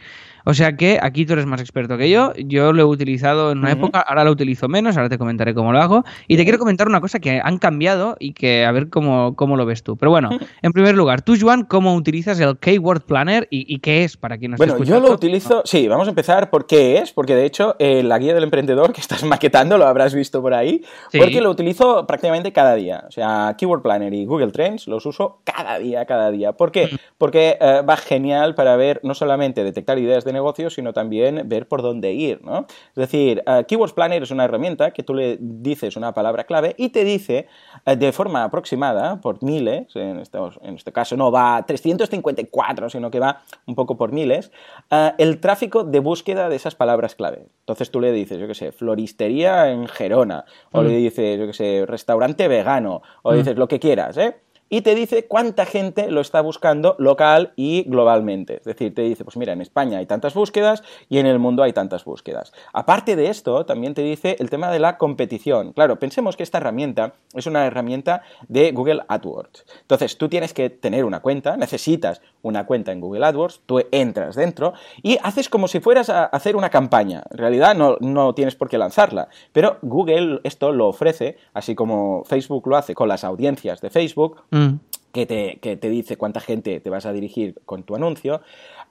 O 0.49 0.53
sea 0.53 0.77
que 0.77 0.97
aquí 1.01 1.25
tú 1.25 1.33
eres 1.33 1.45
más 1.45 1.60
experto 1.60 1.97
que 1.97 2.10
yo. 2.10 2.31
Yo 2.38 2.71
lo 2.71 2.83
he 2.83 2.86
utilizado 2.86 3.51
en 3.51 3.57
una 3.57 3.73
época, 3.73 3.99
ahora 3.99 4.23
lo 4.23 4.31
utilizo 4.31 4.69
menos, 4.69 4.95
ahora 4.95 5.10
te 5.10 5.17
comentaré 5.17 5.53
cómo 5.53 5.73
lo 5.73 5.81
hago. 5.81 6.05
Y 6.29 6.38
te 6.38 6.43
quiero 6.45 6.57
comentar 6.57 6.88
una 6.88 7.01
cosa 7.01 7.19
que 7.19 7.41
han 7.43 7.57
cambiado 7.57 8.15
y 8.17 8.31
que 8.31 8.63
a 8.63 8.71
ver 8.71 8.89
cómo, 8.89 9.36
cómo 9.36 9.57
lo 9.57 9.65
ves 9.65 9.83
tú. 9.83 9.97
Pero 9.97 10.10
bueno, 10.10 10.29
en 10.62 10.71
primer 10.71 10.95
lugar, 10.95 11.21
tú, 11.21 11.36
Joan, 11.38 11.63
¿cómo 11.65 11.95
utilizas 11.95 12.39
el 12.39 12.57
Keyword 12.60 13.01
Planner 13.01 13.49
y, 13.51 13.65
y 13.73 13.79
qué 13.79 14.05
es 14.05 14.15
para 14.15 14.38
quien 14.38 14.51
nos 14.51 14.57
Bueno, 14.57 14.75
esté 14.75 14.86
yo 14.86 15.01
lo 15.01 15.12
utilizo, 15.12 15.63
sí, 15.65 15.89
vamos 15.89 16.07
a 16.07 16.12
empezar 16.12 16.49
por 16.49 16.65
qué 16.65 16.99
es, 16.99 17.12
porque 17.12 17.36
de 17.36 17.43
hecho 17.43 17.75
eh, 17.79 18.01
la 18.03 18.17
guía 18.17 18.33
del 18.33 18.45
emprendedor 18.45 18.93
que 18.93 19.01
estás 19.01 19.23
maquetando 19.25 19.77
lo 19.77 19.86
habrás 19.86 20.13
visto 20.13 20.41
por 20.41 20.53
ahí, 20.53 20.81
Sí. 21.12 21.19
porque 21.19 21.41
lo 21.41 21.49
utilizo 21.49 22.07
prácticamente 22.07 22.53
cada 22.53 22.73
día. 22.75 23.03
O 23.05 23.12
sea, 23.12 23.53
Keyword 23.57 23.81
Planner 23.81 24.13
y 24.13 24.23
Google 24.23 24.53
Trends 24.53 24.88
los 24.88 25.05
uso 25.05 25.41
cada 25.43 25.77
día, 25.77 26.05
cada 26.05 26.31
día. 26.31 26.53
¿Por 26.53 26.71
qué? 26.71 26.88
Mm. 26.88 26.95
Porque 27.17 27.57
eh, 27.60 27.81
va 27.81 27.97
genial 27.97 28.55
para 28.55 28.77
ver, 28.77 29.01
no 29.03 29.13
solamente 29.13 29.65
detectar 29.65 29.99
ideas 29.99 30.23
de 30.23 30.37
negocio, 30.38 30.69
sino 30.69 30.93
también 30.93 31.41
ver 31.50 31.67
por 31.67 31.82
dónde 31.82 32.13
ir, 32.13 32.41
¿no? 32.43 32.65
Es 32.89 32.95
decir, 32.95 33.43
eh, 33.45 33.65
Keywords 33.67 33.93
Planner 33.93 34.23
es 34.23 34.32
una 34.32 34.45
herramienta 34.45 34.91
que 34.91 35.04
tú 35.04 35.13
le 35.13 35.38
dices 35.39 35.95
una 35.97 36.13
palabra 36.13 36.43
clave 36.45 36.73
y 36.78 36.89
te 36.89 37.04
dice 37.04 37.47
eh, 37.86 37.95
de 37.95 38.12
forma 38.12 38.43
aproximada, 38.43 39.19
por 39.21 39.43
miles, 39.43 39.95
en, 39.95 40.19
estos- 40.19 40.60
en 40.63 40.76
este 40.76 40.91
caso 40.91 41.17
no 41.17 41.32
va 41.32 41.58
a 41.58 41.65
354, 41.65 42.89
sino 42.89 43.12
que 43.12 43.19
va 43.19 43.41
un 43.65 43.76
poco 43.76 43.97
por 43.97 44.12
miles, 44.12 44.52
eh, 44.91 45.12
el 45.17 45.39
tráfico 45.39 45.84
de 45.84 46.00
búsqueda 46.00 46.50
de 46.50 46.56
esas 46.56 46.76
palabras 46.76 47.15
clave. 47.15 47.47
Entonces 47.62 47.91
tú 47.91 48.00
le 48.00 48.12
dices, 48.12 48.39
yo 48.39 48.47
qué 48.47 48.56
sé, 48.56 48.71
floristería 48.71 49.71
en 49.71 49.88
Gerona, 49.88 50.45
o 50.71 50.82
le 50.84 50.95
dices, 50.97 51.39
yo 51.39 51.47
qué 51.47 51.54
sé, 51.54 51.86
restaurante 51.86 52.47
vegano, 52.47 53.02
o 53.23 53.32
le 53.32 53.38
dices 53.39 53.58
lo 53.58 53.67
que 53.67 53.80
quieras, 53.80 54.17
¿eh? 54.17 54.38
Y 54.69 54.82
te 54.82 54.95
dice 54.95 55.25
cuánta 55.27 55.65
gente 55.65 56.12
lo 56.12 56.21
está 56.21 56.41
buscando 56.41 56.95
local 56.99 57.53
y 57.56 57.84
globalmente. 57.84 58.58
Es 58.58 58.63
decir, 58.63 58.93
te 58.93 59.01
dice, 59.03 59.23
pues 59.23 59.38
mira, 59.38 59.53
en 59.53 59.62
España 59.62 59.99
hay 59.99 60.06
tantas 60.06 60.34
búsquedas 60.34 60.84
y 61.10 61.19
en 61.19 61.25
el 61.25 61.39
mundo 61.39 61.63
hay 61.63 61.73
tantas 61.73 62.06
búsquedas. 62.06 62.53
Aparte 62.73 63.15
de 63.15 63.30
esto, 63.30 63.65
también 63.65 63.93
te 63.93 64.01
dice 64.01 64.36
el 64.39 64.49
tema 64.49 64.71
de 64.71 64.80
la 64.80 64.97
competición. 64.97 65.73
Claro, 65.73 65.99
pensemos 65.99 66.36
que 66.36 66.43
esta 66.43 66.58
herramienta 66.58 67.13
es 67.34 67.45
una 67.45 67.65
herramienta 67.65 68.23
de 68.47 68.71
Google 68.71 69.03
AdWords. 69.08 69.65
Entonces, 69.82 70.17
tú 70.17 70.30
tienes 70.30 70.53
que 70.53 70.69
tener 70.69 71.06
una 71.06 71.21
cuenta, 71.21 71.58
necesitas 71.58 72.21
una 72.41 72.65
cuenta 72.65 72.91
en 72.91 73.01
Google 73.01 73.25
AdWords, 73.25 73.62
tú 73.65 73.82
entras 73.91 74.36
dentro 74.36 74.73
y 75.01 75.17
haces 75.23 75.49
como 75.49 75.67
si 75.67 75.80
fueras 75.80 76.10
a 76.10 76.25
hacer 76.25 76.56
una 76.56 76.69
campaña. 76.69 77.23
En 77.32 77.38
realidad 77.38 77.75
no, 77.75 77.97
no 77.99 78.34
tienes 78.34 78.56
por 78.56 78.69
qué 78.69 78.77
lanzarla, 78.77 79.30
pero 79.51 79.77
Google 79.82 80.39
esto 80.43 80.71
lo 80.71 80.88
ofrece, 80.88 81.38
así 81.53 81.75
como 81.75 82.23
Facebook 82.25 82.67
lo 82.67 82.77
hace 82.77 82.93
con 82.93 83.08
las 83.08 83.23
audiencias 83.23 83.82
de 83.82 83.89
Facebook, 83.89 84.43
Mm. 84.58 84.80
que 85.12 85.26
te, 85.26 85.60
que 85.62 85.78
te 85.78 85.89
dice 85.89 86.17
cuánta 86.17 86.39
gente 86.39 86.80
te 86.80 86.89
vas 86.89 87.06
a 87.06 87.13
dirigir 87.13 87.56
con 87.65 87.84
tu 87.84 87.96
anuncio. 87.96 88.41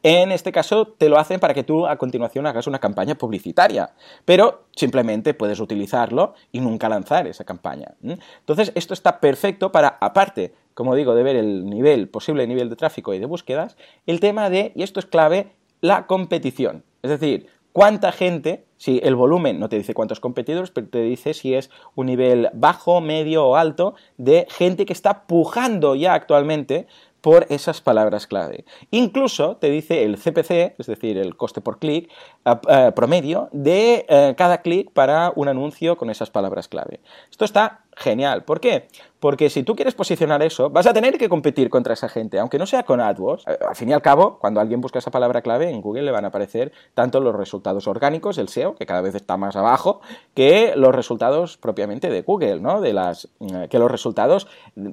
En 0.03 0.31
este 0.31 0.53
caso 0.53 0.87
te 0.87 1.09
lo 1.09 1.19
hacen 1.19 1.41
para 1.41 1.55
que 1.55 1.65
tú 1.65 1.87
a 1.87 1.97
continuación 1.97 2.47
hagas 2.47 2.67
una 2.67 2.79
campaña 2.79 3.17
publicitaria, 3.17 3.95
pero 4.25 4.67
simplemente 4.75 5.35
puedes 5.35 5.59
utilizarlo 5.61 6.35
y 6.53 6.61
nunca 6.61 6.89
lanzar 6.89 7.27
esa 7.27 7.45
campaña. 7.45 7.95
Entonces 8.03 8.73
esto 8.75 8.95
está 8.95 9.21
perfecto 9.21 9.73
para, 9.73 9.99
aparte, 10.01 10.53
como 10.75 10.95
digo, 10.95 11.15
de 11.15 11.23
ver 11.23 11.37
el 11.37 11.65
nivel, 11.65 12.09
posible 12.09 12.47
nivel 12.47 12.69
de 12.71 12.77
tráfico 12.77 13.15
y 13.15 13.19
de 13.19 13.27
búsquedas, 13.27 13.77
el 14.07 14.21
tema 14.21 14.51
de, 14.51 14.73
y 14.75 14.83
esto 14.83 15.01
es 15.01 15.07
clave, 15.07 15.53
la 15.81 16.07
competición. 16.07 16.85
Es 17.03 17.11
decir, 17.11 17.49
cuánta 17.73 18.13
gente, 18.13 18.66
si 18.77 19.01
el 19.03 19.15
volumen 19.15 19.59
no 19.59 19.69
te 19.69 19.77
dice 19.77 19.95
cuántos 19.95 20.21
competidores, 20.21 20.71
pero 20.71 20.89
te 20.89 21.03
dice 21.03 21.35
si 21.35 21.55
es 21.55 21.71
un 21.95 22.07
nivel 22.07 22.51
bajo, 22.53 23.01
medio 23.01 23.47
o 23.47 23.57
alto 23.57 23.95
de 24.17 24.47
gente 24.51 24.87
que 24.87 24.93
está 24.93 25.27
pujando 25.27 25.95
ya 25.95 26.15
actualmente 26.15 26.87
por 27.21 27.47
esas 27.49 27.81
palabras 27.81 28.29
clave. 28.29 28.65
Incluso 28.93 29.57
te 29.57 29.69
dice 29.69 30.05
el 30.05 30.17
CPC, 30.17 30.77
es 30.79 30.87
decir, 30.87 31.19
el 31.19 31.37
coste 31.37 31.61
por 31.61 31.81
clic 31.81 32.09
a 32.45 32.61
promedio 32.93 33.49
de 33.51 34.07
eh, 34.09 34.35
cada 34.37 34.63
clic 34.63 34.93
para 34.93 35.33
un 35.35 35.49
anuncio 35.49 35.97
con 35.97 36.11
esas 36.11 36.31
palabras 36.31 36.69
clave. 36.69 37.01
Esto 37.29 37.45
está 37.45 37.86
genial. 37.97 38.45
¿Por 38.45 38.61
qué? 38.61 38.89
Porque 39.19 39.49
si 39.49 39.63
tú 39.63 39.75
quieres 39.75 39.95
posicionar 39.95 40.43
eso, 40.43 40.69
vas 40.69 40.87
a 40.87 40.93
tener 40.93 41.17
que 41.17 41.29
competir 41.29 41.71
contra 41.71 41.95
esa 41.95 42.09
gente, 42.09 42.39
aunque 42.39 42.59
no 42.59 42.67
sea 42.67 42.83
con 42.83 43.01
AdWords. 43.01 43.45
Eh, 43.47 43.59
al 43.67 43.75
fin 43.75 43.89
y 43.89 43.93
al 43.95 44.03
cabo, 44.03 44.39
cuando 44.39 44.61
alguien 44.61 44.83
busca 44.83 44.99
esa 44.99 45.11
palabra 45.11 45.41
clave, 45.41 45.71
en 45.71 45.81
Google 45.81 46.03
le 46.03 46.11
van 46.13 46.27
a 46.27 46.29
aparecer 46.29 46.71
tanto 46.95 47.21
los 47.21 47.35
resultados 47.35 47.89
orgánicos, 47.89 48.37
el 48.37 48.49
SEO, 48.49 48.77
que 48.77 48.85
cada 48.85 49.01
vez 49.01 49.15
está 49.15 49.39
más 49.39 49.57
abajo, 49.57 50.01
que 50.35 50.75
los 50.77 50.95
resultados 50.95 51.57
propiamente 51.57 52.11
de 52.11 52.23
Google, 52.23 52.61
¿no? 52.61 52.83
De 52.83 52.93
las, 52.93 53.29
eh, 53.41 53.69
que 53.71 53.79
los 53.79 53.91
resultados 53.91 54.47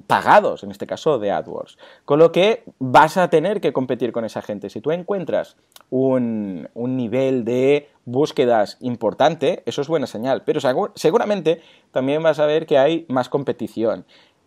pagados, 0.08 0.64
en 0.64 0.72
este 0.72 0.88
caso 0.88 1.20
de 1.20 1.32
AdWords. 1.32 1.78
Con 2.06 2.20
lo 2.20 2.32
que 2.32 2.64
vas 2.80 3.18
a 3.18 3.30
tener 3.30 3.60
que 3.60 3.74
competir 3.74 4.14
con 4.14 4.24
esa 4.24 4.42
gente. 4.42 4.70
Si 4.70 4.80
tú 4.80 4.92
encuentras 4.92 5.58
un, 5.90 6.70
un 6.74 6.96
nivel 6.96 7.44
de 7.44 7.90
búsquedas 8.06 8.78
importante, 8.82 9.64
eso 9.66 9.82
es 9.82 9.88
buena 9.88 10.08
señal, 10.08 10.44
pero 10.44 10.60
seguramente 10.96 11.62
también 11.92 12.22
vas 12.24 12.40
a 12.40 12.46
ver 12.46 12.66
que 12.66 12.78
hay 12.78 13.06
más 13.10 13.30
competición. 13.30 14.06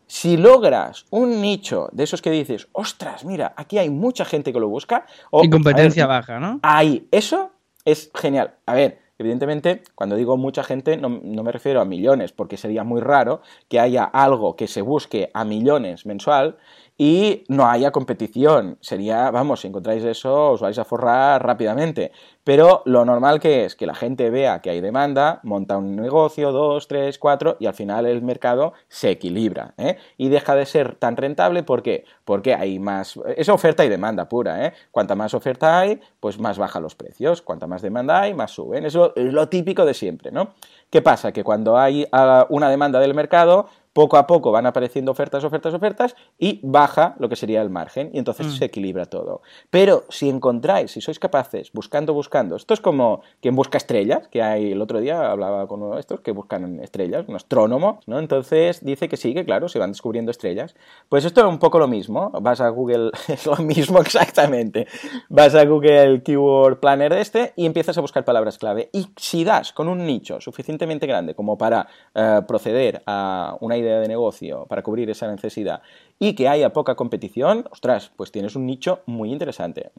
Si 0.09 0.36
logras 0.36 1.07
un 1.11 1.40
nicho 1.40 1.88
de 1.92 2.04
esos 2.04 2.22
que 2.22 2.30
dices, 2.30 2.68
ostras, 2.72 3.24
mira, 3.24 3.54
aquí 3.57 3.78
hay 3.78 3.90
mucha 3.90 4.24
gente 4.24 4.52
que 4.52 4.61
lo 4.61 4.68
busca. 4.68 5.07
O, 5.30 5.42
y 5.42 5.50
competencia 5.50 6.07
baja, 6.07 6.38
¿no? 6.38 6.61
Ahí, 6.62 7.09
eso 7.11 7.50
es 7.84 8.11
genial. 8.14 8.54
A 8.66 8.74
ver, 8.74 9.00
evidentemente, 9.18 9.82
cuando 9.96 10.14
digo 10.14 10.36
mucha 10.36 10.62
gente, 10.62 10.96
no, 10.96 11.09
no, 11.09 11.42
me 11.42 11.50
refiero 11.50 11.80
a 11.80 11.84
millones, 11.84 12.30
porque 12.30 12.57
sería 12.57 12.84
muy 12.84 13.00
raro 13.00 13.40
que 13.68 13.80
haya 13.80 14.04
algo 14.04 14.54
que 14.54 14.68
se 14.68 14.80
busque 14.80 15.30
a 15.34 15.44
millones 15.44 16.07
mensual 16.07 16.57
y 16.99 17.44
no 17.49 17.68
haya 17.68 17.90
competición. 17.90 18.78
Sería, 18.80 19.30
vamos, 19.30 19.61
si 19.61 19.68
encontráis 19.68 20.05
eso, 20.05 20.53
os 20.53 20.61
vais 20.61 20.78
a 20.78 20.84
forrar 20.84 21.44
rápidamente. 21.44 22.12
Pero 22.42 22.82
lo 22.86 23.05
normal 23.05 23.40
que 23.40 23.64
es 23.64 23.74
que 23.74 23.86
la 23.86 23.94
gente 23.94 24.30
vea 24.30 24.61
que 24.61 24.70
hay 24.70 24.80
demanda, 24.80 25.40
monta 25.42 25.76
un 25.76 25.97
negocio, 25.97 26.53
dos, 26.53 26.86
tres, 26.88 27.18
cuatro, 27.18 27.57
y 27.59 27.66
al 27.66 27.74
final 27.74 28.07
el 28.07 28.22
mercado 28.22 28.72
se 28.88 29.11
equilibra. 29.11 29.74
¿eh? 29.76 29.99
Y 30.16 30.28
deja 30.28 30.55
de 30.55 30.64
ser 30.64 30.94
tan 30.94 31.16
rentable, 31.16 31.64
¿por 31.64 31.82
qué? 31.82 32.05
Porque 32.24 32.55
hay 32.55 32.78
más. 32.78 33.18
Es 33.36 33.49
oferta 33.49 33.84
y 33.84 33.88
demanda 33.88 34.28
pura. 34.28 34.64
¿eh? 34.64 34.72
Cuanta 34.90 35.14
más 35.14 35.34
oferta 35.34 35.78
hay, 35.78 36.01
pues 36.20 36.38
más 36.38 36.57
bajan 36.57 36.82
los 36.82 36.94
precios. 36.94 37.42
Cuanta 37.42 37.66
más 37.66 37.82
demanda 37.82 38.20
hay, 38.20 38.32
más 38.32 38.53
suben. 38.53 38.86
Eso 38.86 39.12
es 39.16 39.32
lo 39.32 39.49
típico 39.49 39.84
de 39.84 39.94
siempre, 39.94 40.30
¿no? 40.30 40.55
¿Qué 40.88 41.03
pasa? 41.03 41.32
Que 41.32 41.42
cuando 41.42 41.76
hay 41.76 42.07
ah, 42.12 42.47
una 42.49 42.70
demanda 42.70 43.01
del 43.01 43.12
mercado, 43.12 43.66
poco 43.97 44.18
a 44.18 44.26
poco 44.26 44.53
van 44.53 44.66
apareciendo 44.66 45.11
ofertas, 45.11 45.42
ofertas, 45.42 45.72
ofertas 45.72 46.16
y 46.38 46.61
baja 46.62 47.14
lo 47.18 47.30
que 47.30 47.36
sería 47.36 47.62
el 47.62 47.70
margen 47.70 48.11
y 48.12 48.18
entonces 48.18 48.49
mm. 48.49 48.51
se 48.51 48.64
equilibra 48.66 49.07
todo. 49.07 49.40
Pero 49.70 50.05
si 50.11 50.28
encontráis, 50.28 50.90
si 50.90 51.01
sois 51.01 51.18
capaces, 51.18 51.72
buscando, 51.72 52.12
buscando, 52.12 52.57
esto 52.57 52.74
es 52.74 52.82
como 52.82 53.22
quien 53.40 53.57
busca 53.57 53.78
estrellas, 53.78 54.28
que 54.28 54.42
hay 54.42 54.72
el 54.72 54.82
otro 54.82 55.01
día 55.01 55.30
hablaba 55.30 55.66
con 55.66 55.82
uno 55.82 55.94
de 55.94 56.01
estos 56.01 56.20
que 56.20 56.32
buscan 56.32 56.78
estrellas, 56.80 57.24
un 57.26 57.36
astrónomo, 57.36 58.01
¿no? 58.07 58.18
Entonces 58.18 58.84
dice 58.84 59.09
que 59.09 59.16
sí, 59.16 59.32
que 59.32 59.47
claro, 59.47 59.70
se 59.70 59.78
van 59.78 59.92
descubriendo 59.92 60.30
estrellas. 60.30 60.74
Pues 61.09 61.24
esto 61.24 61.40
es 61.40 61.47
un 61.47 61.59
poco 61.59 61.78
lo 61.78 61.88
mismo, 61.88 62.30
vas 62.42 62.61
a 62.61 62.68
Google, 62.68 63.12
es 63.28 63.47
lo 63.47 63.57
mismo 63.57 64.01
exactamente, 64.01 64.88
vas 65.30 65.55
a 65.55 65.64
Google 65.64 66.22
Keyword 66.22 66.80
Planner 66.80 67.14
de 67.14 67.22
este 67.22 67.55
y 67.57 67.64
empiezas 67.64 67.97
a 67.97 68.03
buscar 68.03 68.26
palabras 68.26 68.59
clave 68.59 68.90
y 68.92 69.07
si 69.16 69.42
das 69.42 69.72
con 69.72 69.88
un 69.88 70.05
nicho 70.05 70.38
suficientemente 70.38 71.07
grande 71.07 71.34
como 71.34 71.57
para 71.57 71.88
eh, 72.14 72.42
proceder 72.47 73.03
a 73.07 73.57
una 73.62 73.78
idea 73.78 73.86
de 73.91 74.09
negocio 74.09 74.66
para 74.68 74.82
cubrir 74.82 75.09
esa 75.11 75.30
necesidad 75.30 75.82
y 76.18 76.34
que 76.34 76.49
haya 76.49 76.72
poca 76.72 76.95
competición, 76.95 77.66
ostras, 77.70 78.11
pues 78.16 78.32
tienes 78.32 78.57
un 78.57 78.66
nicho 78.66 79.01
muy 79.07 79.32
interesante. 79.32 79.91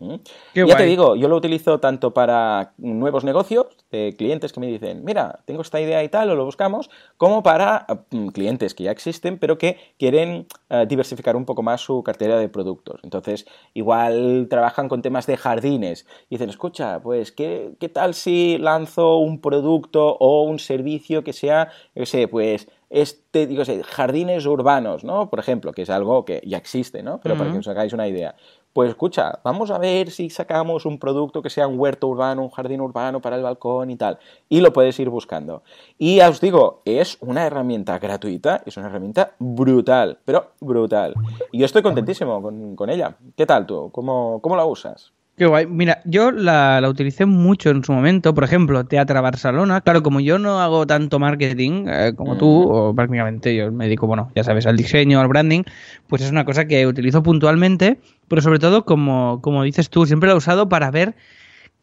ya 0.53 0.77
te 0.77 0.85
digo, 0.85 1.15
yo 1.15 1.27
lo 1.27 1.35
utilizo 1.35 1.79
tanto 1.79 2.13
para 2.13 2.73
nuevos 2.77 3.23
negocios, 3.23 3.67
de 3.91 4.15
clientes 4.17 4.51
que 4.51 4.59
me 4.59 4.67
dicen, 4.67 5.05
mira, 5.05 5.39
tengo 5.45 5.61
esta 5.61 5.79
idea 5.79 6.03
y 6.03 6.09
tal, 6.09 6.29
o 6.31 6.35
lo 6.35 6.45
buscamos, 6.45 6.89
como 7.17 7.43
para 7.43 7.85
mm, 8.11 8.29
clientes 8.29 8.73
que 8.73 8.85
ya 8.85 8.91
existen, 8.91 9.37
pero 9.37 9.57
que 9.57 9.77
quieren 9.97 10.47
eh, 10.69 10.85
diversificar 10.87 11.35
un 11.35 11.45
poco 11.45 11.61
más 11.61 11.81
su 11.81 12.03
cartera 12.03 12.37
de 12.39 12.49
productos. 12.49 12.99
Entonces, 13.03 13.45
igual 13.73 14.47
trabajan 14.49 14.89
con 14.89 15.01
temas 15.01 15.27
de 15.27 15.37
jardines 15.37 16.05
y 16.29 16.35
dicen, 16.35 16.49
escucha, 16.49 16.99
pues, 16.99 17.31
¿qué, 17.31 17.75
qué 17.79 17.89
tal 17.89 18.13
si 18.13 18.57
lanzo 18.57 19.17
un 19.17 19.39
producto 19.39 20.17
o 20.19 20.43
un 20.43 20.59
servicio 20.59 21.23
que 21.23 21.33
sea, 21.33 21.69
yo 21.95 22.05
sé, 22.05 22.27
pues, 22.27 22.67
este, 22.89 23.47
digo, 23.47 23.63
jardines 23.85 24.45
urbanos, 24.45 25.03
¿no? 25.03 25.29
Por 25.29 25.39
ejemplo, 25.39 25.73
que 25.73 25.81
es 25.81 25.89
algo 25.89 26.23
que 26.23 26.41
ya 26.45 26.57
existe, 26.57 27.03
¿no? 27.03 27.19
Pero 27.21 27.37
para 27.37 27.51
que 27.51 27.57
os 27.57 27.67
hagáis 27.67 27.93
una 27.93 28.07
idea. 28.07 28.35
Pues 28.71 28.89
escucha, 28.89 29.39
vamos 29.43 29.71
a 29.71 29.79
ver 29.79 30.11
si 30.11 30.29
sacamos 30.29 30.85
un 30.85 30.99
producto 30.99 31.41
que 31.41 31.49
sea 31.49 31.67
un 31.67 31.79
huerto 31.79 32.07
urbano, 32.07 32.43
un 32.43 32.49
jardín 32.49 32.79
urbano 32.79 33.21
para 33.21 33.35
el 33.35 33.43
balcón 33.43 33.89
y 33.89 33.95
tal. 33.95 34.19
Y 34.49 34.61
lo 34.61 34.71
puedes 34.71 34.99
ir 34.99 35.09
buscando. 35.09 35.63
Y 35.97 36.17
ya 36.17 36.29
os 36.29 36.39
digo, 36.39 36.81
es 36.85 37.17
una 37.21 37.45
herramienta 37.45 37.97
gratuita, 37.97 38.61
es 38.65 38.77
una 38.77 38.87
herramienta 38.87 39.33
brutal, 39.39 40.19
pero 40.23 40.51
brutal. 40.61 41.15
Y 41.51 41.59
yo 41.59 41.65
estoy 41.65 41.81
contentísimo 41.81 42.41
con, 42.41 42.89
ella. 42.89 43.17
¿Qué 43.35 43.45
tal 43.45 43.65
tú? 43.65 43.89
¿Cómo, 43.91 44.39
cómo 44.41 44.55
la 44.55 44.65
usas? 44.65 45.11
Qué 45.37 45.45
guay. 45.45 45.67
Mira, 45.67 46.01
yo 46.03 46.31
la, 46.31 46.83
utilicé 46.89 47.27
mucho 47.27 47.69
en 47.69 47.83
su 47.83 47.93
momento. 47.93 48.33
Por 48.33 48.43
ejemplo, 48.43 48.83
Teatra 48.87 49.21
Barcelona. 49.21 49.81
Claro, 49.81 50.01
como 50.01 50.19
yo 50.19 50.39
no 50.39 50.59
hago 50.59 50.87
tanto 50.87 51.19
marketing 51.19 51.85
eh, 51.87 52.13
como 52.15 52.37
tú, 52.37 52.63
o 52.63 52.95
prácticamente 52.95 53.55
yo 53.55 53.71
me 53.71 53.85
dedico, 53.85 54.07
bueno, 54.07 54.31
ya 54.35 54.43
sabes, 54.43 54.65
al 54.65 54.75
diseño, 54.75 55.19
al 55.19 55.27
branding, 55.27 55.61
pues 56.07 56.23
es 56.23 56.31
una 56.31 56.43
cosa 56.43 56.65
que 56.65 56.87
utilizo 56.87 57.21
puntualmente, 57.21 57.99
pero 58.27 58.41
sobre 58.41 58.57
todo, 58.57 58.83
como, 58.83 59.39
como 59.43 59.61
dices 59.61 59.91
tú, 59.91 60.07
siempre 60.07 60.25
la 60.25 60.33
he 60.33 60.37
usado 60.37 60.69
para 60.69 60.89
ver 60.89 61.15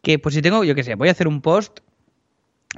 que, 0.01 0.19
pues 0.19 0.35
si 0.35 0.41
tengo, 0.41 0.65
yo 0.65 0.75
qué 0.75 0.83
sé, 0.83 0.95
voy 0.95 1.07
a 1.07 1.11
hacer 1.11 1.29
un 1.29 1.39
post 1.41 1.79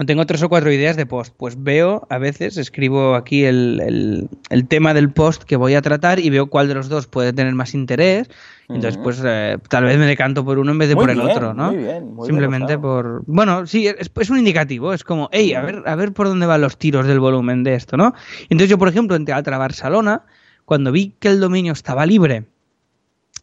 tengo 0.06 0.26
tres 0.26 0.44
o 0.44 0.50
cuatro 0.50 0.72
ideas 0.72 0.96
de 0.96 1.06
post. 1.06 1.34
Pues 1.36 1.62
veo, 1.62 2.06
a 2.10 2.18
veces, 2.18 2.58
escribo 2.58 3.16
aquí 3.16 3.46
el, 3.46 4.30
tema 4.68 4.94
del 4.94 5.12
post 5.12 5.44
que 5.44 5.56
voy 5.56 5.74
a 5.76 5.82
tratar 5.82 6.20
y 6.20 6.30
veo 6.30 6.48
cuál 6.48 6.68
de 6.68 6.76
los 6.76 6.90
dos 6.90 7.08
puede 7.08 7.34
tener 7.34 7.54
más 7.54 7.74
interés. 7.74 8.30
Entonces, 8.70 9.00
pues 9.02 9.22
eh, 9.26 9.58
tal 9.70 9.86
vez 9.86 9.98
me 9.98 10.06
decanto 10.06 10.44
por 10.44 10.60
uno 10.60 10.72
en 10.74 10.78
vez 10.78 10.90
de 10.90 10.96
por 10.96 11.10
el 11.10 11.22
otro, 11.22 11.54
¿no? 11.54 11.72
Muy 11.72 11.78
bien, 11.78 12.14
muy 12.14 12.28
Simplemente 12.28 12.78
por. 12.78 13.24
Bueno, 13.26 13.66
sí, 13.66 13.88
es, 13.88 14.12
es, 14.14 14.30
un 14.30 14.38
indicativo. 14.38 14.94
Es 14.94 15.04
como, 15.04 15.30
hey, 15.32 15.54
a 15.54 15.62
ver, 15.62 15.84
a 15.86 15.96
ver 15.96 16.12
por 16.12 16.28
dónde 16.28 16.46
van 16.46 16.62
los 16.62 16.78
tiros 16.78 17.08
del 17.08 17.20
volumen 17.20 17.64
de 17.64 17.76
esto, 17.76 17.96
¿no? 17.96 18.14
Entonces, 18.44 18.70
yo, 18.70 18.78
por 18.78 18.90
ejemplo, 18.90 19.16
en 19.16 19.26
Teatro 19.26 19.58
Barcelona, 19.58 20.24
cuando 20.66 20.92
vi 20.92 21.16
que 21.20 21.30
el 21.30 21.40
dominio 21.40 21.72
estaba 21.72 22.06
libre 22.06 22.44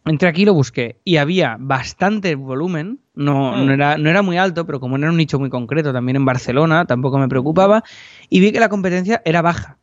entré 0.05 0.29
aquí 0.29 0.43
y 0.43 0.45
lo 0.45 0.53
busqué 0.53 0.99
y 1.03 1.17
había 1.17 1.57
bastante 1.59 2.35
volumen, 2.35 2.99
no, 3.15 3.55
no, 3.57 3.65
hmm. 3.65 3.71
era, 3.71 3.97
no 3.97 4.09
era 4.09 4.21
muy 4.21 4.37
alto, 4.37 4.65
pero 4.65 4.79
como 4.79 4.97
no 4.97 5.05
era 5.05 5.11
un 5.11 5.17
nicho 5.17 5.39
muy 5.39 5.49
concreto, 5.49 5.91
también 5.93 6.15
en 6.15 6.25
Barcelona, 6.25 6.85
tampoco 6.85 7.17
me 7.17 7.27
preocupaba, 7.27 7.83
y 8.29 8.39
vi 8.39 8.51
que 8.51 8.59
la 8.59 8.69
competencia 8.69 9.21
era 9.25 9.41
baja. 9.41 9.77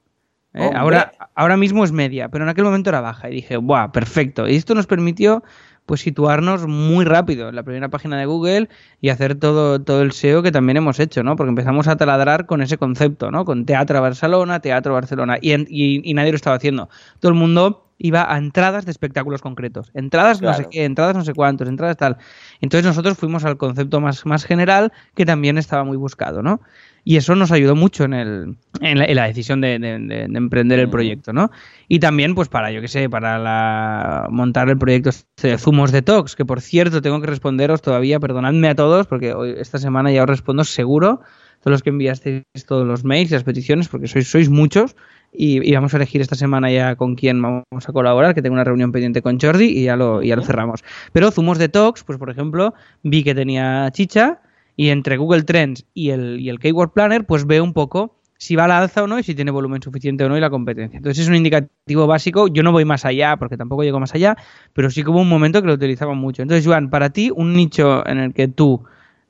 ¿eh? 0.55 0.71
Ahora, 0.75 1.13
ahora 1.35 1.57
mismo 1.57 1.85
es 1.85 1.93
media, 1.93 2.29
pero 2.29 2.45
en 2.45 2.51
aquel 2.51 2.65
momento 2.65 2.91
era 2.91 3.01
baja. 3.01 3.31
Y 3.31 3.37
dije, 3.37 3.57
¡buah, 3.57 3.93
perfecto! 3.93 4.49
Y 4.49 4.57
esto 4.57 4.75
nos 4.75 4.87
permitió 4.87 5.43
pues 5.87 6.01
situarnos 6.01 6.69
muy 6.69 7.05
rápido 7.05 7.49
en 7.49 7.57
la 7.57 7.65
primera 7.65 7.89
página 7.89 8.17
de 8.17 8.27
Google 8.27 8.69
y 9.01 9.09
hacer 9.09 9.35
todo, 9.35 9.83
todo 9.83 10.03
el 10.03 10.13
SEO 10.13 10.43
que 10.43 10.53
también 10.53 10.77
hemos 10.77 11.01
hecho, 11.01 11.25
¿no? 11.25 11.35
Porque 11.35 11.49
empezamos 11.49 11.89
a 11.89 11.97
taladrar 11.97 12.47
con 12.47 12.63
ese 12.63 12.79
concepto, 12.79 13.33
¿no? 13.33 13.45
Con 13.45 13.67
Teatro 13.67 14.01
Barcelona, 14.01 14.61
Teatro 14.61 14.95
Barcelona, 14.95 15.39
y, 15.41 15.53
y, 15.53 16.09
y 16.09 16.15
nadie 16.15 16.31
lo 16.31 16.37
estaba 16.37 16.57
haciendo. 16.57 16.89
Todo 17.19 17.33
el 17.33 17.39
mundo 17.39 17.92
iba 18.03 18.33
a 18.33 18.37
entradas 18.37 18.85
de 18.85 18.91
espectáculos 18.91 19.41
concretos. 19.41 19.91
Entradas 19.95 20.43
no 20.43 20.53
sé 20.55 20.67
qué, 20.71 20.85
entradas 20.85 21.15
no 21.15 21.25
sé 21.25 21.33
cuántos, 21.35 21.69
entradas 21.69 21.97
tal. 21.97 22.17
Entonces 22.61 22.85
nosotros 22.85 23.17
fuimos 23.17 23.45
al 23.45 23.57
concepto 23.57 24.01
más, 24.01 24.27
más 24.27 24.45
general 24.45 24.93
que 25.15 25.25
también 25.25 25.57
estaba 25.57 25.85
muy 25.85 25.97
buscado, 25.97 26.43
¿no? 26.43 26.61
Y 27.05 27.17
eso 27.17 27.35
nos 27.35 27.51
ayudó 27.51 27.75
mucho 27.75 28.05
en, 28.05 28.15
el, 28.15 28.57
en, 28.81 29.17
la, 29.17 29.27
decisión 29.27 29.61
de, 29.61 29.75
emprender 29.75 30.79
el 30.79 30.89
mm. 30.89 30.91
proyecto, 30.91 31.33
¿no? 31.33 31.51
Y 31.89 32.01
también, 32.01 32.35
pues 32.35 32.49
para, 32.49 32.71
yo 32.71 32.81
qué 32.81 32.89
sé, 32.89 33.09
para 33.09 33.39
la, 33.39 34.27
montar 34.31 34.69
el 34.69 34.79
proyecto 34.79 35.11
de 35.43 35.59
Zumos 35.59 35.91
Detox, 35.91 36.37
que 36.37 36.45
por 36.45 36.61
cierto 36.61 37.03
tengo 37.03 37.21
que 37.21 37.27
responderos 37.29 37.83
todavía, 37.83 38.21
perdonadme 38.21 38.69
a 38.69 38.75
todos, 38.75 39.07
porque 39.07 39.33
hoy, 39.33 39.55
esta 39.59 39.79
semana 39.79 40.13
ya 40.13 40.23
os 40.23 40.29
respondo 40.29 40.65
seguro, 40.65 41.21
todos 41.61 41.73
los 41.73 41.83
que 41.83 41.91
enviasteis 41.91 42.45
todos 42.67 42.87
los 42.87 43.05
mails 43.05 43.31
y 43.31 43.35
las 43.35 43.45
peticiones, 43.45 43.89
porque 43.89 44.09
sois, 44.09 44.29
sois 44.29 44.49
muchos, 44.49 44.97
y, 45.33 45.75
vamos 45.75 45.95
a 45.95 45.97
elegir 45.97 46.21
esta 46.21 46.35
semana 46.35 46.71
ya 46.71 46.97
con 46.97 47.15
quién 47.15 47.41
vamos 47.41 47.89
a 47.89 47.93
colaborar, 47.93 48.35
que 48.35 48.43
tengo 48.43 48.55
una 48.55 48.65
reunión 48.65 48.93
pendiente 48.93 49.23
con 49.23 49.41
Jordi 49.41 49.67
y 49.67 49.85
ya 49.85 49.97
lo, 49.97 50.23
ya 50.23 50.37
lo 50.37 50.43
cerramos. 50.43 50.85
Pero 51.13 51.31
Zumos 51.31 51.59
Detox, 51.59 52.05
pues 52.05 52.19
por 52.19 52.31
ejemplo, 52.31 52.75
vi 53.03 53.25
que 53.25 53.35
tenía 53.35 53.91
chicha 53.93 54.41
y 54.77 54.91
entre 54.91 55.17
Google 55.17 55.45
Trends 55.45 55.87
y 55.95 56.11
el, 56.11 56.41
y 56.41 56.51
el 56.51 56.59
Keyword 56.59 56.93
Planner, 56.93 57.25
pues 57.25 57.47
veo 57.47 57.65
un 57.65 57.73
poco 57.73 58.19
si 58.37 58.57
va 58.57 58.65
a 58.65 58.69
la 58.69 58.79
alza 58.79 59.05
o 59.05 59.07
no 59.07 59.19
y 59.19 59.23
si 59.23 59.37
tiene 59.37 59.53
volumen 59.53 59.81
suficiente 59.81 60.25
o 60.25 60.29
no 60.29 60.37
y 60.37 60.41
la 60.41 60.51
competencia. 60.51 60.97
Entonces 60.97 61.23
es 61.23 61.29
un 61.29 61.37
indicativo 61.37 62.09
básico. 62.09 62.49
Yo 62.49 62.65
no 62.65 62.73
voy 62.73 62.85
más 62.85 63.05
allá 63.05 63.37
porque 63.37 63.57
tampoco 63.57 63.85
llego 63.85 64.01
más 64.01 64.15
allá, 64.15 64.37
pero 64.73 64.91
sí 64.91 65.05
que 65.05 65.11
hubo 65.11 65.21
un 65.21 65.29
momento 65.29 65.63
que 65.63 65.69
lo 65.69 65.75
utilizaba 65.75 66.15
mucho. 66.15 66.43
Entonces, 66.43 66.67
Juan, 66.67 66.91
para 66.91 67.11
ti, 67.11 67.31
un 67.33 67.55
nicho 67.55 68.05
en 68.05 68.19
el 68.19 68.35
que 68.35 68.49
tú 68.49 68.83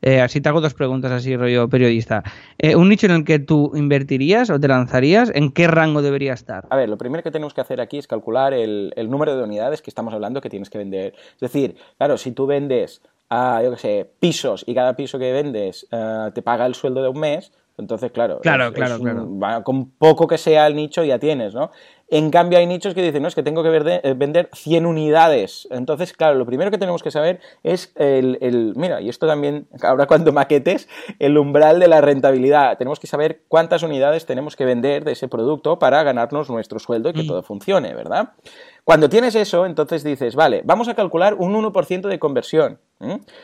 eh, 0.02 0.20
así 0.20 0.40
te 0.40 0.48
hago 0.48 0.60
dos 0.60 0.74
preguntas 0.74 1.12
así, 1.12 1.36
rollo 1.36 1.68
periodista. 1.68 2.24
Eh, 2.58 2.74
¿Un 2.74 2.88
nicho 2.88 3.06
en 3.06 3.12
el 3.12 3.24
que 3.24 3.38
tú 3.38 3.70
invertirías 3.74 4.50
o 4.50 4.58
te 4.58 4.66
lanzarías? 4.66 5.30
¿En 5.32 5.52
qué 5.52 5.68
rango 5.68 6.02
debería 6.02 6.32
estar? 6.32 6.66
A 6.70 6.76
ver, 6.76 6.88
lo 6.88 6.98
primero 6.98 7.22
que 7.22 7.30
tenemos 7.30 7.54
que 7.54 7.60
hacer 7.60 7.80
aquí 7.80 7.98
es 7.98 8.08
calcular 8.08 8.52
el, 8.52 8.92
número 9.08 9.36
de 9.36 9.44
unidades 9.44 9.80
que 9.80 9.90
estamos 9.90 10.12
hablando 10.12 10.40
que 10.40 10.50
tienes 10.50 10.70
que 10.70 10.78
vender. 10.78 11.14
Es 11.34 11.40
decir, 11.40 11.76
claro, 11.98 12.18
si 12.18 12.32
tú 12.32 12.46
vendes 12.46 13.00
a, 13.30 13.62
yo 13.62 13.70
qué 13.70 13.76
sé, 13.76 14.10
pisos 14.18 14.64
y 14.66 14.74
cada 14.74 14.96
piso 14.96 15.18
que 15.20 15.32
vendes 15.32 15.86
eh, 15.92 16.30
te 16.34 16.42
paga 16.42 16.66
el 16.66 16.74
sueldo 16.74 17.02
de 17.02 17.08
un 17.08 17.20
mes, 17.20 17.52
Entonces, 17.78 18.12
claro, 18.12 18.40
Claro, 18.40 18.66
es- 18.66 18.72
claro, 18.72 18.94
es 18.94 19.00
un- 19.00 19.38
claro. 19.38 19.64
con 19.64 19.90
poco 19.92 20.26
que 20.26 20.38
sea 20.38 20.66
el 20.66 20.76
nicho 20.76 21.02
ya 21.04 21.18
tienes, 21.18 21.54
¿no? 21.54 21.70
En 22.08 22.30
cambio, 22.30 22.58
hay 22.58 22.66
nichos 22.66 22.92
que 22.92 23.00
dicen, 23.00 23.22
no, 23.22 23.28
es 23.28 23.34
que 23.34 23.42
tengo 23.42 23.62
que 23.62 23.70
verde- 23.70 24.02
eh, 24.04 24.12
vender 24.14 24.50
100 24.52 24.84
unidades. 24.84 25.66
Entonces, 25.70 26.12
claro, 26.12 26.34
lo 26.34 26.44
primero 26.44 26.70
que 26.70 26.76
tenemos 26.76 27.02
que 27.02 27.10
saber 27.10 27.40
es 27.62 27.90
el, 27.96 28.36
el- 28.42 28.74
mira, 28.76 29.00
y 29.00 29.08
esto 29.08 29.26
también, 29.26 29.66
ahora 29.82 30.06
cuando 30.06 30.30
maquetes, 30.30 30.90
el 31.18 31.38
umbral 31.38 31.80
de 31.80 31.88
la 31.88 32.02
rentabilidad. 32.02 32.76
Tenemos 32.76 33.00
que 33.00 33.06
saber 33.06 33.44
cuántas 33.48 33.82
unidades 33.82 34.26
tenemos 34.26 34.56
que 34.56 34.66
vender 34.66 35.04
de 35.04 35.12
ese 35.12 35.26
producto 35.28 35.78
para 35.78 36.02
ganarnos 36.02 36.50
nuestro 36.50 36.78
sueldo 36.78 37.08
y 37.08 37.12
que 37.14 37.22
Mm. 37.22 37.26
todo 37.28 37.42
funcione, 37.42 37.94
¿verdad? 37.94 38.32
Cuando 38.84 39.08
tienes 39.08 39.34
eso, 39.34 39.64
entonces 39.64 40.04
dices, 40.04 40.34
vale, 40.34 40.60
vamos 40.66 40.88
a 40.88 40.94
calcular 40.94 41.32
un 41.38 41.54
1% 41.54 42.08
de 42.08 42.18
conversión. 42.18 42.78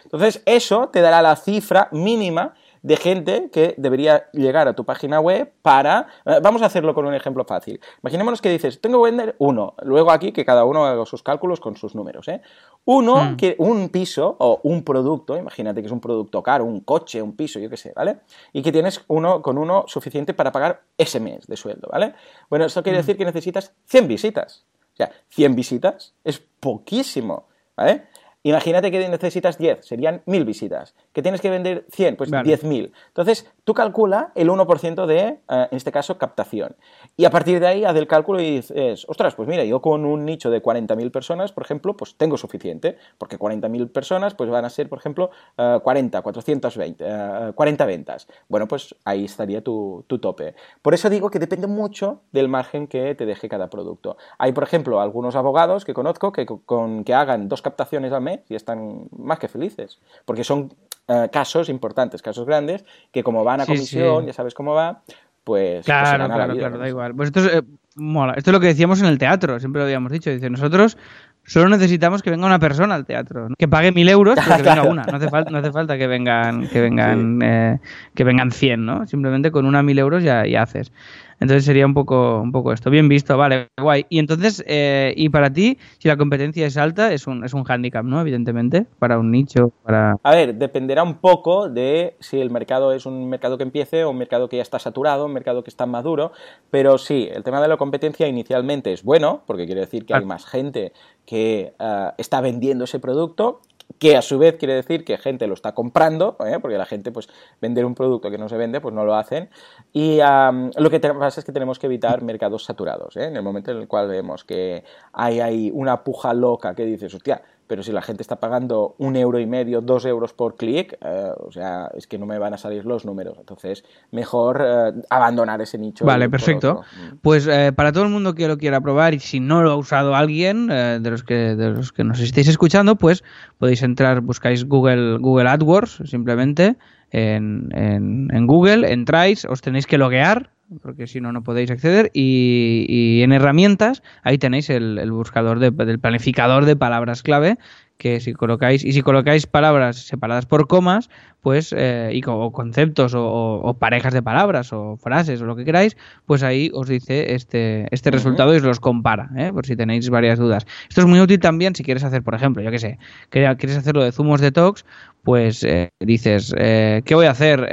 Entonces, 0.04 0.42
eso 0.46 0.88
te 0.92 1.00
dará 1.00 1.22
la 1.22 1.36
cifra 1.36 1.88
mínima 1.92 2.54
de 2.82 2.96
gente 2.96 3.50
que 3.50 3.74
debería 3.76 4.28
llegar 4.32 4.68
a 4.68 4.74
tu 4.74 4.84
página 4.84 5.20
web 5.20 5.52
para... 5.62 6.06
eh, 6.24 6.38
Vamos 6.42 6.62
a 6.62 6.66
hacerlo 6.66 6.94
con 6.94 7.06
un 7.06 7.14
ejemplo 7.14 7.44
fácil. 7.44 7.80
Imaginémonos 8.02 8.40
que 8.42 8.50
dices, 8.50 8.80
tengo 8.80 9.02
que 9.02 9.10
vender 9.10 9.34
uno. 9.38 9.74
Luego 9.82 10.10
aquí 10.10 10.32
que 10.32 10.44
cada 10.44 10.64
uno 10.64 10.84
haga 10.86 11.04
sus 11.06 11.22
cálculos 11.22 11.60
con 11.60 11.76
sus 11.76 11.94
números. 11.94 12.28
¿eh? 12.28 12.40
Uno, 12.84 13.16
Mm. 13.32 13.36
que 13.36 13.54
un 13.58 13.88
piso 13.88 14.36
o 14.38 14.60
un 14.62 14.82
producto, 14.84 15.36
imagínate 15.36 15.80
que 15.80 15.86
es 15.86 15.92
un 15.92 16.00
producto 16.00 16.42
caro, 16.42 16.64
un 16.64 16.80
coche, 16.80 17.20
un 17.20 17.34
piso, 17.36 17.58
yo 17.58 17.68
qué 17.68 17.76
sé, 17.76 17.92
¿vale? 17.94 18.18
Y 18.52 18.62
que 18.62 18.72
tienes 18.72 19.04
uno 19.08 19.42
con 19.42 19.58
uno 19.58 19.84
suficiente 19.86 20.34
para 20.34 20.52
pagar 20.52 20.82
ese 20.96 21.20
mes 21.20 21.46
de 21.46 21.56
sueldo, 21.56 21.88
¿vale? 21.92 22.14
Bueno, 22.48 22.64
esto 22.64 22.82
quiere 22.82 22.98
decir 22.98 23.16
que 23.16 23.24
necesitas 23.24 23.72
100 23.86 24.08
visitas. 24.08 24.64
O 24.94 24.96
sea, 24.96 25.10
100 25.28 25.54
visitas 25.54 26.14
es 26.24 26.38
poquísimo, 26.60 27.44
¿vale? 27.76 28.04
Imagínate 28.44 28.90
que 28.90 29.08
necesitas 29.08 29.58
10, 29.58 29.84
serían 29.84 30.22
1000 30.26 30.44
visitas. 30.44 30.94
¿Que 31.12 31.22
tienes 31.22 31.40
que 31.40 31.50
vender 31.50 31.84
100? 31.90 32.16
Pues 32.16 32.30
Vale. 32.30 32.48
10.000. 32.48 32.92
Entonces, 33.08 33.50
tú 33.64 33.74
calcula 33.74 34.30
el 34.36 34.48
1% 34.48 35.06
de, 35.06 35.18
eh, 35.18 35.38
en 35.48 35.76
este 35.76 35.90
caso, 35.90 36.18
captación. 36.18 36.76
Y 37.16 37.24
a 37.24 37.30
partir 37.30 37.58
de 37.58 37.66
ahí, 37.66 37.84
haz 37.84 37.96
el 37.96 38.06
cálculo 38.06 38.40
y 38.40 38.56
dices, 38.56 39.04
ostras, 39.08 39.34
pues 39.34 39.48
mira, 39.48 39.64
yo 39.64 39.82
con 39.82 40.04
un 40.04 40.24
nicho 40.24 40.50
de 40.50 40.62
40.000 40.62 41.10
personas, 41.10 41.50
por 41.52 41.64
ejemplo, 41.64 41.96
pues 41.96 42.14
tengo 42.16 42.36
suficiente, 42.36 42.96
porque 43.18 43.38
40.000 43.38 43.90
personas 43.90 44.34
pues 44.34 44.48
van 44.50 44.64
a 44.64 44.70
ser, 44.70 44.88
por 44.88 44.98
ejemplo, 45.00 45.30
eh, 45.56 45.80
40, 45.82 46.22
420, 46.22 47.04
eh, 47.06 47.52
40 47.54 47.86
ventas. 47.86 48.28
Bueno, 48.48 48.68
pues 48.68 48.94
ahí 49.04 49.24
estaría 49.24 49.62
tu, 49.62 50.04
tu 50.06 50.20
tope. 50.20 50.54
Por 50.80 50.94
eso 50.94 51.10
digo 51.10 51.30
que 51.30 51.40
depende 51.40 51.66
mucho 51.66 52.20
del 52.30 52.48
margen 52.48 52.86
que 52.86 53.16
te 53.16 53.26
deje 53.26 53.48
cada 53.48 53.68
producto. 53.68 54.16
Hay, 54.38 54.52
por 54.52 54.62
ejemplo, 54.62 55.00
algunos 55.00 55.34
abogados 55.34 55.84
que 55.84 55.92
conozco 55.92 56.30
que, 56.30 56.46
con, 56.46 57.02
que 57.02 57.14
hagan 57.14 57.48
dos 57.48 57.62
captaciones 57.62 58.12
al 58.12 58.22
mes 58.22 58.27
y 58.48 58.54
están 58.54 59.08
más 59.16 59.38
que 59.38 59.48
felices, 59.48 59.98
porque 60.24 60.44
son 60.44 60.72
eh, 61.08 61.28
casos 61.32 61.68
importantes, 61.68 62.22
casos 62.22 62.46
grandes, 62.46 62.84
que 63.12 63.22
como 63.22 63.44
van 63.44 63.60
a 63.60 63.66
comisión, 63.66 64.22
sí. 64.22 64.26
ya 64.26 64.32
sabes 64.32 64.54
cómo 64.54 64.74
va, 64.74 65.02
pues, 65.48 65.76
pues 65.76 65.86
Claro, 65.86 66.28
la 66.28 66.34
claro, 66.34 66.52
vida 66.52 66.68
claro, 66.68 66.78
da 66.78 66.88
igual. 66.88 67.14
Pues 67.14 67.28
esto 67.28 67.40
es, 67.40 67.54
eh, 67.54 67.62
mola. 67.96 68.34
Esto 68.36 68.50
es 68.50 68.52
lo 68.52 68.60
que 68.60 68.66
decíamos 68.66 69.00
en 69.00 69.06
el 69.06 69.16
teatro, 69.16 69.58
siempre 69.58 69.80
lo 69.80 69.86
habíamos 69.86 70.12
dicho. 70.12 70.28
Dice, 70.30 70.50
nosotros 70.50 70.98
solo 71.44 71.70
necesitamos 71.70 72.22
que 72.22 72.30
venga 72.30 72.44
una 72.44 72.58
persona 72.58 72.94
al 72.94 73.06
teatro, 73.06 73.48
¿no? 73.48 73.56
que 73.56 73.66
pague 73.66 73.90
mil 73.90 74.08
euros, 74.10 74.38
pero 74.44 74.56
que 74.58 74.62
venga 74.68 74.82
una. 74.82 75.04
No 75.04 75.16
hace, 75.16 75.30
falta, 75.30 75.50
no 75.50 75.58
hace 75.58 75.72
falta 75.72 75.96
que 75.96 76.06
vengan, 76.06 76.68
que 76.68 76.82
vengan, 76.82 77.40
eh, 77.42 77.80
que 78.14 78.24
vengan 78.24 78.50
100, 78.50 78.84
¿no? 78.84 79.06
Simplemente 79.06 79.50
con 79.50 79.64
una 79.64 79.82
mil 79.82 79.98
euros 79.98 80.22
ya, 80.22 80.46
ya 80.46 80.62
haces. 80.62 80.92
Entonces 81.40 81.64
sería 81.64 81.86
un 81.86 81.94
poco, 81.94 82.40
un 82.40 82.50
poco 82.52 82.72
esto. 82.72 82.90
Bien 82.90 83.08
visto, 83.08 83.36
vale, 83.36 83.68
guay. 83.80 84.06
Y 84.08 84.18
entonces, 84.18 84.64
eh, 84.66 85.12
y 85.16 85.28
para 85.28 85.52
ti, 85.52 85.78
si 85.98 86.08
la 86.08 86.16
competencia 86.16 86.66
es 86.66 86.76
alta, 86.76 87.12
es 87.12 87.26
un, 87.26 87.44
es 87.44 87.54
un 87.54 87.64
hándicap, 87.64 88.04
¿no? 88.04 88.20
Evidentemente, 88.20 88.86
para 88.98 89.18
un 89.18 89.30
nicho, 89.30 89.72
para... 89.84 90.16
A 90.22 90.30
ver, 90.32 90.54
dependerá 90.56 91.02
un 91.02 91.14
poco 91.18 91.68
de 91.68 92.16
si 92.20 92.40
el 92.40 92.50
mercado 92.50 92.92
es 92.92 93.06
un 93.06 93.28
mercado 93.28 93.56
que 93.56 93.62
empiece 93.64 94.04
o 94.04 94.10
un 94.10 94.18
mercado 94.18 94.48
que 94.48 94.56
ya 94.56 94.62
está 94.62 94.78
saturado, 94.78 95.26
un 95.26 95.32
mercado 95.32 95.62
que 95.62 95.70
está 95.70 95.86
maduro, 95.86 96.32
pero 96.70 96.98
sí, 96.98 97.28
el 97.32 97.44
tema 97.44 97.60
de 97.60 97.68
la 97.68 97.76
competencia 97.76 98.26
inicialmente 98.26 98.92
es 98.92 99.02
bueno, 99.04 99.42
porque 99.46 99.66
quiere 99.66 99.82
decir 99.82 100.04
que 100.04 100.14
hay 100.14 100.18
Claro. 100.20 100.26
más 100.28 100.46
gente 100.46 100.92
que 101.24 101.72
eh, 101.78 102.08
está 102.18 102.40
vendiendo 102.40 102.84
ese 102.84 102.98
producto, 102.98 103.60
que 103.98 104.16
a 104.16 104.22
su 104.22 104.38
vez 104.38 104.56
quiere 104.56 104.74
decir 104.74 105.04
que 105.04 105.18
gente 105.18 105.46
lo 105.46 105.54
está 105.54 105.72
comprando, 105.72 106.36
¿eh? 106.46 106.58
porque 106.60 106.76
la 106.78 106.86
gente, 106.86 107.10
pues, 107.10 107.28
vender 107.60 107.84
un 107.84 107.94
producto 107.94 108.30
que 108.30 108.38
no 108.38 108.48
se 108.48 108.56
vende, 108.56 108.80
pues 108.80 108.94
no 108.94 109.04
lo 109.04 109.14
hacen. 109.14 109.48
Y 109.92 110.18
lo 110.18 110.90
que 110.90 111.00
pasa 111.00 111.40
es 111.40 111.44
que 111.44 111.52
tenemos 111.52 111.78
que 111.78 111.86
evitar 111.86 112.22
mercados 112.22 112.64
saturados, 112.64 113.16
¿eh? 113.16 113.24
En 113.24 113.36
el 113.36 113.42
momento 113.42 113.70
en 113.70 113.78
el 113.78 113.88
cual 113.88 114.08
vemos 114.08 114.44
que 114.44 114.84
hay, 115.12 115.40
hay 115.40 115.70
una 115.72 116.04
puja 116.04 116.32
loca 116.34 116.74
que 116.74 116.84
dices, 116.84 117.12
hostia, 117.14 117.42
pero 117.68 117.84
si 117.84 117.92
la 117.92 118.02
gente 118.02 118.22
está 118.22 118.36
pagando 118.40 118.96
un 118.98 119.14
euro 119.14 119.38
y 119.38 119.46
medio, 119.46 119.80
dos 119.80 120.04
euros 120.04 120.32
por 120.32 120.56
clic, 120.56 120.96
eh, 121.04 121.30
o 121.38 121.52
sea, 121.52 121.88
es 121.96 122.06
que 122.08 122.18
no 122.18 122.26
me 122.26 122.38
van 122.38 122.54
a 122.54 122.58
salir 122.58 122.84
los 122.84 123.04
números. 123.04 123.36
Entonces, 123.38 123.84
mejor 124.10 124.64
eh, 124.66 124.92
abandonar 125.10 125.60
ese 125.60 125.78
nicho. 125.78 126.04
Vale, 126.04 126.28
perfecto. 126.28 126.80
Mm. 126.96 127.16
Pues 127.22 127.46
eh, 127.46 127.72
para 127.76 127.92
todo 127.92 128.02
el 128.04 128.10
mundo 128.10 128.34
que 128.34 128.48
lo 128.48 128.58
quiera 128.58 128.80
probar 128.80 129.14
y 129.14 129.20
si 129.20 129.38
no 129.38 129.62
lo 129.62 129.70
ha 129.70 129.76
usado 129.76 130.16
alguien 130.16 130.68
eh, 130.72 130.98
de 131.00 131.10
los 131.10 131.22
que 131.22 131.54
de 131.54 131.70
los 131.70 131.92
que 131.92 132.02
nos 132.02 132.18
estéis 132.20 132.48
escuchando, 132.48 132.96
pues 132.96 133.22
podéis 133.58 133.82
entrar, 133.82 134.22
buscáis 134.22 134.64
Google 134.66 135.18
Google 135.18 135.48
AdWords 135.48 136.02
simplemente 136.06 136.76
en, 137.10 137.68
en- 137.72 138.28
en 138.34 138.46
Google, 138.46 138.90
entráis, 138.92 139.44
os 139.44 139.60
tenéis 139.60 139.86
que 139.86 139.98
loguear 139.98 140.50
porque 140.82 141.06
si 141.06 141.20
no 141.20 141.32
no 141.32 141.42
podéis 141.42 141.70
acceder. 141.70 142.10
Y, 142.14 143.20
en 143.22 143.32
herramientas 143.32 144.02
ahí 144.22 144.38
tenéis 144.38 144.70
el, 144.70 144.98
el 144.98 145.12
buscador 145.12 145.58
de- 145.58 145.70
del 145.70 145.98
planificador 145.98 146.64
de 146.64 146.76
palabras 146.76 147.22
clave 147.22 147.58
que 147.98 148.20
si 148.20 148.32
colocáis 148.32 148.84
y 148.84 148.92
si 148.92 149.02
colocáis 149.02 149.46
palabras 149.46 149.96
separadas 149.96 150.46
por 150.46 150.68
comas 150.68 151.10
pues 151.42 151.74
eh, 151.76 152.10
y 152.14 152.22
o 152.26 152.52
conceptos 152.52 153.12
o, 153.16 153.76
parejas 153.78 154.14
de 154.14 154.22
palabras 154.22 154.72
o 154.72 154.96
frases 154.96 155.42
o 155.42 155.46
lo 155.46 155.56
que 155.56 155.64
queráis 155.64 155.96
pues 156.24 156.42
ahí 156.44 156.70
os 156.72 156.88
dice 156.88 157.34
este 157.34 157.86
este 157.90 158.10
resultado 158.10 158.54
y 158.54 158.58
os 158.58 158.62
los 158.62 158.80
compara 158.80 159.30
¿eh? 159.36 159.50
por 159.52 159.66
si 159.66 159.76
tenéis 159.76 160.08
varias 160.10 160.38
dudas. 160.38 160.66
Esto 160.88 161.02
es 161.02 161.06
muy 161.06 161.20
útil 161.20 161.40
también 161.40 161.74
si 161.74 161.82
quieres 161.82 162.04
hacer 162.04 162.22
por 162.22 162.34
ejemplo 162.34 162.62
yo 162.62 162.70
que 162.70 162.78
sé 162.78 162.98
que- 163.30 163.56
quieres 163.58 163.76
hacerlo 163.76 164.04
de 164.04 164.12
zumos 164.12 164.40
detox 164.40 164.84
pues 165.24 165.64
eh, 165.64 165.90
dices 165.98 166.54
eh, 166.56 167.02
qué 167.04 167.14
voy 167.16 167.26
a 167.26 167.32
hacer 167.32 167.66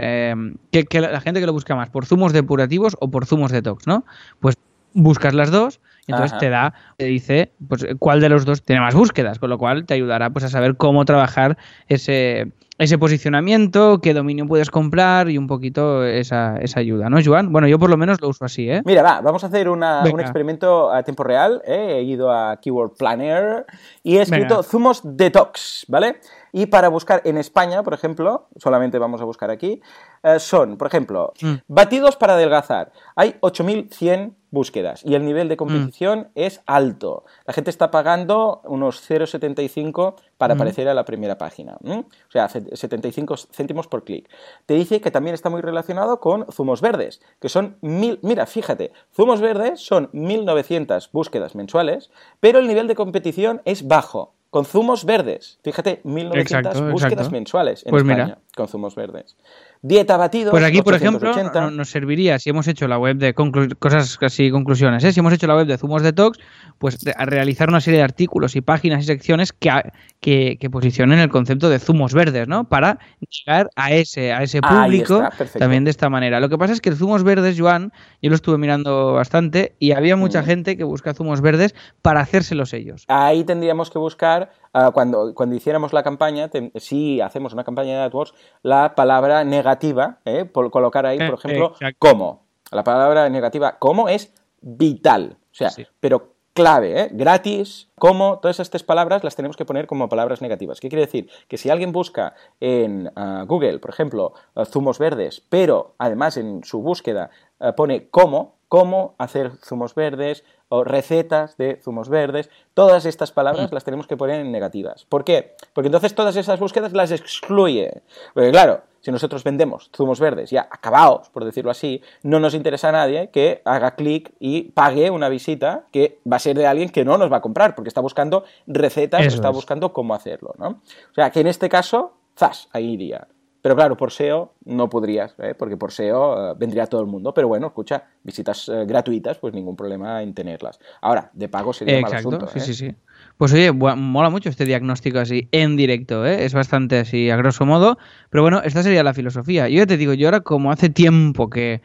que, 0.71 0.86
que 0.86 1.01
la 1.01 1.21
gente 1.21 1.39
que 1.39 1.45
lo 1.45 1.53
busca 1.53 1.76
más 1.76 1.89
por 1.89 2.05
zumos 2.05 2.34
depurativos 2.34 2.97
o 2.99 3.11
por 3.11 3.26
zumos 3.28 3.51
detox 3.51 3.86
no 3.86 4.05
pues 4.39 4.57
buscas 4.93 5.36
las 5.36 5.51
dos 5.51 5.80
entonces 6.08 6.32
Ajá. 6.34 6.39
te 6.39 6.49
da 6.49 6.74
te 6.97 7.06
dice 7.06 7.51
pues 7.68 7.86
cuál 7.99 8.22
de 8.22 8.30
los 8.30 8.45
dos 8.45 8.64
tiene 8.64 8.82
más 8.82 8.93
búsquedas 8.95 9.39
con 9.39 9.49
lo 9.49 9.58
cual 9.58 9.86
te 9.86 9.93
ayudará 9.95 10.30
pues 10.30 10.45
a 10.45 10.49
saber 10.49 10.76
cómo 10.78 11.06
trabajar 11.06 11.58
ese 11.88 12.51
ese 12.78 12.97
posicionamiento 12.97 13.99
qué 14.01 14.14
dominio 14.14 14.45
puedes 14.47 14.70
comprar 14.70 15.30
y 15.30 15.38
un 15.38 15.47
poquito 15.47 16.03
esa, 16.06 16.58
esa 16.58 16.80
ayuda 16.82 17.10
no 17.10 17.18
Joan 17.24 17.51
bueno 17.51 17.68
yo 17.68 17.80
por 17.80 17.89
lo 17.89 17.97
menos 17.97 18.20
lo 18.22 18.30
uso 18.30 18.45
así 18.45 18.70
eh 18.70 18.82
Mira, 18.86 19.01
va, 19.01 19.22
vamos 19.22 19.43
a 19.43 19.47
hacer 19.47 19.70
una- 19.70 20.03
un 20.12 20.20
experimento 20.20 20.91
a 20.91 21.01
tiempo 21.03 21.24
real. 21.24 21.62
¿eh? 21.66 21.95
He 21.97 22.03
ido 22.03 22.32
a 22.32 22.58
Keyword 22.62 22.93
Planner 22.97 23.66
y 24.03 24.18
he 24.18 24.22
escrito 24.22 24.56
Venga. 24.58 24.64
zumos 24.64 25.01
detox, 25.03 25.86
¿vale? 25.88 26.18
Y 26.58 26.68
para 26.68 26.88
buscar 26.88 27.22
en 27.26 27.38
España, 27.38 27.84
por 27.84 27.93
ejemplo, 27.93 28.47
solamente 28.56 28.97
vamos 28.97 29.20
a 29.20 29.26
buscar 29.26 29.51
aquí, 29.51 29.82
eh, 30.24 30.39
son, 30.39 30.78
por 30.78 30.88
ejemplo, 30.88 31.34
Mm. 31.41 31.56
batidos 31.68 32.16
para 32.16 32.36
adelgazar. 32.36 32.93
Hay 33.18 33.36
8100 33.41 34.38
búsquedas 34.51 35.03
y 35.03 35.16
el 35.16 35.26
nivel 35.26 35.49
de 35.49 35.58
competición 35.58 36.30
es 36.34 36.62
alto. 36.66 37.26
La 37.45 37.51
gente 37.53 37.70
está 37.70 37.91
pagando 37.91 38.62
unos 38.64 39.01
0,75 39.01 40.16
para 40.38 40.53
aparecer 40.53 40.88
a 40.88 40.93
la 40.93 41.03
primera 41.03 41.38
página. 41.38 41.76
O 41.84 42.06
sea, 42.30 42.47
ce- 42.47 42.74
75 42.74 43.36
céntimos 43.51 43.88
por 43.89 44.06
clic. 44.06 44.30
Te 44.66 44.76
dice 44.76 45.01
que 45.01 45.12
también 45.12 45.34
está 45.34 45.49
muy 45.49 45.60
relacionado 45.60 46.22
con 46.22 46.45
zumos 46.53 46.80
verdes, 46.80 47.22
que 47.41 47.49
son 47.49 47.76
mil. 47.82 48.18
Mira, 48.22 48.45
fíjate, 48.45 48.93
zumos 49.14 49.41
verdes 49.41 49.82
son 49.82 50.10
1900 50.14 51.12
búsquedas 51.12 51.53
mensuales, 51.53 52.12
pero 52.39 52.60
el 52.60 52.68
nivel 52.68 52.88
de 52.88 52.95
competición 52.95 53.62
es 53.66 53.86
bajo. 53.89 54.35
Con 54.56 54.64
zumos 54.64 55.03
verdes, 55.03 55.60
fíjate, 55.66 55.99
1900 56.06 56.72
Exacto, 56.72 56.91
búsquedas 56.93 57.12
exacto. 57.12 57.32
mensuales 57.32 57.86
en 57.86 57.89
Pues 57.89 58.06
mira. 58.06 58.24
España 58.24 58.38
con 58.56 58.70
zumos 58.70 58.95
verdes. 58.95 59.36
Dieta 59.82 60.16
batidos. 60.16 60.51
Pues 60.51 60.64
aquí, 60.64 60.82
por 60.82 60.93
ejemplo, 60.95 61.30
880. 61.30 61.62
no- 61.62 61.72
nos 61.72 61.89
serviría 61.89 62.39
si 62.39 62.49
hemos 62.51 62.66
hecho 62.70 62.88
la 62.88 62.97
web 62.97 63.18
de 63.18 63.34
cosas 63.34 64.18
casi 64.18 64.49
conclusiones, 64.49 65.03
¿eh? 65.03 65.12
si 65.12 65.20
hemos 65.20 65.34
hecho 65.34 65.45
la 65.45 65.58
web 65.58 65.68
de 65.68 65.78
Zumos 65.78 66.01
Detox, 66.03 66.39
pues 66.80 66.99
de- 67.01 67.14
a 67.18 67.26
realizar 67.26 67.68
una 67.68 67.82
serie 67.82 67.97
de 67.99 68.06
artículos 68.06 68.56
y 68.56 68.62
páginas 68.62 69.03
y 69.03 69.08
secciones 69.08 69.51
que, 69.51 69.70
a- 69.70 69.91
que, 70.22 70.58
que 70.58 70.70
posicionen 70.70 71.20
el 71.20 71.28
concepto 71.30 71.70
de 71.70 71.80
zumos 71.80 72.14
verdes, 72.14 72.47
¿no? 72.47 72.70
Para 72.70 72.97
llegar 73.30 73.70
a 73.76 73.91
ese, 73.91 74.32
a 74.32 74.41
ese 74.41 74.62
público 74.62 75.22
está, 75.38 75.60
también 75.60 75.84
de 75.84 75.91
esta 75.91 76.10
manera. 76.10 76.39
Lo 76.39 76.47
que 76.47 76.58
pasa 76.58 76.72
es 76.72 76.80
que 76.80 76.89
el 76.89 76.95
zumos 76.95 77.24
verdes, 77.26 77.60
Joan, 77.60 77.91
yo 78.22 78.30
lo 78.30 78.36
estuve 78.38 78.58
mirando 78.58 79.12
bastante 79.14 79.76
y 79.80 79.91
había 79.91 80.16
mucha 80.16 80.41
Mm. 80.41 80.45
gente 80.45 80.78
que 80.78 80.86
busca 80.86 81.14
zumos 81.14 81.41
verdes 81.41 81.76
para 82.01 82.22
hacérselos 82.22 82.72
ellos. 82.74 83.03
Ahí 83.10 83.43
tendríamos 83.43 83.91
que 83.91 83.99
buscar, 83.99 84.45
cuando, 84.93 85.34
cuando 85.34 85.56
hiciéramos 85.56 85.93
la 85.93 86.04
campaña, 86.04 86.50
te- 86.50 86.72
si 86.76 87.22
hacemos 87.22 87.54
una 87.54 87.64
campaña 87.64 87.93
de 87.93 88.04
AdWords, 88.04 88.34
la 88.62 88.96
palabra 88.96 89.43
negativa, 89.43 90.20
¿eh? 90.26 90.46
por 90.46 90.70
colocar 90.72 91.06
ahí, 91.06 91.18
Eh, 91.20 91.30
por 91.30 91.39
ejemplo, 91.39 91.68
exacto. 91.72 91.98
como. 92.00 92.46
La 92.72 92.84
palabra 92.84 93.30
negativa 93.30 93.78
como 93.80 94.10
es 94.10 94.34
vital. 94.62 95.38
O 95.52 95.56
sea, 95.56 95.70
Sí. 95.70 95.86
pero 96.00 96.34
clave, 96.54 97.02
¿eh? 97.02 97.10
gratis, 97.12 97.89
como, 97.98 98.39
todas 98.39 98.60
estas 98.62 98.82
palabras 98.84 99.24
las 99.24 99.36
tenemos 99.36 99.58
que 99.58 99.66
poner 99.66 99.88
como 99.88 100.08
palabras 100.10 100.41
negativas. 100.41 100.80
¿Qué 100.80 100.88
quiere 100.89 101.06
decir? 101.06 101.30
Que 101.50 101.58
si 101.58 101.70
alguien 101.70 101.91
busca 101.91 102.34
en 102.62 103.12
ah, 103.16 103.43
Google, 103.48 103.80
por 103.80 103.89
ejemplo, 103.91 104.34
ah, 104.56 104.66
zumos 104.66 104.98
verdes, 104.98 105.41
pero 105.50 105.96
además 105.98 106.38
en 106.38 106.64
su 106.64 106.82
búsqueda 106.82 107.30
ah, 107.60 107.74
pone 107.74 108.08
cómo, 108.10 108.55
cómo 108.68 109.16
hacer 109.18 109.51
zumos 109.63 109.95
verdes 109.95 110.43
o 110.70 110.84
recetas 110.84 111.57
de 111.57 111.80
zumos 111.84 112.09
verdes, 112.09 112.49
todas 112.74 113.05
estas 113.05 113.32
palabras 113.32 113.72
las 113.72 113.84
tenemos 113.84 114.07
que 114.07 114.18
poner 114.18 114.41
en 114.41 114.51
negativas. 114.51 115.05
¿Por 115.05 115.24
qué? 115.24 115.55
Porque 115.74 115.88
entonces 115.88 116.16
todas 116.16 116.36
esas 116.36 116.59
búsquedas 116.59 116.93
las 116.93 117.11
excluye. 117.11 118.01
Porque 118.34 118.51
claro, 118.51 118.82
si 119.01 119.11
nosotros 119.11 119.43
vendemos 119.43 119.91
zumos 119.95 120.20
verdes 120.20 120.49
ya 120.49 120.68
acabados, 120.72 121.30
por 121.30 121.45
decirlo 121.45 121.70
así, 121.70 122.01
no 122.24 122.39
nos 122.39 122.55
interesa 122.55 122.89
a 122.89 122.93
nadie 122.93 123.30
que 123.30 123.61
haga 123.63 123.95
clic 123.95 124.34
y 124.39 124.72
pague 124.72 125.11
una 125.11 125.30
visita 125.30 125.86
que 125.91 126.20
va 126.30 126.38
a 126.38 126.39
ser 126.39 126.57
de 126.57 126.66
alguien 126.66 126.89
que 126.89 127.05
no 127.05 127.18
nos 127.20 127.32
va 127.32 127.38
a 127.38 127.41
comprar, 127.41 127.76
porque 127.76 127.89
está 127.89 128.01
buscando 128.01 128.45
recetas, 128.66 129.22
Eso 129.22 129.36
está 129.36 129.49
es. 129.49 129.55
buscando 129.55 129.93
cómo 129.93 130.16
hacerlo, 130.16 130.55
¿no? 130.57 130.68
O 131.11 131.13
sea, 131.13 131.30
que 131.30 131.41
en 131.41 131.47
este 131.47 131.70
caso, 131.70 132.13
zas, 132.36 132.68
ahí 132.74 132.93
iría. 132.93 133.28
Pero 133.66 133.76
claro, 133.76 133.97
por 133.97 134.11
SEO 134.11 134.53
no 134.66 134.88
podrías, 134.91 135.34
¿eh? 135.39 135.55
porque 135.57 135.76
por 135.76 135.91
SEO 135.91 136.51
eh, 136.51 136.55
vendría 136.55 136.86
todo 136.86 137.01
el 137.01 137.07
mundo. 137.07 137.34
Pero 137.34 137.47
bueno, 137.47 137.66
escucha, 137.66 138.03
visitas 138.22 138.70
eh, 138.70 138.86
gratuitas, 138.86 139.39
pues 139.39 139.55
ningún 139.55 139.76
problema 139.76 140.22
en 140.22 140.36
tenerlas. 140.36 140.80
Ahora, 141.01 141.32
de 141.34 141.49
pago 141.49 141.74
sería 141.74 141.99
mal 141.99 142.13
Exacto, 142.13 142.28
asunto. 142.28 142.47
sí, 142.47 142.59
¿eh? 142.59 142.61
sí, 142.61 142.74
sí. 142.76 142.95
Pues 143.38 143.53
oye, 143.53 143.72
mola 143.72 144.30
mucho 144.30 144.49
este 144.49 144.66
diagnóstico 144.66 145.18
así 145.18 145.49
en 145.51 145.78
directo, 145.78 146.28
¿eh? 146.28 146.45
es 146.45 146.53
bastante 146.53 146.99
así 146.99 147.32
a 147.32 147.38
grosso 147.38 147.66
modo, 147.66 147.97
pero 148.30 148.43
bueno, 148.43 148.61
esta 148.63 148.84
sería 148.84 149.01
la 149.01 149.16
filosofía. 149.16 149.68
Yo 149.68 149.78
ya 149.78 149.88
te 149.88 149.97
digo, 149.97 150.13
yo 150.13 150.28
ahora 150.28 150.41
como 150.41 150.72
hace 150.72 150.91
tiempo 150.91 151.49
que, 151.49 151.82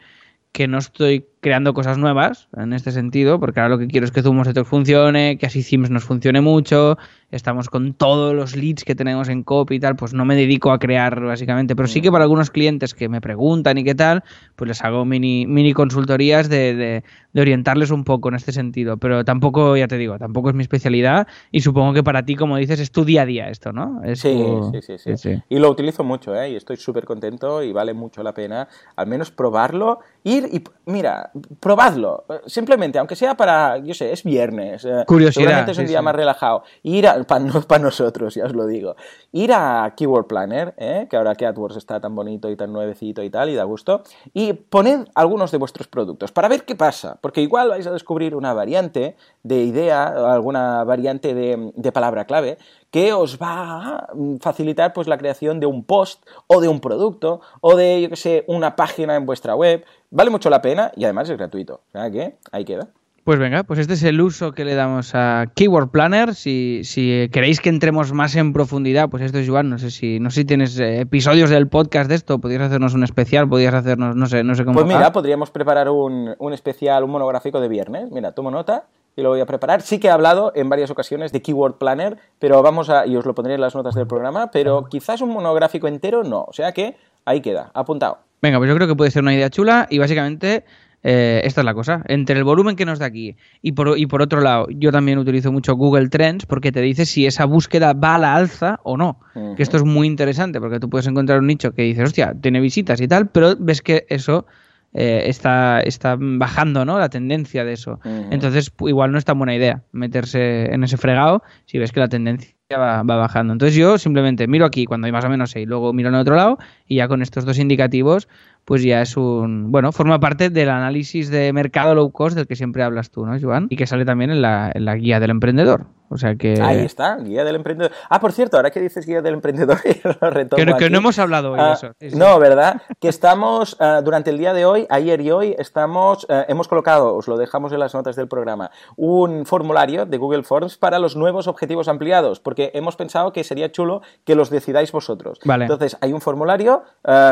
que 0.51 0.67
no 0.67 0.77
estoy 0.77 1.30
creando 1.41 1.73
cosas 1.73 1.97
nuevas 1.97 2.47
en 2.55 2.71
este 2.71 2.91
sentido, 2.91 3.39
porque 3.39 3.59
ahora 3.59 3.69
lo 3.75 3.79
que 3.79 3.87
quiero 3.87 4.05
es 4.05 4.11
que 4.11 4.21
Zoom 4.21 4.43
Detox 4.43 4.69
funcione, 4.69 5.37
que 5.39 5.47
así 5.47 5.63
Sims 5.63 5.89
nos 5.89 6.03
funcione 6.03 6.39
mucho, 6.39 6.97
estamos 7.31 7.67
con 7.69 7.93
todos 7.93 8.35
los 8.35 8.55
leads 8.55 8.83
que 8.83 8.93
tenemos 8.93 9.27
en 9.27 9.41
copy 9.43 9.75
y 9.75 9.79
tal, 9.79 9.95
pues 9.95 10.13
no 10.13 10.23
me 10.23 10.35
dedico 10.35 10.71
a 10.71 10.77
crear 10.77 11.19
básicamente, 11.19 11.75
pero 11.75 11.87
sí 11.87 11.99
que 12.01 12.11
para 12.11 12.25
algunos 12.25 12.51
clientes 12.51 12.93
que 12.93 13.09
me 13.09 13.21
preguntan 13.21 13.77
y 13.79 13.83
qué 13.83 13.95
tal, 13.95 14.23
pues 14.55 14.67
les 14.67 14.83
hago 14.83 15.03
mini, 15.03 15.47
mini 15.47 15.73
consultorías 15.73 16.47
de, 16.47 16.75
de- 16.75 17.03
de 17.33 17.41
orientarles 17.41 17.91
un 17.91 18.03
poco 18.03 18.27
en 18.27 18.35
este 18.35 18.51
sentido, 18.51 18.97
pero 18.97 19.23
tampoco, 19.23 19.77
ya 19.77 19.87
te 19.87 19.97
digo, 19.97 20.19
tampoco 20.19 20.49
es 20.49 20.55
mi 20.55 20.61
especialidad 20.63 21.27
y 21.49 21.61
supongo 21.61 21.93
que 21.93 22.03
para 22.03 22.23
ti, 22.25 22.35
como 22.35 22.57
dices, 22.57 22.79
es 22.81 22.91
tu 22.91 23.05
día 23.05 23.21
a 23.21 23.25
día 23.25 23.49
esto, 23.49 23.71
¿no? 23.71 24.03
Es 24.03 24.19
Sí, 24.19 24.29
tu- 24.29 24.71
sí, 24.81 24.97
sí, 24.97 25.17
sí, 25.17 25.41
Y 25.49 25.57
lo 25.57 25.69
utilizo 25.71 26.03
mucho, 26.03 26.35
¿eh? 26.35 26.51
Y 26.51 26.55
estoy 26.57 26.75
súper 26.77 27.05
contento 27.05 27.63
y 27.63 27.71
vale 27.71 27.93
mucho 27.93 28.21
la 28.21 28.33
pena 28.33 28.67
al 28.97 29.07
menos 29.07 29.31
probarlo. 29.31 29.99
Ir 30.25 30.49
y, 30.51 30.61
mira, 30.85 31.30
probadlo. 31.59 32.25
Simplemente, 32.45 32.99
aunque 32.99 33.15
sea 33.15 33.35
para, 33.35 33.77
yo 33.77 33.93
sé, 33.93 34.11
es 34.11 34.23
viernes. 34.23 34.85
eh, 34.85 35.03
Curiosidad, 35.07 35.43
Seguramente 35.43 35.71
es 35.71 35.77
un 35.77 35.85
sí, 35.85 35.89
día 35.89 35.99
sí. 35.99 36.05
más 36.05 36.15
relajado. 36.15 36.63
Ir 36.83 37.07
para 37.27 37.83
nosotros, 37.83 38.35
ya 38.35 38.45
os 38.45 38.53
lo 38.53 38.65
digo. 38.65 38.95
Ir 39.31 39.53
a 39.53 39.93
Keyword 39.95 40.27
Planner, 40.27 40.73
¿eh? 40.77 41.07
Que 41.09 41.17
ahora 41.17 41.35
que 41.35 41.45
AdWords 41.45 41.77
está 41.77 41.99
tan 41.99 42.15
bonito 42.15 42.49
y 42.49 42.55
tan 42.55 42.71
nuevecito 42.73 43.23
y 43.23 43.29
tal, 43.29 43.49
y 43.49 43.55
da 43.55 43.63
gusto. 43.63 44.03
Y 44.33 44.53
poned 44.53 45.07
algunos 45.15 45.51
de 45.51 45.57
vuestros 45.57 45.87
productos 45.87 46.31
para 46.31 46.47
ver 46.47 46.63
qué 46.63 46.75
pasa. 46.75 47.17
Porque 47.21 47.41
igual 47.41 47.69
vais 47.69 47.87
a 47.87 47.91
descubrir 47.91 48.35
una 48.35 48.53
variante 48.53 49.15
de 49.43 49.63
idea, 49.63 50.13
o 50.17 50.25
alguna 50.25 50.83
variante 50.83 51.33
de, 51.33 51.71
de 51.75 51.91
palabra 51.91 52.25
clave 52.25 52.57
que 52.91 53.13
os 53.13 53.39
va 53.41 53.95
a 53.95 54.07
facilitar 54.41 54.93
pues 54.93 55.07
la 55.07 55.17
creación 55.17 55.59
de 55.59 55.65
un 55.65 55.83
post 55.83 56.23
o 56.47 56.61
de 56.61 56.67
un 56.67 56.81
producto 56.81 57.41
o 57.61 57.75
de, 57.75 58.01
yo 58.01 58.09
que 58.09 58.15
sé, 58.17 58.43
una 58.47 58.75
página 58.75 59.15
en 59.15 59.25
vuestra 59.25 59.55
web. 59.55 59.83
Vale 60.09 60.29
mucho 60.29 60.49
la 60.49 60.61
pena 60.61 60.91
y 60.95 61.05
además 61.05 61.29
es 61.29 61.37
gratuito. 61.37 61.81
O 61.87 61.91
sea 61.91 62.11
que 62.11 62.35
ahí 62.51 62.65
queda. 62.65 62.89
Pues 63.23 63.37
venga, 63.37 63.61
pues 63.63 63.79
este 63.79 63.93
es 63.93 64.01
el 64.03 64.19
uso 64.19 64.51
que 64.51 64.65
le 64.65 64.73
damos 64.73 65.11
a 65.13 65.45
Keyword 65.53 65.89
Planner. 65.91 66.33
Si, 66.33 66.81
si 66.83 67.29
queréis 67.31 67.61
que 67.61 67.69
entremos 67.69 68.11
más 68.13 68.35
en 68.35 68.51
profundidad, 68.51 69.09
pues 69.09 69.21
esto 69.23 69.37
es 69.37 69.47
Joan. 69.47 69.69
No 69.69 69.77
sé 69.77 69.91
si, 69.91 70.19
no 70.19 70.31
sé 70.31 70.41
si 70.41 70.45
tienes 70.45 70.77
episodios 70.79 71.51
del 71.51 71.67
podcast 71.67 72.09
de 72.09 72.15
esto. 72.15 72.39
Podrías 72.39 72.63
hacernos 72.63 72.95
un 72.95 73.03
especial, 73.03 73.47
podrías 73.47 73.75
hacernos, 73.75 74.15
no 74.15 74.25
sé, 74.25 74.43
no 74.43 74.55
sé 74.55 74.65
cómo. 74.65 74.73
Pues 74.73 74.87
mira, 74.87 75.05
Ah, 75.05 75.11
podríamos 75.13 75.51
preparar 75.51 75.87
un, 75.89 76.33
un 76.39 76.53
especial, 76.53 77.03
un 77.03 77.11
monográfico 77.11 77.61
de 77.61 77.67
viernes. 77.67 78.09
Mira, 78.11 78.31
tomo 78.31 78.49
nota 78.49 78.85
y 79.15 79.21
lo 79.21 79.29
voy 79.29 79.41
a 79.41 79.45
preparar. 79.45 79.81
Sí 79.81 79.99
que 79.99 80.07
he 80.07 80.11
hablado 80.11 80.51
en 80.55 80.69
varias 80.69 80.91
ocasiones 80.91 81.31
de 81.31 81.41
Keyword 81.41 81.77
Planner, 81.77 82.17
pero 82.39 82.61
vamos 82.61 82.89
a, 82.89 83.05
y 83.05 83.15
os 83.15 83.25
lo 83.25 83.35
pondré 83.35 83.55
en 83.55 83.61
las 83.61 83.75
notas 83.75 83.95
del 83.95 84.07
programa, 84.07 84.51
pero 84.51 84.85
quizás 84.89 85.21
un 85.21 85.29
monográfico 85.29 85.87
entero 85.87 86.23
no. 86.23 86.45
O 86.47 86.53
sea 86.53 86.71
que 86.71 86.95
ahí 87.25 87.41
queda, 87.41 87.71
apuntado. 87.73 88.19
Venga, 88.41 88.57
pues 88.57 88.69
yo 88.69 88.75
creo 88.75 88.87
que 88.87 88.95
puede 88.95 89.11
ser 89.11 89.21
una 89.21 89.33
idea 89.33 89.49
chula 89.49 89.87
y 89.89 89.99
básicamente 89.99 90.63
eh, 91.03 91.41
esta 91.43 91.61
es 91.61 91.65
la 91.65 91.73
cosa. 91.73 92.03
Entre 92.07 92.37
el 92.37 92.43
volumen 92.43 92.75
que 92.75 92.85
nos 92.85 92.99
da 92.99 93.05
aquí 93.07 93.35
y 93.61 93.73
por, 93.73 93.97
y 93.97 94.05
por 94.05 94.21
otro 94.21 94.41
lado, 94.41 94.67
yo 94.69 94.91
también 94.91 95.17
utilizo 95.19 95.51
mucho 95.51 95.75
Google 95.75 96.09
Trends 96.09 96.45
porque 96.45 96.71
te 96.71 96.81
dice 96.81 97.05
si 97.05 97.25
esa 97.25 97.45
búsqueda 97.45 97.93
va 97.93 98.15
a 98.15 98.17
la 98.17 98.35
alza 98.35 98.79
o 98.83 98.97
no. 98.97 99.19
Que 99.55 99.63
esto 99.63 99.77
es 99.77 99.83
muy 99.83 100.07
interesante 100.07 100.59
porque 100.59 100.79
tú 100.79 100.89
puedes 100.89 101.07
encontrar 101.07 101.39
un 101.39 101.47
nicho 101.47 101.71
que 101.73 101.83
dices, 101.83 102.03
hostia, 102.03 102.33
tiene 102.39 102.59
visitas 102.59 102.99
y 103.01 103.07
tal, 103.07 103.29
pero 103.29 103.55
ves 103.57 103.81
que 103.81 104.05
eso 104.09 104.45
eh, 104.93 105.23
está, 105.27 105.81
está 105.81 106.17
bajando, 106.19 106.85
¿no? 106.85 106.99
La 106.99 107.09
tendencia 107.09 107.63
de 107.63 107.73
eso. 107.73 107.99
Entonces, 108.03 108.71
igual 108.79 109.11
no 109.11 109.17
es 109.17 109.25
tan 109.25 109.37
buena 109.37 109.55
idea 109.55 109.83
meterse 109.91 110.73
en 110.73 110.83
ese 110.83 110.97
fregado 110.97 111.43
si 111.65 111.77
ves 111.77 111.91
que 111.91 111.99
la 111.99 112.09
tendencia 112.09 112.55
va, 112.71 113.03
va 113.03 113.15
bajando. 113.15 113.53
Entonces 113.53 113.75
yo 113.75 113.97
simplemente 113.97 114.47
miro 114.47 114.65
aquí 114.65 114.85
cuando 114.85 115.05
hay 115.05 115.11
más 115.11 115.25
o 115.25 115.29
menos 115.29 115.51
sé 115.51 115.61
y 115.61 115.65
luego 115.65 115.93
miro 115.93 116.09
en 116.09 116.15
otro 116.15 116.35
lado 116.35 116.57
y 116.87 116.97
ya 116.97 117.07
con 117.07 117.21
estos 117.21 117.45
dos 117.45 117.59
indicativos 117.59 118.27
pues 118.65 118.83
ya 118.83 119.01
es 119.01 119.17
un... 119.17 119.71
Bueno, 119.71 119.91
forma 119.91 120.19
parte 120.19 120.49
del 120.49 120.69
análisis 120.69 121.29
de 121.29 121.51
mercado 121.53 121.95
low 121.95 122.11
cost 122.11 122.35
del 122.35 122.47
que 122.47 122.55
siempre 122.55 122.83
hablas 122.83 123.09
tú, 123.09 123.25
¿no, 123.25 123.39
Joan? 123.39 123.67
Y 123.69 123.75
que 123.75 123.87
sale 123.87 124.05
también 124.05 124.31
en 124.31 124.41
la, 124.41 124.71
en 124.73 124.85
la 124.85 124.95
guía 124.95 125.19
del 125.19 125.31
emprendedor. 125.31 125.87
O 126.13 126.17
sea 126.17 126.35
que... 126.35 126.61
Ahí 126.61 126.79
está, 126.81 127.15
guía 127.17 127.45
del 127.45 127.55
emprendedor. 127.55 127.91
Ah, 128.09 128.19
por 128.19 128.33
cierto, 128.33 128.57
ahora 128.57 128.69
que 128.69 128.81
dices 128.81 129.05
guía 129.05 129.21
del 129.21 129.35
emprendedor, 129.35 129.77
lo 130.21 130.29
retomo 130.29 130.57
Que 130.57 130.65
no, 130.65 130.75
que 130.77 130.85
aquí. 130.85 130.91
no 130.91 130.97
hemos 130.99 131.17
hablado 131.19 131.51
hoy 131.53 131.57
de 131.59 131.63
Ah, 131.63 131.73
eso. 131.73 131.93
Sí, 131.99 132.11
sí. 132.11 132.17
No, 132.17 132.37
¿verdad? 132.37 132.81
Que 132.99 133.07
estamos, 133.07 133.77
ah, 133.79 134.01
durante 134.03 134.29
el 134.29 134.37
día 134.37 134.53
de 134.53 134.65
hoy, 134.65 134.85
ayer 134.89 135.21
y 135.21 135.31
hoy, 135.31 135.55
estamos, 135.57 136.27
ah, 136.29 136.45
hemos 136.49 136.67
colocado, 136.67 137.15
os 137.15 137.27
lo 137.29 137.37
dejamos 137.37 137.71
en 137.71 137.79
las 137.79 137.93
notas 137.93 138.17
del 138.17 138.27
programa, 138.27 138.71
un 138.97 139.45
formulario 139.45 140.05
de 140.05 140.17
Google 140.17 140.43
Forms 140.43 140.77
para 140.77 140.99
los 140.99 141.15
nuevos 141.15 141.47
objetivos 141.47 141.87
ampliados, 141.87 142.41
porque 142.41 142.71
hemos 142.73 142.97
pensado 142.97 143.31
que 143.31 143.43
sería 143.45 143.71
chulo 143.71 144.01
que 144.25 144.35
los 144.35 144.49
decidáis 144.49 144.91
vosotros. 144.91 145.39
Vale. 145.45 145.63
Entonces, 145.65 145.97
hay 146.01 146.11
un 146.11 146.19
formulario, 146.19 146.83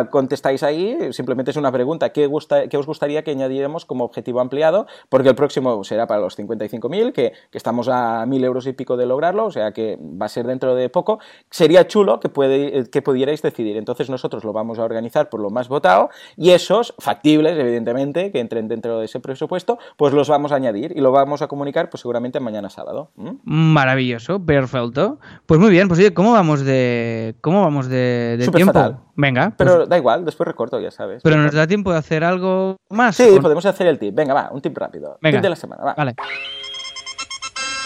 contestáis 0.09 0.63
ahí, 0.63 1.11
simplemente 1.11 1.51
es 1.51 1.57
una 1.57 1.71
pregunta, 1.71 2.09
¿qué, 2.09 2.27
gusta, 2.27 2.67
qué 2.67 2.77
os 2.77 2.85
gustaría 2.85 3.23
que 3.23 3.31
añadiéramos 3.31 3.85
como 3.85 4.05
objetivo 4.05 4.39
ampliado? 4.39 4.87
Porque 5.09 5.29
el 5.29 5.35
próximo 5.35 5.83
será 5.83 6.07
para 6.07 6.21
los 6.21 6.37
55.000, 6.39 7.11
que, 7.11 7.33
que 7.51 7.57
estamos 7.57 7.87
a 7.89 8.25
1.000 8.25 8.45
euros 8.45 8.67
y 8.67 8.68
pico 8.73 8.97
de 8.97 9.05
lograrlo, 9.05 9.45
o 9.45 9.51
sea 9.51 9.71
que 9.71 9.97
va 9.99 10.25
a 10.25 10.29
ser 10.29 10.45
dentro 10.47 10.75
de 10.75 10.89
poco. 10.89 11.19
Sería 11.49 11.87
chulo 11.87 12.19
que, 12.19 12.29
puede, 12.29 12.89
que 12.89 13.01
pudierais 13.01 13.41
decidir. 13.41 13.77
Entonces 13.77 14.09
nosotros 14.09 14.43
lo 14.43 14.53
vamos 14.53 14.79
a 14.79 14.83
organizar 14.83 15.29
por 15.29 15.39
lo 15.39 15.49
más 15.49 15.67
votado 15.69 16.09
y 16.37 16.51
esos 16.51 16.93
factibles, 16.99 17.57
evidentemente, 17.57 18.31
que 18.31 18.39
entren 18.39 18.67
dentro 18.67 18.99
de 18.99 19.05
ese 19.05 19.19
presupuesto, 19.19 19.79
pues 19.97 20.13
los 20.13 20.29
vamos 20.29 20.51
a 20.51 20.55
añadir 20.55 20.93
y 20.95 21.01
lo 21.01 21.11
vamos 21.11 21.41
a 21.41 21.47
comunicar 21.47 21.89
pues 21.89 22.01
seguramente 22.01 22.39
mañana 22.39 22.69
sábado. 22.69 23.11
¿Mm? 23.15 23.31
Maravilloso, 23.43 24.43
perfecto. 24.45 25.19
Pues 25.45 25.59
muy 25.59 25.69
bien, 25.69 25.87
pues 25.87 25.99
oye, 25.99 26.13
¿cómo 26.13 26.31
vamos 26.33 26.63
de, 26.63 27.35
cómo 27.41 27.61
vamos 27.61 27.87
de, 27.87 28.37
tiempo? 28.53 28.73
fatal. 28.73 28.99
Venga, 29.15 29.53
Pero 29.57 29.75
pues- 29.77 29.89
da 29.89 29.97
igual, 29.97 30.23
después 30.23 30.47
recorto, 30.47 30.79
ya 30.79 30.91
sabes. 30.91 31.21
pero 31.23 31.35
nos 31.37 31.53
da 31.53 31.67
tiempo 31.67 31.91
de 31.91 31.97
hacer 31.97 32.23
algo 32.23 32.77
más. 32.89 33.15
Sí, 33.17 33.27
Con- 33.31 33.41
podemos 33.41 33.65
hacer 33.65 33.87
el 33.87 33.99
tip. 33.99 34.15
Venga, 34.15 34.33
va, 34.33 34.49
un 34.51 34.61
tip 34.61 34.77
rápido. 34.77 35.17
Venga. 35.21 35.37
Tip 35.37 35.43
de 35.43 35.49
la 35.49 35.55
semana, 35.55 35.83
va. 35.83 35.93
Vale. 35.95 36.15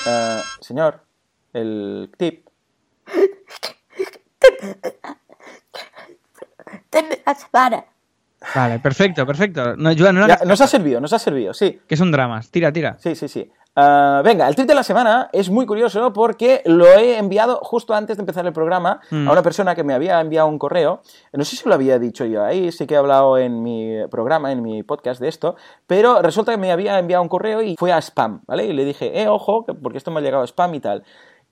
Eh, 0.05 0.41
señor, 0.61 1.01
el 1.53 2.11
tip. 2.17 2.47
semana. 7.51 7.85
Vale, 8.55 8.79
perfecto, 8.79 9.25
perfecto. 9.25 9.75
No, 9.77 9.91
Joan, 9.97 10.15
no 10.15 10.27
Ya, 10.27 10.33
hagas- 10.35 10.47
nos 10.47 10.59
ha 10.61 10.67
servido, 10.67 10.99
nos 10.99 11.13
ha 11.13 11.19
servido, 11.19 11.53
sí. 11.53 11.79
que 11.87 11.95
son 11.95 12.11
dramas. 12.11 12.49
Tira, 12.51 12.71
tira. 12.73 12.97
Sí, 12.99 13.15
sí, 13.15 13.27
sí. 13.27 13.49
Ah, 13.75 14.21
venga, 14.23 14.47
el 14.47 14.53
tweet 14.55 14.67
de 14.67 14.75
la 14.75 14.83
semana 14.83 15.29
es 15.33 15.49
muy 15.49 15.65
curioso 15.65 16.13
porque 16.13 16.61
lo 16.65 16.85
he 16.85 17.17
enviado 17.17 17.55
justo 17.63 17.95
antes 17.95 18.17
de 18.17 18.21
empezar 18.21 18.45
el 18.45 18.53
programa 18.53 18.99
Mm. 19.09 19.27
a 19.27 19.31
una 19.31 19.41
persona 19.41 19.73
que 19.73 19.83
me 19.83 19.95
había 19.95 20.19
enviado 20.19 20.47
un 20.47 20.59
correo. 20.59 21.01
No 21.31 21.43
sé 21.43 21.55
si 21.55 21.67
lo 21.67 21.73
había 21.73 21.97
dicho 21.97 22.23
yo 22.25 22.43
ahí, 22.43 22.71
sí 22.71 22.85
que 22.85 22.93
he 22.93 22.97
hablado 22.97 23.35
en 23.39 23.63
mi 23.63 23.95
programa, 24.11 24.51
en 24.51 24.61
mi 24.61 24.83
podcast 24.83 25.19
de 25.19 25.27
esto, 25.27 25.55
pero 25.87 26.21
resulta 26.21 26.51
que 26.51 26.59
me 26.59 26.71
había 26.71 26.99
enviado 26.99 27.23
un 27.23 27.29
correo 27.29 27.63
y 27.63 27.75
fue 27.75 27.91
a 27.91 27.97
spam, 27.99 28.41
¿vale? 28.45 28.65
Y 28.67 28.73
le 28.73 28.85
dije, 28.85 29.19
eh, 29.19 29.27
ojo, 29.27 29.65
que- 29.65 29.73
porque 29.73 29.97
esto 29.97 30.11
me 30.11 30.19
ha 30.19 30.23
llegado 30.23 30.43
a 30.43 30.47
spam 30.47 30.75
y 30.75 30.79
tal. 30.79 31.03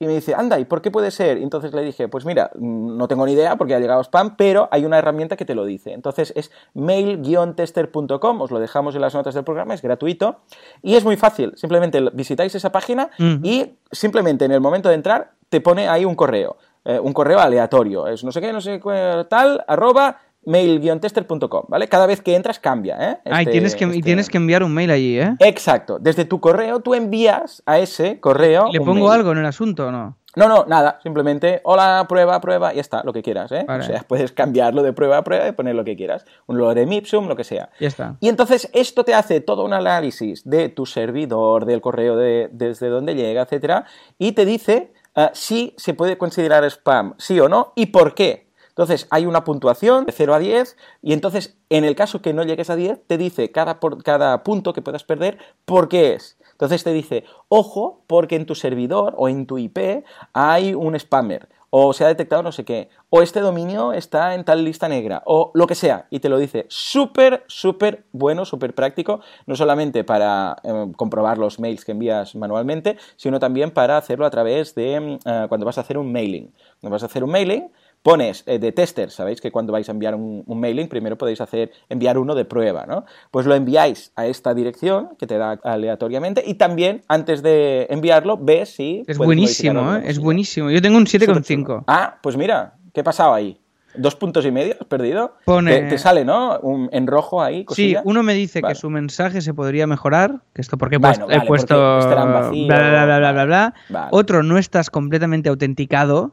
Y 0.01 0.07
me 0.07 0.15
dice, 0.15 0.33
anda, 0.33 0.57
¿y 0.57 0.65
por 0.65 0.81
qué 0.81 0.89
puede 0.89 1.11
ser? 1.11 1.37
Y 1.37 1.43
entonces 1.43 1.73
le 1.73 1.83
dije, 1.83 2.07
pues 2.07 2.25
mira, 2.25 2.49
mm, 2.55 2.97
no 2.97 3.07
tengo 3.07 3.23
ni 3.23 3.33
idea 3.33 3.55
porque 3.55 3.75
ha 3.75 3.79
llegado 3.79 4.01
spam, 4.01 4.35
pero 4.35 4.67
hay 4.71 4.83
una 4.83 4.97
herramienta 4.97 5.37
que 5.37 5.45
te 5.45 5.53
lo 5.53 5.63
dice. 5.63 5.93
Entonces 5.93 6.33
es 6.35 6.49
mail-tester.com, 6.73 8.41
os 8.41 8.49
lo 8.49 8.59
dejamos 8.59 8.95
en 8.95 9.01
las 9.01 9.13
notas 9.13 9.35
del 9.35 9.43
programa, 9.43 9.75
es 9.75 9.83
gratuito. 9.83 10.39
Y 10.81 10.95
es 10.95 11.05
muy 11.05 11.17
fácil, 11.17 11.53
simplemente 11.55 12.01
visitáis 12.13 12.55
esa 12.55 12.71
página 12.71 13.11
y 13.43 13.73
simplemente 13.91 14.45
en 14.45 14.53
el 14.53 14.59
momento 14.59 14.89
de 14.89 14.95
entrar 14.95 15.33
te 15.49 15.61
pone 15.61 15.87
ahí 15.87 16.03
un 16.03 16.15
correo, 16.15 16.57
eh, 16.83 16.99
un 16.99 17.13
correo 17.13 17.39
aleatorio. 17.39 18.07
Es 18.07 18.23
no 18.23 18.31
sé 18.31 18.41
qué, 18.41 18.51
no 18.51 18.59
sé 18.59 18.81
qué, 18.83 19.27
tal, 19.29 19.63
arroba 19.67 20.17
mail-tester.com, 20.45 21.63
¿vale? 21.67 21.87
Cada 21.87 22.05
vez 22.05 22.21
que 22.21 22.35
entras 22.35 22.59
cambia, 22.59 22.97
¿eh? 22.99 23.17
ah, 23.25 23.39
y 23.41 23.43
Este- 23.43 23.51
tienes, 23.51 23.75
que, 23.75 23.85
y 23.85 23.89
este- 23.89 24.01
tienes 24.01 24.29
que 24.29 24.37
enviar 24.37 24.63
un 24.63 24.73
mail 24.73 24.91
allí, 24.91 25.19
¿eh? 25.19 25.35
Exacto. 25.39 25.97
Desde 25.99 26.25
tu 26.25 26.39
correo 26.39 26.79
tú 26.79 26.93
envías 26.93 27.61
a 27.65 27.79
ese 27.79 28.19
correo. 28.19 28.69
¿Le 28.71 28.79
pongo 28.79 29.07
mail. 29.07 29.11
algo 29.19 29.31
en 29.31 29.39
el 29.39 29.45
asunto 29.45 29.87
o 29.87 29.91
no? 29.91 30.17
No, 30.33 30.47
no, 30.47 30.63
nada. 30.65 30.97
Simplemente, 31.03 31.59
hola, 31.65 32.05
prueba, 32.07 32.39
prueba, 32.39 32.71
y 32.71 32.75
ya 32.75 32.81
está, 32.81 33.03
lo 33.03 33.11
que 33.11 33.21
quieras, 33.21 33.51
¿eh? 33.51 33.65
Vale. 33.67 33.83
O 33.83 33.85
sea, 33.85 34.03
puedes 34.07 34.31
cambiarlo 34.31 34.81
de 34.81 34.93
prueba 34.93 35.17
a 35.17 35.23
prueba 35.23 35.47
y 35.47 35.51
poner 35.51 35.75
lo 35.75 35.83
que 35.83 35.97
quieras. 35.97 36.25
Un 36.47 36.57
lorem 36.57 36.89
ipsum, 36.91 37.27
lo 37.27 37.35
que 37.35 37.43
sea. 37.43 37.69
Ya 37.81 37.87
está. 37.89 38.15
Y 38.21 38.29
entonces 38.29 38.69
esto 38.73 39.03
te 39.03 39.13
hace 39.13 39.41
todo 39.41 39.65
un 39.65 39.73
análisis 39.73 40.43
de 40.49 40.69
tu 40.69 40.85
servidor, 40.85 41.65
del 41.65 41.81
correo 41.81 42.15
de- 42.15 42.49
desde 42.51 42.87
donde 42.87 43.13
llega, 43.15 43.41
etcétera, 43.41 43.85
y 44.17 44.31
te 44.31 44.45
dice 44.45 44.93
ah, 45.15 45.31
si 45.33 45.73
se 45.75 45.93
puede 45.93 46.17
considerar 46.17 46.63
spam, 46.63 47.13
sí 47.17 47.37
o 47.41 47.49
no, 47.49 47.73
y 47.75 47.87
por 47.87 48.15
qué. 48.15 48.49
Entonces 48.71 49.07
hay 49.09 49.25
una 49.25 49.43
puntuación 49.43 50.05
de 50.05 50.11
0 50.13 50.33
a 50.33 50.39
10 50.39 50.77
y 51.01 51.13
entonces 51.13 51.57
en 51.69 51.83
el 51.83 51.95
caso 51.95 52.21
que 52.21 52.33
no 52.33 52.43
llegues 52.43 52.69
a 52.69 52.75
10 52.75 52.99
te 53.05 53.17
dice 53.17 53.51
cada, 53.51 53.79
por- 53.79 54.01
cada 54.03 54.43
punto 54.43 54.73
que 54.73 54.81
puedas 54.81 55.03
perder 55.03 55.37
por 55.65 55.87
qué 55.89 56.13
es. 56.13 56.37
Entonces 56.53 56.83
te 56.83 56.93
dice, 56.93 57.23
ojo, 57.49 58.01
porque 58.07 58.35
en 58.35 58.45
tu 58.45 58.55
servidor 58.55 59.13
o 59.17 59.27
en 59.27 59.45
tu 59.45 59.57
IP 59.57 60.03
hay 60.33 60.73
un 60.75 60.97
spammer, 60.99 61.49
o 61.71 61.91
se 61.93 62.03
ha 62.03 62.07
detectado 62.07 62.43
no 62.43 62.51
sé 62.51 62.65
qué, 62.65 62.89
o 63.09 63.21
este 63.23 63.39
dominio 63.39 63.93
está 63.93 64.35
en 64.35 64.43
tal 64.43 64.63
lista 64.63 64.87
negra, 64.87 65.23
o 65.25 65.51
lo 65.55 65.65
que 65.65 65.73
sea, 65.73 66.05
y 66.11 66.19
te 66.19 66.29
lo 66.29 66.37
dice 66.37 66.65
súper, 66.69 67.43
súper 67.47 68.03
bueno, 68.11 68.45
súper 68.45 68.75
práctico, 68.75 69.21
no 69.47 69.55
solamente 69.55 70.03
para 70.03 70.55
eh, 70.63 70.91
comprobar 70.97 71.37
los 71.39 71.59
mails 71.59 71.83
que 71.83 71.93
envías 71.93 72.35
manualmente, 72.35 72.97
sino 73.15 73.39
también 73.39 73.71
para 73.71 73.97
hacerlo 73.97 74.25
a 74.25 74.29
través 74.29 74.75
de 74.75 74.99
mm, 74.99 75.27
eh, 75.27 75.45
cuando 75.49 75.65
vas 75.65 75.77
a 75.79 75.81
hacer 75.81 75.97
un 75.97 76.11
mailing. 76.11 76.51
Cuando 76.79 76.93
vas 76.95 77.03
a 77.03 77.07
hacer 77.07 77.23
un 77.23 77.31
mailing, 77.31 77.71
pones 78.03 78.43
eh, 78.47 78.57
de 78.59 78.71
tester, 78.71 79.11
sabéis 79.11 79.41
que 79.41 79.51
cuando 79.51 79.71
vais 79.73 79.87
a 79.87 79.91
enviar 79.91 80.15
un, 80.15 80.43
un 80.45 80.59
mailing, 80.59 80.87
primero 80.87 81.17
podéis 81.17 81.41
hacer 81.41 81.71
enviar 81.89 82.17
uno 82.17 82.33
de 82.35 82.45
prueba, 82.45 82.85
¿no? 82.87 83.05
Pues 83.29 83.45
lo 83.45 83.53
enviáis 83.55 84.11
a 84.15 84.25
esta 84.25 84.53
dirección 84.53 85.09
que 85.19 85.27
te 85.27 85.37
da 85.37 85.59
aleatoriamente 85.63 86.43
y 86.45 86.55
también 86.55 87.03
antes 87.07 87.41
de 87.43 87.87
enviarlo 87.89 88.37
ves 88.37 88.69
si 88.75 89.03
Es 89.07 89.17
buenísimo, 89.17 89.95
¿eh? 89.95 90.03
Es 90.05 90.19
buenísimo. 90.19 90.69
Yo 90.71 90.81
tengo 90.81 90.97
un 90.97 91.07
Súper 91.07 91.29
7,5. 91.29 91.43
chulo. 91.65 91.83
Ah, 91.87 92.17
pues 92.23 92.37
mira, 92.37 92.73
¿qué 92.93 93.01
ha 93.01 93.03
pasado 93.03 93.33
ahí? 93.33 93.57
¿Dos 93.93 94.15
puntos 94.15 94.45
y 94.45 94.51
medio 94.51 94.75
has 94.79 94.87
perdido? 94.87 95.35
Pone- 95.43 95.81
Te, 95.81 95.85
te 95.89 95.97
sale, 95.97 96.23
¿no? 96.23 96.57
Un- 96.61 96.87
en 96.93 97.07
rojo 97.07 97.41
ahí, 97.43 97.65
Sí, 97.71 97.93
uno 98.05 98.23
me 98.23 98.33
dice 98.33 98.61
Vale. 98.61 98.73
que 98.73 98.79
su 98.79 98.89
mensaje 98.89 99.41
se 99.41 99.53
podría 99.53 99.85
mejorar, 99.85 100.39
que 100.53 100.61
esto 100.61 100.77
porque 100.77 100.95
he 100.95 100.97
Bueno, 100.97 101.25
puesto, 101.25 101.33
he 101.33 101.37
vale, 101.39 101.47
puesto 101.47 101.75
porque 101.75 101.99
estarán 101.99 102.33
vacíos, 102.33 102.67
bla, 102.67 102.77
bla, 102.89 103.05
bla, 103.05 103.17
bla, 103.19 103.31
bla, 103.33 103.45
bla. 103.45 103.73
Vale. 103.89 104.07
Otro, 104.11 104.43
no 104.43 104.57
estás 104.57 104.89
completamente 104.89 105.49
autenticado, 105.49 106.31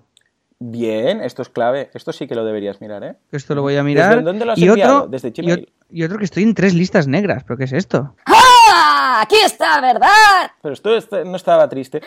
Bien, 0.61 1.21
esto 1.23 1.43
es 1.43 1.49
clave. 1.49 1.91
Esto 1.95 2.13
sí 2.13 2.27
que 2.27 2.35
lo 2.35 2.45
deberías 2.45 2.81
mirar, 2.81 3.05
¿eh? 3.05 3.17
esto 3.31 3.55
lo 3.55 3.63
voy 3.63 3.77
a 3.77 3.83
mirar. 3.85 4.11
¿Desde 4.11 4.23
dónde 4.25 4.45
lo 4.45 4.53
has 4.53 4.59
y 4.59 4.67
enviado? 4.67 4.97
otro, 4.99 5.09
¿Desde 5.11 5.29
y, 5.29 5.31
Gmail? 5.33 5.73
y 5.91 6.03
otro 6.05 6.19
que 6.19 6.25
estoy 6.25 6.43
en 6.43 6.55
tres 6.55 6.75
listas 6.75 7.07
negras, 7.07 7.45
¿pero 7.45 7.57
qué 7.57 7.65
es 7.65 7.73
esto? 7.73 8.15
¡Ah! 8.27 9.21
Aquí 9.23 9.37
está, 9.45 9.81
¿verdad? 9.81 10.09
Pero 10.63 10.75
esto 10.75 10.97
est- 10.97 11.13
no 11.25 11.37
estaba 11.37 11.69
triste. 11.69 12.01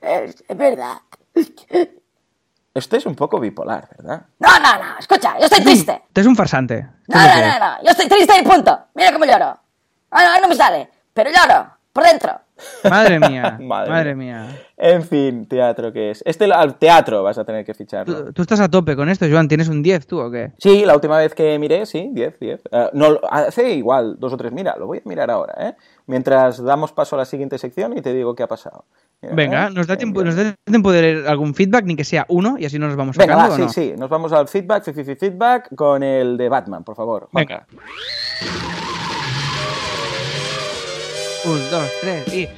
Es, 0.00 0.44
verdad. 0.48 0.98
Esto 2.74 2.96
es 2.96 3.06
un 3.06 3.14
poco 3.14 3.38
bipolar, 3.40 3.88
¿verdad? 3.98 4.26
No, 4.38 4.48
no, 4.60 4.78
no. 4.84 4.98
Escucha, 4.98 5.38
yo 5.38 5.44
estoy 5.46 5.62
triste. 5.64 6.02
Esto 6.08 6.20
es 6.20 6.26
un 6.26 6.36
farsante. 6.36 6.86
No, 7.08 7.18
no, 7.18 7.26
no, 7.40 7.58
no. 7.58 7.82
Yo 7.84 7.90
estoy 7.90 8.08
triste 8.08 8.38
y 8.38 8.42
punto. 8.42 8.78
Mira 8.94 9.12
cómo 9.12 9.24
lloro. 9.24 9.58
Ah, 10.10 10.24
no, 10.36 10.42
no 10.42 10.48
me 10.48 10.54
sale. 10.54 10.88
Pero 11.12 11.30
lloro. 11.30 11.70
Por 11.92 12.04
dentro. 12.04 12.40
Madre 12.88 13.18
mía, 13.18 13.58
Madre 13.62 13.90
madre, 13.90 14.14
mía. 14.14 14.46
En 14.76 15.02
fin, 15.02 15.46
teatro 15.46 15.92
que 15.92 16.10
es. 16.10 16.22
Este 16.26 16.44
al 16.52 16.76
teatro 16.76 17.22
vas 17.22 17.38
a 17.38 17.44
tener 17.44 17.64
que 17.64 17.74
ficharlo. 17.74 18.26
¿Tú, 18.26 18.32
tú 18.32 18.42
estás 18.42 18.60
a 18.60 18.68
tope 18.68 18.94
con 18.96 19.08
esto, 19.08 19.26
Joan? 19.28 19.48
¿Tienes 19.48 19.68
un 19.68 19.82
10 19.82 20.06
tú 20.06 20.20
o 20.20 20.30
qué? 20.30 20.52
Sí, 20.58 20.84
la 20.84 20.94
última 20.94 21.18
vez 21.18 21.34
que 21.34 21.58
miré, 21.58 21.86
sí, 21.86 22.10
10, 22.12 22.38
10. 22.38 22.60
Eh, 22.70 22.90
no, 22.92 23.18
hace 23.30 23.74
igual 23.74 24.16
dos 24.18 24.32
o 24.32 24.36
tres. 24.36 24.52
Mira, 24.52 24.76
lo 24.76 24.86
voy 24.86 24.98
a 24.98 25.08
mirar 25.08 25.30
ahora, 25.30 25.54
¿eh? 25.58 25.74
Mientras 26.06 26.62
damos 26.62 26.92
paso 26.92 27.16
a 27.16 27.20
la 27.20 27.24
siguiente 27.24 27.58
sección 27.58 27.96
y 27.96 28.02
te 28.02 28.12
digo 28.12 28.34
qué 28.34 28.42
ha 28.42 28.48
pasado. 28.48 28.84
Mira, 29.22 29.34
Venga, 29.34 29.66
¿eh? 29.66 29.70
¿nos 29.72 29.86
da, 29.86 29.96
tiempo, 29.96 30.20
Enviar. 30.20 30.36
¿nos 30.36 30.44
da 30.44 30.54
tiempo 30.64 30.92
de 30.92 31.02
leer 31.02 31.26
algún 31.26 31.54
feedback, 31.54 31.84
ni 31.86 31.96
que 31.96 32.04
sea 32.04 32.26
uno, 32.28 32.56
y 32.58 32.66
así 32.66 32.78
nos 32.78 32.94
vamos 32.94 33.16
Venga, 33.16 33.34
sacando 33.34 33.50
va, 33.50 33.54
o 33.54 33.56
sí, 33.56 33.62
no? 33.62 33.68
sí. 33.94 33.98
Nos 33.98 34.10
vamos 34.10 34.32
al 34.32 34.48
feedback, 34.48 34.84
feedback 34.92 35.74
con 35.74 36.02
el 36.02 36.36
de 36.36 36.48
Batman, 36.48 36.84
por 36.84 36.94
favor. 36.94 37.28
Juanca. 37.32 37.66
Venga. 37.70 39.03
Un, 41.46 41.70
dos, 41.70 41.90
tres 42.00 42.32
y... 42.34 42.48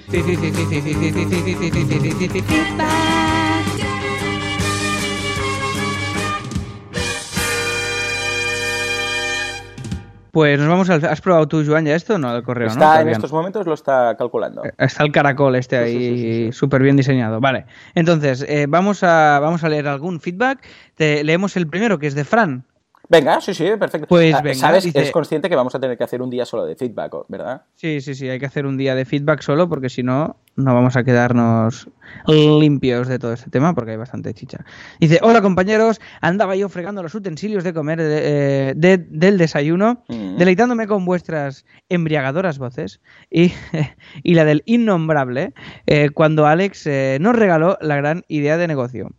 Pues 10.32 10.58
nos 10.58 10.68
vamos 10.68 10.90
al... 10.90 11.02
¿Has 11.06 11.22
probado 11.22 11.48
tú, 11.48 11.64
Joan, 11.66 11.86
ya 11.86 11.94
esto 11.94 12.18
no? 12.18 12.36
El 12.36 12.42
correo, 12.42 12.66
¿no? 12.66 12.72
Está 12.74 13.00
en 13.00 13.08
estos 13.08 13.32
momentos, 13.32 13.64
lo 13.66 13.72
está 13.72 14.14
calculando. 14.18 14.62
Está 14.76 15.02
el 15.04 15.10
caracol 15.10 15.56
este 15.56 15.82
Sí, 15.86 15.92
sí, 15.92 15.96
ahí 15.96 16.04
sí, 16.10 16.16
sí, 16.22 16.46
sí. 16.46 16.52
súper 16.52 16.82
bien 16.82 16.94
diseñado. 16.94 17.40
Vale. 17.40 17.64
Entonces, 17.94 18.44
eh, 18.46 18.66
vamos, 18.68 19.02
a, 19.02 19.38
vamos 19.40 19.64
a 19.64 19.70
leer 19.70 19.88
algún 19.88 20.20
feedback. 20.20 20.58
Te- 20.94 21.24
leemos 21.24 21.56
el 21.56 21.66
primero, 21.68 21.98
que 21.98 22.06
es 22.06 22.14
de 22.14 22.24
Fran. 22.26 22.64
Venga, 23.08 23.40
sí, 23.40 23.54
sí, 23.54 23.64
perfecto. 23.78 24.08
Pues 24.08 24.34
Ah, 24.34 24.42
venga, 24.42 24.58
Sabes, 24.58 24.84
dice- 24.84 25.00
es 25.00 25.10
consciente 25.12 25.48
que 25.48 25.54
vamos 25.56 25.74
a 25.74 25.80
tener 25.80 25.96
que 25.96 26.04
hacer 26.04 26.20
un 26.22 26.28
día 26.30 26.44
solo 26.44 26.64
de 26.66 26.74
feedback, 26.74 27.14
¿verdad? 27.28 27.62
Sí, 27.74 28.00
sí, 28.00 28.14
sí, 28.14 28.28
hay 28.28 28.38
que 28.40 28.46
hacer 28.46 28.66
un 28.66 28.76
día 28.76 28.94
de 28.94 29.04
feedback 29.04 29.42
solo 29.42 29.68
porque 29.68 29.88
si 29.88 30.02
no, 30.02 30.36
no 30.56 30.74
vamos 30.74 30.96
a 30.96 31.04
quedarnos 31.04 31.88
limpios 32.26 33.06
de 33.08 33.18
todo 33.18 33.32
este 33.32 33.50
tema 33.50 33.74
porque 33.74 33.92
hay 33.92 33.96
bastante 33.96 34.34
chicha. 34.34 34.64
Dice, 35.00 35.20
hola 35.22 35.40
compañeros, 35.42 36.00
andaba 36.20 36.56
yo 36.56 36.68
fregando 36.68 37.02
los 37.02 37.14
utensilios 37.14 37.62
de 37.64 37.72
comer 37.72 37.98
eh, 38.02 38.72
de- 38.76 38.98
del 38.98 39.38
desayuno, 39.38 40.02
Mm. 40.08 40.36
deleitándome 40.38 40.86
con 40.86 41.04
vuestras 41.04 41.64
embriagadoras 41.88 42.58
voces 42.58 43.00
y, 43.30 43.52
y 44.22 44.34
la 44.34 44.44
del 44.44 44.62
innombrable 44.66 45.52
eh, 45.86 46.10
cuando 46.10 46.46
Alex 46.46 46.86
eh, 46.86 47.18
nos 47.20 47.36
regaló 47.36 47.78
la 47.80 47.96
gran 47.96 48.24
idea 48.28 48.56
de 48.56 48.66
negocio. 48.66 49.10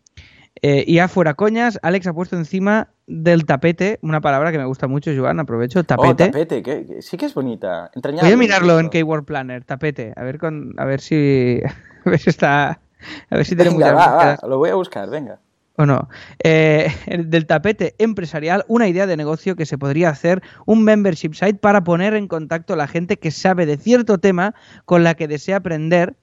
Eh, 0.61 0.83
y 0.87 0.99
afuera 0.99 1.35
coñas, 1.35 1.79
Alex 1.83 2.07
ha 2.07 2.13
puesto 2.13 2.35
encima 2.35 2.89
del 3.07 3.45
tapete 3.45 3.99
una 4.01 4.19
palabra 4.19 4.51
que 4.51 4.57
me 4.57 4.65
gusta 4.65 4.87
mucho, 4.87 5.11
Joan, 5.15 5.39
aprovecho, 5.39 5.83
tapete. 5.83 6.25
Oh, 6.25 6.27
tapete, 6.27 6.61
que, 6.61 6.85
que 6.85 7.01
sí 7.01 7.17
que 7.17 7.25
es 7.25 7.33
bonita. 7.33 7.89
Entrañable. 7.95 8.27
Voy 8.27 8.33
a 8.33 8.37
mirarlo 8.37 8.79
en. 8.79 8.89
Keyword 8.89 9.23
Planner, 9.23 9.63
tapete, 9.63 10.13
a 10.15 10.23
ver 10.23 10.37
con, 10.37 10.73
a 10.77 10.85
ver 10.85 10.99
si, 10.99 11.61
a 12.05 12.09
ver 12.09 12.19
si 12.19 12.29
está, 12.29 12.81
a 13.29 13.35
ver 13.35 13.45
si 13.45 13.55
tiene 13.55 13.71
Venga, 13.71 13.91
muchas 13.91 13.93
va, 13.93 14.07
va, 14.07 14.13
búsquedas 14.13 14.49
lo 14.49 14.57
voy 14.57 14.69
a 14.69 14.75
buscar, 14.75 15.09
venga. 15.09 15.39
o 15.77 15.85
no. 15.85 16.09
Eh, 16.43 16.93
el 17.05 17.29
del 17.29 17.45
tapete 17.45 17.95
empresarial, 17.97 18.65
una 18.67 18.89
idea 18.89 19.07
de 19.07 19.15
negocio 19.15 19.55
que 19.55 19.65
se 19.65 19.77
podría 19.77 20.09
hacer 20.09 20.43
un 20.65 20.83
membership 20.83 21.33
site 21.33 21.59
para 21.59 21.85
poner 21.85 22.13
en 22.13 22.27
contacto 22.27 22.73
a 22.73 22.77
la 22.77 22.87
gente 22.87 23.17
que 23.17 23.31
sabe 23.31 23.65
de 23.65 23.77
cierto 23.77 24.17
tema 24.17 24.53
con 24.83 25.05
la 25.05 25.15
que 25.15 25.29
desea 25.29 25.57
aprender 25.57 26.15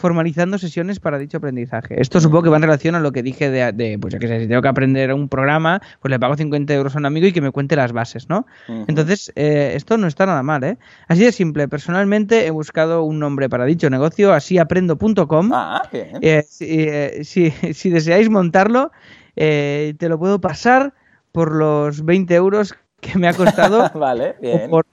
formalizando 0.00 0.58
sesiones 0.58 0.98
para 0.98 1.18
dicho 1.18 1.36
aprendizaje. 1.36 2.00
Esto 2.00 2.20
supongo 2.20 2.44
que 2.44 2.48
va 2.50 2.56
en 2.56 2.62
relación 2.62 2.94
a 2.94 3.00
lo 3.00 3.12
que 3.12 3.22
dije 3.22 3.50
de, 3.50 3.70
de, 3.72 3.98
pues 3.98 4.12
ya 4.14 4.18
que 4.18 4.26
sé, 4.26 4.40
si 4.40 4.48
tengo 4.48 4.62
que 4.62 4.68
aprender 4.68 5.12
un 5.12 5.28
programa, 5.28 5.80
pues 6.00 6.10
le 6.10 6.18
pago 6.18 6.36
50 6.36 6.74
euros 6.74 6.96
a 6.96 6.98
un 6.98 7.06
amigo 7.06 7.26
y 7.26 7.32
que 7.32 7.40
me 7.40 7.50
cuente 7.52 7.76
las 7.76 7.92
bases, 7.92 8.28
¿no? 8.28 8.46
Entonces, 8.88 9.30
eh, 9.36 9.72
esto 9.76 9.96
no 9.98 10.06
está 10.06 10.26
nada 10.26 10.42
mal, 10.42 10.64
¿eh? 10.64 10.78
Así 11.06 11.22
de 11.24 11.32
simple. 11.32 11.68
Personalmente 11.68 12.46
he 12.46 12.50
buscado 12.50 13.02
un 13.04 13.18
nombre 13.18 13.48
para 13.48 13.64
dicho 13.66 13.88
negocio, 13.90 14.32
asíaprendo.com. 14.32 15.50
Ah, 15.52 15.82
bien. 15.92 16.18
Eh, 16.22 16.42
si, 16.48 16.64
eh, 16.88 17.20
si- 17.24 17.50
si 17.74 17.90
deseáis 17.90 18.28
montarlo, 18.30 18.90
eh, 19.36 19.94
te 19.98 20.08
lo 20.08 20.18
puedo 20.18 20.40
pasar 20.40 20.94
por 21.32 21.54
los 21.54 22.04
20 22.04 22.34
euros 22.34 22.74
que 23.00 23.18
me 23.18 23.28
ha 23.28 23.34
costado 23.34 23.90
vale, 23.94 24.34
bien. 24.40 24.68
por, 24.70 24.84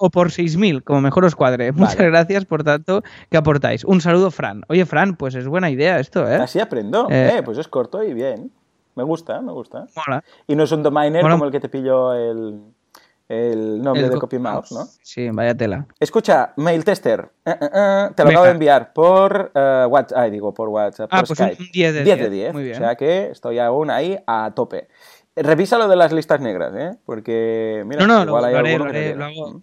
o- 0.00 0.10
por 0.10 0.28
6.000, 0.30 0.82
como 0.82 1.00
mejor 1.00 1.24
os 1.24 1.36
cuadre. 1.36 1.72
Muchas 1.72 1.96
gracias 1.96 2.44
por 2.44 2.64
tanto 2.64 3.02
que 3.30 3.36
aportáis. 3.36 3.84
Un 3.84 4.00
saludo, 4.00 4.30
Fran. 4.30 4.62
Oye, 4.68 4.86
Fran, 4.86 5.16
pues 5.16 5.34
es 5.34 5.46
buena 5.46 5.70
idea 5.70 5.98
esto, 6.00 6.28
¿eh? 6.28 6.36
Así 6.36 6.58
aprendo. 6.58 7.06
Eh. 7.10 7.34
Eh, 7.38 7.42
pues 7.42 7.58
es 7.58 7.68
corto 7.68 8.02
y 8.02 8.12
bien. 8.14 8.50
Me 8.96 9.04
gusta, 9.04 9.40
me 9.40 9.52
gusta. 9.52 9.86
Mola. 9.94 10.24
Y 10.46 10.56
no 10.56 10.64
es 10.64 10.72
un 10.72 10.82
domainer 10.82 11.22
Mola. 11.22 11.34
como 11.34 11.44
el 11.44 11.52
que 11.52 11.60
te 11.60 11.68
pilló 11.68 12.12
el, 12.12 12.60
el 13.28 13.80
nombre 13.80 14.02
El 14.02 14.08
de 14.10 14.14
co- 14.16 14.22
CopyMouse, 14.22 14.72
¿no? 14.72 14.84
Sí, 15.02 15.28
vaya 15.30 15.54
tela. 15.54 15.86
Escucha, 16.00 16.52
mail 16.56 16.84
tester. 16.84 17.30
Eh, 17.44 17.50
eh, 17.60 18.08
te 18.16 18.22
lo 18.24 18.28
Venga. 18.28 18.30
acabo 18.30 18.44
de 18.46 18.50
enviar 18.50 18.92
por 18.92 19.52
WhatsApp. 19.54 20.18
Ay, 20.18 20.30
digo, 20.32 20.52
por 20.52 20.68
WhatsApp. 20.68 21.08
Ah, 21.12 21.20
por 21.20 21.28
pues 21.28 21.38
Skype. 21.38 21.62
un 21.62 21.68
10 21.72 21.94
de 21.94 22.02
10 22.04 22.16
10. 22.18 22.30
de 22.30 22.36
10. 22.36 22.52
Muy 22.52 22.64
bien. 22.64 22.74
O 22.74 22.78
sea 22.78 22.96
que 22.96 23.30
estoy 23.30 23.58
aún 23.60 23.90
ahí 23.90 24.18
a 24.26 24.50
tope. 24.54 24.88
Revisa 25.36 25.78
lo 25.78 25.86
de 25.88 25.94
las 25.96 26.12
listas 26.12 26.40
negras, 26.40 26.72
¿eh? 26.76 26.98
Porque, 27.06 27.84
mira, 27.86 28.04
No, 28.04 28.24
no, 28.24 28.24
igual 28.24 28.42
lo, 28.42 28.46
hay 28.48 28.52
lo 28.52 28.58
haré, 28.58 29.14
lo 29.14 29.24
haré, 29.24 29.34
hago. 29.38 29.62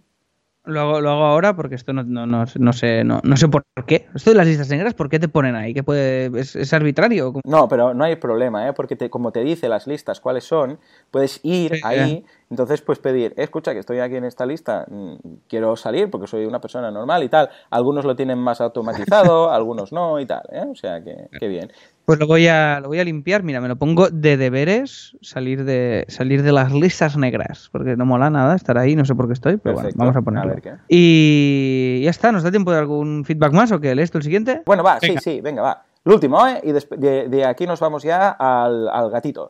Lo 0.68 0.82
hago, 0.82 1.02
lo 1.02 1.10
hago 1.12 1.24
ahora 1.26 1.56
porque 1.56 1.76
esto 1.76 1.94
no, 1.94 2.04
no, 2.04 2.26
no, 2.28 2.44
no 2.60 2.74
sé, 2.74 3.04
no, 3.04 3.22
no 3.24 3.38
sé 3.38 3.48
por 3.48 3.64
qué. 3.86 4.06
Esto 4.14 4.32
de 4.32 4.36
las 4.36 4.48
listas 4.48 4.70
negras, 4.70 4.94
¿por 4.94 5.10
qué 5.10 5.18
te 5.18 5.30
ponen 5.30 5.56
ahí? 5.56 5.74
¿Que 5.74 5.82
puede, 5.82 6.26
es, 6.40 6.56
es 6.56 6.74
arbitrario? 6.74 7.34
No, 7.46 7.68
pero 7.68 7.94
no 7.94 8.04
hay 8.04 8.18
problema, 8.18 8.68
¿eh? 8.68 8.74
porque 8.74 8.96
te- 8.96 9.10
como 9.10 9.32
te 9.32 9.44
dice 9.44 9.70
las 9.70 9.88
listas 9.88 10.20
cuáles 10.20 10.44
son, 10.44 10.78
puedes 11.10 11.40
ir 11.44 11.76
Sí, 11.76 11.82
ahí 11.84 12.26
Entonces, 12.50 12.82
pues 12.82 13.00
pedir, 13.00 13.34
"Eh, 13.36 13.44
escucha, 13.44 13.74
que 13.74 13.80
estoy 13.80 14.00
aquí 14.00 14.16
en 14.16 14.24
esta 14.24 14.46
lista, 14.46 14.86
mm, 14.90 15.16
quiero 15.50 15.76
salir 15.76 16.10
porque 16.10 16.28
soy 16.28 16.46
una 16.46 16.62
persona 16.62 16.90
normal 16.92 17.22
y 17.24 17.30
tal. 17.30 17.50
Algunos 17.70 18.06
lo 18.06 18.16
tienen 18.16 18.38
más 18.40 18.62
automatizado, 18.62 19.52
algunos 19.52 19.92
no 19.92 20.20
y 20.20 20.26
tal, 20.26 20.44
¿eh? 20.52 20.64
O 20.72 20.76
sea, 20.76 21.04
que, 21.04 21.28
que 21.38 21.48
bien. 21.48 21.72
Pues 22.06 22.20
lo 22.20 22.26
voy 22.28 22.48
a 22.48 22.80
lo 22.80 22.88
voy 22.88 23.00
a 23.02 23.04
limpiar, 23.04 23.44
mira, 23.44 23.60
me 23.60 23.68
lo 23.68 23.76
pongo 23.76 24.08
de 24.10 24.38
deberes 24.38 25.18
salir 25.22 25.66
de 25.66 26.06
salir 26.08 26.42
de 26.42 26.54
las 26.54 26.72
listas 26.72 27.18
negras, 27.18 27.68
porque 27.74 27.98
no 27.98 28.06
mola 28.06 28.30
nada 28.30 28.56
estar 28.56 28.78
ahí, 28.78 28.96
no 28.96 29.04
sé 29.04 29.14
por 29.14 29.28
qué 29.28 29.34
estoy, 29.34 29.58
pero 29.58 29.76
Perfecto. 29.76 29.98
bueno, 29.98 30.14
vamos 30.14 30.16
a 30.16 30.20
A 30.20 30.22
ponerlo. 30.24 30.50
ver 30.54 30.62
qué. 30.62 30.74
Y 30.88 32.02
ya 32.04 32.10
está, 32.12 32.32
¿nos 32.32 32.44
da 32.44 32.52
tiempo 32.52 32.72
de 32.72 32.78
algún 32.80 33.26
feedback 33.26 33.52
más 33.52 33.74
o 33.74 33.80
qué? 33.82 33.94
¿Lees 33.94 34.10
tú 34.10 34.20
el 34.20 34.24
siguiente? 34.24 34.62
Bueno, 34.66 34.84
va, 34.84 35.00
Venga. 35.02 35.20
sí, 35.20 35.32
sí, 35.36 35.42
venga, 35.42 35.62
va. 35.62 35.84
El 36.06 36.14
último, 36.14 36.48
¿eh? 36.48 36.62
Y 36.64 36.70
desp- 36.70 36.96
de, 36.96 37.28
de 37.28 37.44
aquí 37.44 37.68
nos 37.68 37.82
vamos 37.82 38.04
ya 38.04 38.30
al, 38.30 38.88
al 38.88 39.10
gatito. 39.10 39.50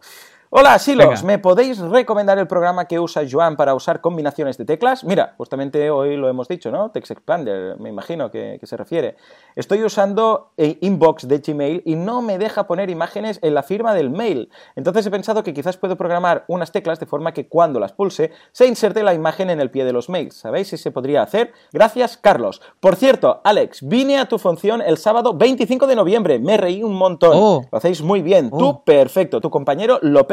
Hola, 0.50 0.80
Silos, 0.80 1.08
Venga. 1.08 1.24
¿me 1.24 1.40
podéis 1.40 1.78
recomendar 1.78 2.38
el 2.38 2.48
programa 2.48 2.86
que 2.86 3.02
usa 3.02 3.24
Joan 3.30 3.58
para 3.58 3.76
usar 3.76 4.00
combinaciones 4.00 4.58
de 4.58 4.64
teclas? 4.64 5.04
Mira, 5.04 5.34
justamente 5.36 5.90
hoy 5.90 6.16
lo 6.16 6.30
hemos 6.30 6.48
dicho, 6.48 6.72
¿no? 6.72 6.90
Text 6.90 7.12
Expander, 7.12 7.78
me 7.82 7.90
imagino 7.90 8.32
que, 8.32 8.56
que 8.58 8.66
se 8.66 8.78
refiere. 8.78 9.18
Estoy 9.58 9.84
usando 9.84 10.52
eh, 10.56 10.78
Inbox 10.80 11.28
de 11.28 11.40
Gmail 11.40 11.82
y 11.84 11.96
no 11.96 12.22
me 12.22 12.38
deja 12.38 12.66
poner 12.66 12.90
imágenes 12.90 13.40
en 13.42 13.56
la 13.56 13.62
firma 13.62 13.94
del 13.94 14.10
mail. 14.10 14.50
Entonces 14.78 15.06
he 15.06 15.12
pensado 15.12 15.44
que 15.44 15.54
quizás 15.54 15.76
puedo 15.76 15.98
programar 15.98 16.46
unas 16.48 16.72
teclas 16.72 17.02
de 17.02 17.08
forma 17.08 17.34
que 17.34 17.50
cuando 17.50 17.82
las 17.82 17.92
pulse 17.92 18.32
se 18.54 18.68
inserte 18.68 19.04
la 19.04 19.14
imagen 19.14 19.50
en 19.50 19.60
el 19.60 19.70
pie 19.70 19.84
de 19.84 19.92
los 19.92 20.08
mails. 20.08 20.38
¿Sabéis 20.38 20.70
si 20.70 20.78
se 20.78 20.92
podría 20.92 21.24
hacer? 21.24 21.52
Gracias, 21.74 22.16
Carlos. 22.16 22.62
Por 22.80 22.96
cierto, 22.96 23.42
Alex, 23.44 23.80
vine 23.86 24.18
a 24.18 24.30
tu 24.30 24.40
función 24.40 24.82
el 24.82 24.98
sábado 24.98 25.34
25 25.34 25.88
de 25.88 25.96
noviembre. 25.98 26.40
Me 26.40 26.56
reí 26.56 26.84
un 26.84 26.94
montón. 26.94 27.32
Oh. 27.36 27.66
Lo 27.70 27.78
hacéis 27.78 28.02
muy 28.02 28.22
bien. 28.22 28.48
Oh. 28.54 28.58
Tú, 28.58 28.84
perfecto. 28.86 29.42
Tu 29.42 29.50
compañero 29.50 30.00
lo 30.02 30.26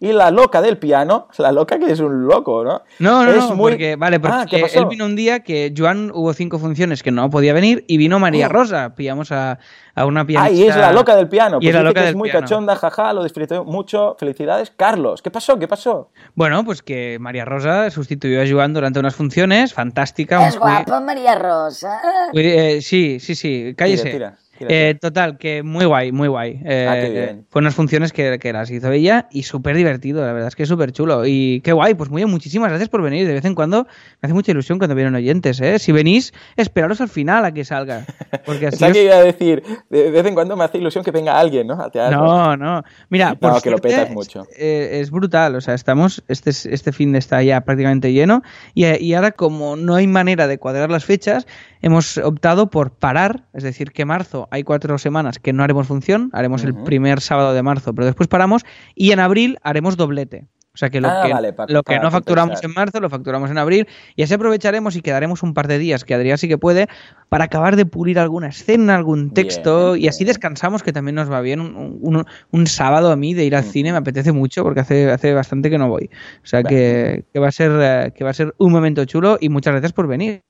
y 0.00 0.12
la 0.12 0.30
loca 0.30 0.60
del 0.62 0.78
piano, 0.78 1.28
la 1.38 1.52
loca 1.52 1.78
que 1.78 1.90
es 1.90 2.00
un 2.00 2.26
loco, 2.26 2.64
¿no? 2.64 2.82
No, 2.98 3.24
no, 3.24 3.30
Es 3.30 3.48
no, 3.48 3.54
muy- 3.56 3.72
porque, 3.72 3.96
vale, 3.96 4.20
porque 4.20 4.36
Ah, 4.36 4.46
¿qué 4.48 4.58
pasó? 4.60 4.80
él 4.80 4.86
vino 4.86 5.04
un 5.04 5.16
día 5.16 5.40
que 5.40 5.72
Joan 5.76 6.10
hubo 6.12 6.32
cinco 6.34 6.58
funciones 6.58 7.02
que 7.02 7.10
no 7.10 7.30
podía 7.30 7.52
venir 7.52 7.84
y 7.88 7.96
vino 7.96 8.18
María 8.18 8.46
Oh. 8.46 8.52
Rosa. 8.52 8.94
Pillamos 8.94 9.32
a, 9.32 9.58
a 9.94 10.04
una 10.06 10.26
pianista. 10.26 10.52
Ah, 10.54 10.56
y 10.64 10.68
es 10.68 10.76
la 10.76 10.92
loca 10.92 11.16
del 11.16 11.28
piano. 11.28 11.56
y 11.56 11.66
Pues 11.66 11.68
es 11.68 11.74
la 11.74 11.82
loca 11.82 11.94
que 11.94 12.00
del 12.00 12.10
es 12.10 12.16
muy 12.16 12.30
piano. 12.30 12.46
cachonda, 12.46 12.76
jaja, 12.76 13.12
lo 13.12 13.22
disfruté 13.24 13.60
mucho. 13.60 14.16
Felicidades, 14.18 14.70
Carlos. 14.76 15.22
¿Qué 15.22 15.30
pasó? 15.30 15.58
¿Qué 15.58 15.66
pasó? 15.68 16.10
Bueno, 16.34 16.64
pues 16.64 16.82
que 16.82 17.16
María 17.20 17.44
Rosa 17.44 17.90
sustituyó 17.90 18.42
a 18.42 18.44
Joan 18.48 18.74
durante 18.74 18.98
unas 19.00 19.14
funciones, 19.14 19.72
fantástica. 19.72 20.46
Es 20.48 20.54
muy- 20.58 20.68
guapa 20.70 21.00
María 21.00 21.34
Rosa. 21.36 22.00
eh, 22.34 22.80
sí, 22.82 23.18
sí, 23.20 23.34
sí, 23.34 23.74
cállese. 23.76 24.10
Tira, 24.10 24.36
Eh, 24.60 24.96
total, 25.00 25.38
que 25.38 25.62
muy 25.62 25.84
guay, 25.84 26.12
muy 26.12 26.28
guay. 26.28 26.60
Eh, 26.64 26.86
Ah, 26.88 26.94
qué 26.94 27.10
bien. 27.10 27.46
Fue 27.50 27.60
unas 27.60 27.74
funciones 27.74 28.12
que, 28.12 28.38
que 28.38 28.52
las 28.52 28.70
hizo 28.70 28.90
ella 28.92 29.28
y 29.30 29.42
súper 29.42 29.76
divertido, 29.76 30.24
la 30.24 30.32
verdad 30.32 30.48
es 30.48 30.56
que 30.56 30.62
es 30.64 30.68
súper 30.68 30.92
chulo. 30.92 31.26
Y 31.26 31.60
qué 31.62 31.72
guay, 31.72 31.94
pues 31.94 32.10
muy 32.10 32.20
bien, 32.20 32.30
muchísimas 32.30 32.68
gracias 32.70 32.88
por 32.88 33.02
venir. 33.02 33.26
De 33.26 33.34
vez 33.34 33.44
en 33.44 33.54
cuando 33.54 33.84
me 33.84 34.26
hace 34.26 34.34
mucha 34.34 34.52
ilusión 34.52 34.78
cuando 34.78 34.94
vienen 34.94 35.14
oyentes, 35.14 35.60
¿eh? 35.60 35.78
Si 35.78 35.92
venís, 35.92 36.32
esperaros 36.56 37.00
al 37.00 37.08
final 37.08 37.44
a 37.44 37.52
que 37.52 37.64
salga. 37.64 38.04
Porque 38.44 38.66
así 38.68 38.84
os- 38.84 38.96
iba 38.96 39.14
a 39.16 39.22
decir, 39.22 39.62
de 39.90 40.10
vez 40.10 40.26
en 40.26 40.34
cuando 40.34 40.56
me 40.56 40.64
hace 40.64 40.78
ilusión 40.78 41.04
que 41.04 41.10
venga 41.10 41.38
alguien, 41.38 41.66
¿no? 41.66 41.76
No, 42.10 42.56
no. 42.56 42.82
Mira, 43.10 43.34
por 43.34 43.52
No, 43.52 43.60
que 43.60 43.70
lo 43.70 43.78
petas 43.78 44.10
mucho. 44.10 44.46
eh, 44.56 44.98
es 45.00 45.10
brutal. 45.10 45.54
O 45.56 45.60
sea, 45.60 45.74
estamos. 45.74 46.22
Este, 46.28 46.50
es- 46.50 46.66
este 46.66 46.92
fin 46.92 47.12
de 47.12 47.18
está 47.18 47.42
ya 47.42 47.60
prácticamente 47.62 48.12
lleno. 48.12 48.42
Y, 48.74 48.86
y 48.86 49.14
ahora, 49.14 49.32
como 49.32 49.76
no 49.76 49.94
hay 49.94 50.06
manera 50.06 50.46
de 50.46 50.58
cuadrar 50.58 50.90
las 50.90 51.04
fechas, 51.04 51.46
hemos 51.86 52.18
optado 52.18 52.68
por 52.68 52.90
parar. 52.90 53.44
Es 53.54 53.62
decir, 53.62 53.92
que 53.92 54.04
marzo 54.04 54.48
hay 54.50 54.64
cuatro 54.64 54.98
semanas 54.98 55.38
que 55.38 55.52
no 55.52 55.62
haremos 55.62 55.86
función. 55.86 56.30
Haremos 56.32 56.64
el 56.64 56.74
primer 56.74 57.20
sábado 57.20 57.54
de 57.54 57.62
marzo, 57.62 57.94
pero 57.94 58.06
después 58.06 58.28
paramos. 58.28 58.64
Y 58.96 59.12
en 59.12 59.20
abril 59.20 59.58
haremos 59.62 59.96
doblete. 59.96 60.48
O 60.76 60.78
sea 60.78 60.90
que 60.90 61.00
lo 61.00 61.08
Ah, 61.08 61.22
que, 61.24 61.32
vale, 61.32 61.54
lo 61.68 61.82
que 61.82 61.98
no 61.98 62.10
facturamos 62.10 62.60
compensar. 62.60 62.70
en 62.70 62.74
marzo 62.74 63.00
lo 63.00 63.08
facturamos 63.08 63.50
en 63.50 63.56
abril 63.56 63.88
y 64.14 64.22
así 64.22 64.34
aprovecharemos 64.34 64.94
y 64.94 65.00
quedaremos 65.00 65.42
un 65.42 65.54
par 65.54 65.68
de 65.68 65.78
días, 65.78 66.04
que 66.04 66.12
Adrián 66.12 66.36
sí 66.36 66.48
que 66.48 66.58
puede, 66.58 66.86
para 67.30 67.44
acabar 67.44 67.76
de 67.76 67.86
pulir 67.86 68.18
alguna 68.18 68.48
escena, 68.48 68.94
algún 68.94 69.32
texto 69.32 69.92
Bien, 69.94 70.04
y 70.04 70.08
así 70.08 70.24
bien. 70.24 70.28
descansamos, 70.34 70.82
que 70.82 70.92
también 70.92 71.14
nos 71.14 71.32
va 71.32 71.40
bien. 71.40 71.60
Un, 71.60 71.98
un- 72.02 72.26
un 72.50 72.66
sábado 72.66 73.10
a 73.10 73.16
mí 73.16 73.32
de 73.32 73.46
ir 73.46 73.56
al 73.56 73.64
cine 73.64 73.90
me 73.90 73.96
apetece 73.98 74.32
mucho 74.32 74.62
porque 74.64 74.80
hace, 74.80 75.10
hace 75.10 75.32
bastante 75.32 75.70
que 75.70 75.78
no 75.78 75.88
voy. 75.88 76.10
O 76.44 76.46
sea 76.46 76.62
que, 76.62 77.24
que 77.32 77.40
va 77.40 77.48
a 77.48 77.52
ser, 77.52 77.70
eh, 77.80 78.12
que 78.14 78.22
va 78.22 78.30
a 78.30 78.34
ser 78.34 78.54
un 78.58 78.70
momento 78.70 79.02
chulo 79.06 79.38
y 79.40 79.48
muchas 79.48 79.72
gracias 79.72 79.94
por 79.94 80.06
venir. 80.06 80.42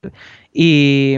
Y, 0.53 1.14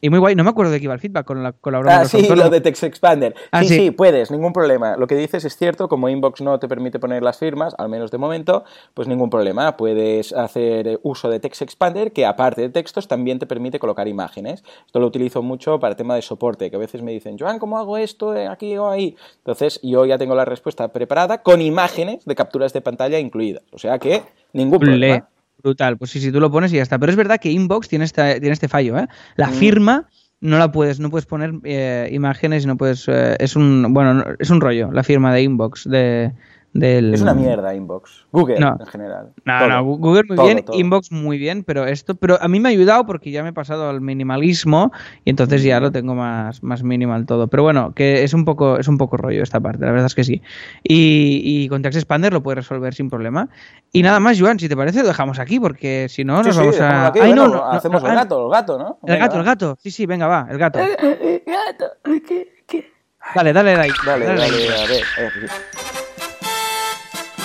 y 0.00 0.10
muy 0.10 0.18
guay, 0.18 0.34
no 0.34 0.44
me 0.44 0.50
acuerdo 0.50 0.72
de 0.72 0.78
qué 0.78 0.84
iba 0.84 0.94
el 0.94 1.00
feedback 1.00 1.24
con 1.24 1.42
la, 1.42 1.52
con 1.52 1.72
la 1.72 1.78
broma 1.78 1.96
Ah, 1.96 2.02
los 2.02 2.10
sí, 2.10 2.16
autónomos. 2.18 2.44
lo 2.46 2.50
de 2.50 2.60
Text 2.60 2.82
Expander. 2.84 3.34
Ah, 3.52 3.62
sí, 3.62 3.68
sí. 3.68 3.76
sí, 3.76 3.90
puedes, 3.92 4.30
ningún 4.30 4.52
problema. 4.52 4.96
Lo 4.96 5.06
que 5.06 5.14
dices 5.14 5.44
es 5.44 5.56
cierto, 5.56 5.88
como 5.88 6.08
Inbox 6.08 6.40
no 6.40 6.58
te 6.58 6.66
permite 6.68 6.98
poner 6.98 7.22
las 7.22 7.38
firmas, 7.38 7.74
al 7.78 7.88
menos 7.88 8.10
de 8.10 8.18
momento, 8.18 8.41
pues 8.94 9.08
ningún 9.08 9.30
problema. 9.30 9.76
Puedes 9.76 10.32
hacer 10.32 10.98
uso 11.02 11.30
de 11.30 11.40
Text 11.40 11.62
Expander, 11.62 12.12
que 12.12 12.26
aparte 12.26 12.60
de 12.62 12.68
textos 12.68 13.08
también 13.08 13.38
te 13.38 13.46
permite 13.46 13.78
colocar 13.78 14.08
imágenes. 14.08 14.62
Esto 14.86 15.00
lo 15.00 15.06
utilizo 15.06 15.42
mucho 15.42 15.78
para 15.80 15.94
tema 15.96 16.14
de 16.14 16.22
soporte, 16.22 16.70
que 16.70 16.76
a 16.76 16.78
veces 16.78 17.02
me 17.02 17.12
dicen, 17.12 17.36
Joan, 17.38 17.58
¿cómo 17.58 17.78
hago 17.78 17.96
esto 17.96 18.34
eh, 18.36 18.46
aquí 18.46 18.76
o 18.76 18.88
ahí? 18.90 19.16
Entonces 19.38 19.80
yo 19.82 20.04
ya 20.06 20.18
tengo 20.18 20.34
la 20.34 20.44
respuesta 20.44 20.88
preparada 20.92 21.42
con 21.42 21.60
imágenes 21.60 22.24
de 22.24 22.34
capturas 22.34 22.72
de 22.72 22.80
pantalla 22.80 23.18
incluidas. 23.18 23.62
O 23.72 23.78
sea 23.78 23.98
que 23.98 24.22
ningún 24.52 24.78
Ble, 24.78 24.88
problema. 24.90 25.28
brutal. 25.62 25.96
Pues 25.96 26.10
sí, 26.10 26.20
sí, 26.20 26.32
tú 26.32 26.40
lo 26.40 26.50
pones 26.50 26.72
y 26.72 26.76
ya 26.76 26.82
está. 26.82 26.98
Pero 26.98 27.10
es 27.10 27.16
verdad 27.16 27.38
que 27.40 27.50
Inbox 27.50 27.88
tiene 27.88 28.04
este, 28.04 28.40
tiene 28.40 28.52
este 28.52 28.68
fallo, 28.68 28.98
¿eh? 28.98 29.06
La 29.36 29.48
Mm. 29.48 29.52
firma 29.52 30.08
no 30.40 30.58
la 30.58 30.72
puedes, 30.72 30.98
no 30.98 31.08
puedes 31.08 31.24
poner 31.26 31.52
eh, 31.62 32.08
imágenes 32.10 32.64
y 32.64 32.66
no 32.66 32.76
puedes. 32.76 33.06
eh, 33.06 33.36
es 33.38 33.54
un 33.54 33.86
bueno, 33.94 34.12
no- 34.14 34.24
es 34.40 34.50
un 34.50 34.60
rollo 34.60 34.90
la 34.90 35.04
firma 35.04 35.32
de 35.32 35.42
Inbox 35.42 35.88
de 35.88 36.32
del. 36.72 37.12
Es 37.14 37.20
una 37.20 37.34
mierda 37.34 37.74
Inbox. 37.74 38.26
Google 38.32 38.58
No. 38.58 38.76
en 38.80 38.86
general. 38.86 39.32
No, 39.44 39.58
Todo. 39.58 39.68
no, 39.68 39.84
Google 39.84 40.22
muy 40.28 40.36
Todo, 40.36 40.46
bien, 40.46 40.64
todo. 40.64 40.78
Inbox 40.78 41.12
muy 41.12 41.38
bien, 41.38 41.64
pero 41.64 41.86
esto, 41.86 42.14
pero 42.14 42.38
a 42.40 42.48
mí 42.48 42.60
me 42.60 42.68
ha 42.68 42.72
ayudado 42.72 43.04
porque 43.06 43.30
ya 43.30 43.42
me 43.42 43.50
he 43.50 43.52
pasado 43.52 43.88
al 43.90 44.00
minimalismo 44.00 44.92
y 45.24 45.30
entonces 45.30 45.62
ya 45.62 45.80
lo 45.80 45.92
tengo 45.92 46.14
más, 46.14 46.62
más 46.62 46.82
minimal 46.82 47.26
todo. 47.26 47.48
Pero 47.48 47.62
bueno, 47.62 47.92
que 47.94 48.24
es 48.24 48.32
un 48.34 48.44
poco, 48.44 48.78
es 48.78 48.88
un 48.88 48.98
poco 48.98 49.16
rollo 49.16 49.42
esta 49.42 49.60
parte, 49.60 49.84
la 49.84 49.92
verdad 49.92 50.06
es 50.06 50.14
que 50.14 50.24
sí. 50.24 50.40
Y, 50.82 51.42
y 51.44 51.68
con 51.68 51.82
Text 51.82 51.96
Expander 51.98 52.32
lo 52.32 52.42
puedes 52.42 52.56
resolver 52.56 52.94
sin 52.94 53.10
problema. 53.10 53.48
Y 53.92 54.02
nada 54.02 54.20
más, 54.20 54.40
Joan, 54.40 54.58
si 54.58 54.68
te 54.68 54.76
parece, 54.76 55.02
lo 55.02 55.08
dejamos 55.08 55.38
aquí, 55.38 55.60
porque 55.60 56.06
si 56.08 56.24
no, 56.24 56.38
Sí, 56.42 56.48
nos 56.48 56.56
sí, 56.56 56.60
vamos 56.60 56.80
a. 56.80 57.06
aquí. 57.08 57.18
Ay, 57.20 57.28
Bueno, 57.28 57.48
no, 57.48 57.54
no, 57.56 57.70
hacemos 57.70 58.02
no, 58.02 58.08
el 58.08 58.16
ah, 58.18 58.22
gato, 58.22 58.46
el 58.46 58.52
gato, 58.52 58.78
¿no? 58.78 58.98
El 59.02 59.12
Venga, 59.14 59.26
gato, 59.26 59.34
el 59.36 59.40
va. 59.40 59.44
gato. 59.44 59.76
Sí, 59.82 59.90
sí, 59.90 60.06
venga, 60.06 60.26
va, 60.26 60.46
el 60.50 60.58
gato. 60.58 60.78
Gato, 61.46 61.86
¿qué, 62.26 62.62
qué? 62.66 62.92
Dale, 63.34 63.52
dale, 63.52 63.72
dale. 63.76 63.92
Dale, 64.06 64.24
dale. 64.26 64.40
dale, 64.40 64.46
a 64.72 64.86
ver, 64.86 65.02
a 65.18 65.20
ver. 65.22 66.01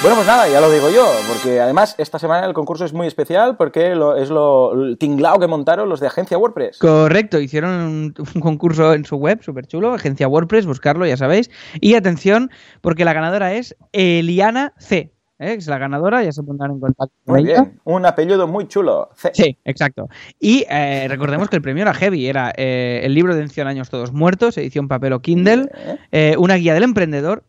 Bueno, 0.03 0.15
pues 0.15 0.27
nada, 0.27 0.47
ya 0.47 0.61
lo 0.61 0.69
digo 0.71 0.89
yo, 0.91 1.05
porque 1.27 1.59
además 1.59 1.95
esta 1.97 2.19
semana 2.19 2.45
el 2.45 2.53
concurso 2.53 2.85
es 2.85 2.93
muy 2.93 3.07
especial 3.07 3.57
porque 3.57 3.95
lo- 3.95 4.15
es 4.15 4.29
lo 4.29 4.73
el 4.73 4.97
tinglao 4.99 5.39
que 5.39 5.47
montaron 5.47 5.89
los 5.89 5.99
de 5.99 6.07
agencia 6.07 6.37
WordPress. 6.37 6.77
Correcto, 6.77 7.39
hicieron 7.39 7.71
un, 7.71 8.13
un 8.35 8.41
concurso 8.41 8.93
en 8.93 9.05
su 9.05 9.15
web, 9.17 9.41
súper 9.41 9.65
chulo, 9.65 9.93
agencia 9.93 10.27
WordPress, 10.27 10.67
buscarlo, 10.67 11.05
ya 11.07 11.17
sabéis. 11.17 11.49
Y 11.81 11.95
atención, 11.95 12.51
porque 12.81 13.05
la 13.05 13.13
ganadora 13.13 13.53
es 13.53 13.75
Eliana 13.91 14.73
C. 14.77 15.11
¿eh? 15.39 15.55
Es 15.57 15.65
la 15.67 15.79
ganadora, 15.79 16.23
ya 16.23 16.31
se 16.31 16.43
pondrán 16.43 16.71
en 16.71 16.79
contacto 16.79 17.13
con 17.25 17.33
Muy 17.35 17.49
ella. 17.49 17.63
bien, 17.63 17.79
un 17.83 18.05
apellido 18.05 18.47
muy 18.47 18.67
chulo. 18.67 19.09
C. 19.15 19.31
Sí, 19.33 19.57
exacto. 19.65 20.07
Y 20.39 20.63
eh, 20.69 21.07
recordemos 21.09 21.49
que 21.49 21.55
el 21.55 21.63
premio 21.63 21.81
era 21.81 21.95
heavy, 21.95 22.27
era 22.27 22.53
eh, 22.55 23.01
el 23.03 23.15
libro 23.15 23.35
de 23.35 23.41
En 23.41 23.49
100 23.49 23.65
años 23.67 23.89
todos 23.89 24.13
muertos, 24.13 24.57
edición 24.59 24.87
papel 24.87 25.13
o 25.13 25.21
Kindle, 25.21 25.69
eh, 26.11 26.35
una 26.37 26.53
guía 26.55 26.75
del 26.75 26.83
emprendedor. 26.83 27.43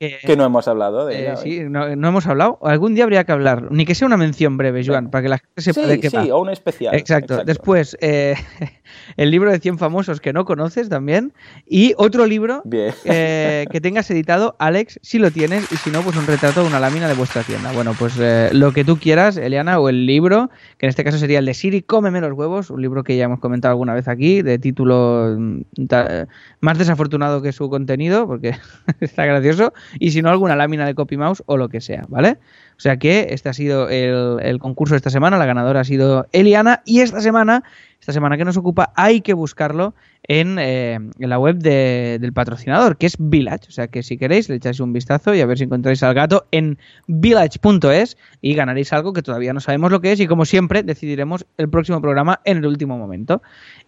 Eh, 0.00 0.18
Que 0.26 0.36
no 0.36 0.44
hemos 0.44 0.68
hablado 0.68 1.06
de 1.06 1.14
eh, 1.14 1.20
ella. 1.22 1.36
sí, 1.36 1.60
no, 1.68 1.96
no 1.96 2.08
hemos 2.08 2.26
hablado. 2.26 2.58
Algún 2.62 2.94
día 2.94 3.04
habría 3.04 3.24
que 3.24 3.32
hablar, 3.32 3.70
ni 3.70 3.84
que 3.86 3.94
sea 3.94 4.06
una 4.06 4.16
mención 4.16 4.56
breve, 4.56 4.84
Joan, 4.84 5.10
para 5.10 5.22
que 5.22 5.28
la 5.30 5.38
gente 5.38 5.62
sepa 5.62 5.86
de 5.86 5.94
Sí, 5.94 6.00
qué 6.00 6.10
sí, 6.10 6.16
va. 6.16 6.34
o 6.36 6.42
un 6.42 6.50
especial. 6.50 6.94
Exacto. 6.94 7.42
Después, 7.44 7.96
eh, 8.00 8.34
el 9.16 9.30
libro 9.30 9.50
de 9.50 9.58
100 9.58 9.78
famosos 9.78 10.20
que 10.20 10.32
no 10.32 10.44
conoces 10.44 10.88
también. 10.88 11.32
Y 11.66 11.94
otro 11.96 12.26
libro 12.26 12.62
eh, 13.04 13.64
que 13.70 13.80
tengas 13.80 14.10
editado, 14.10 14.54
Alex, 14.58 14.98
si 15.02 15.18
lo 15.18 15.30
tienes. 15.30 15.70
Y 15.72 15.76
si 15.76 15.90
no, 15.90 16.02
pues 16.02 16.16
un 16.16 16.26
retrato 16.26 16.62
o 16.62 16.66
una 16.66 16.78
lámina 16.80 17.08
de 17.08 17.14
vuestra 17.14 17.42
tienda. 17.42 17.72
Bueno, 17.72 17.94
pues 17.98 18.16
eh, 18.20 18.50
lo 18.52 18.72
que 18.72 18.84
tú 18.84 18.98
quieras, 18.98 19.36
Eliana, 19.38 19.78
o 19.80 19.88
el 19.88 20.04
libro, 20.06 20.50
que 20.78 20.86
en 20.86 20.90
este 20.90 21.04
caso 21.04 21.16
sería 21.18 21.38
el 21.38 21.46
de 21.46 21.54
Siri, 21.54 21.82
cómeme 21.82 22.20
los 22.20 22.32
huevos. 22.32 22.70
Un 22.70 22.82
libro 22.82 23.02
que 23.02 23.16
ya 23.16 23.24
hemos 23.24 23.40
comentado 23.40 23.72
alguna 23.72 23.94
vez 23.94 24.08
aquí, 24.08 24.42
de 24.42 24.58
título 24.58 25.34
mm, 25.38 25.60
ta- 25.88 26.28
más 26.60 26.76
desafortunado 26.78 27.40
que 27.40 27.52
su 27.52 27.70
contenido, 27.70 28.26
porque 28.26 28.54
está 29.00 29.24
gracioso. 29.24 29.72
Y 29.98 30.10
si 30.10 30.22
no, 30.22 30.30
alguna 30.30 30.56
lámina 30.56 30.86
de 30.86 30.94
copy 30.94 31.16
mouse 31.16 31.42
o 31.46 31.56
lo 31.56 31.68
que 31.68 31.80
sea, 31.80 32.04
¿vale? 32.08 32.38
O 32.76 32.80
sea 32.80 32.98
que 32.98 33.28
este 33.30 33.48
ha 33.48 33.52
sido 33.54 33.88
el, 33.88 34.38
el 34.42 34.58
concurso 34.58 34.94
de 34.94 34.98
esta 34.98 35.10
semana, 35.10 35.38
la 35.38 35.46
ganadora 35.46 35.80
ha 35.80 35.84
sido 35.84 36.26
Eliana 36.32 36.82
y 36.84 37.00
esta 37.00 37.20
semana, 37.20 37.62
esta 38.00 38.12
semana 38.12 38.36
que 38.36 38.44
nos 38.44 38.56
ocupa, 38.58 38.92
hay 38.96 39.22
que 39.22 39.32
buscarlo 39.32 39.94
en, 40.28 40.58
eh, 40.58 40.94
en 40.94 41.30
la 41.30 41.38
web 41.38 41.56
de- 41.56 42.18
del 42.20 42.32
patrocinador, 42.34 42.98
que 42.98 43.06
es 43.06 43.16
Village. 43.18 43.66
O 43.68 43.70
sea 43.70 43.88
que 43.88 44.02
si 44.02 44.18
queréis 44.18 44.48
le 44.50 44.56
echáis 44.56 44.80
un 44.80 44.92
vistazo 44.92 45.34
y 45.34 45.40
a 45.40 45.46
ver 45.46 45.56
si 45.56 45.64
encontráis 45.64 46.02
al 46.02 46.12
gato 46.14 46.46
en 46.50 46.78
village.es 47.06 48.16
y 48.40 48.54
ganaréis 48.54 48.92
algo 48.92 49.12
que 49.12 49.22
todavía 49.22 49.52
no 49.52 49.60
sabemos 49.60 49.90
lo 49.90 50.00
que 50.00 50.12
es 50.12 50.20
y 50.20 50.26
como 50.26 50.44
siempre 50.44 50.82
decidiremos 50.82 51.46
el 51.56 51.68
próximo 51.68 52.00
programa 52.00 52.40
en 52.44 52.58
el 52.58 52.66
último 52.66 52.98
momento. 52.98 53.42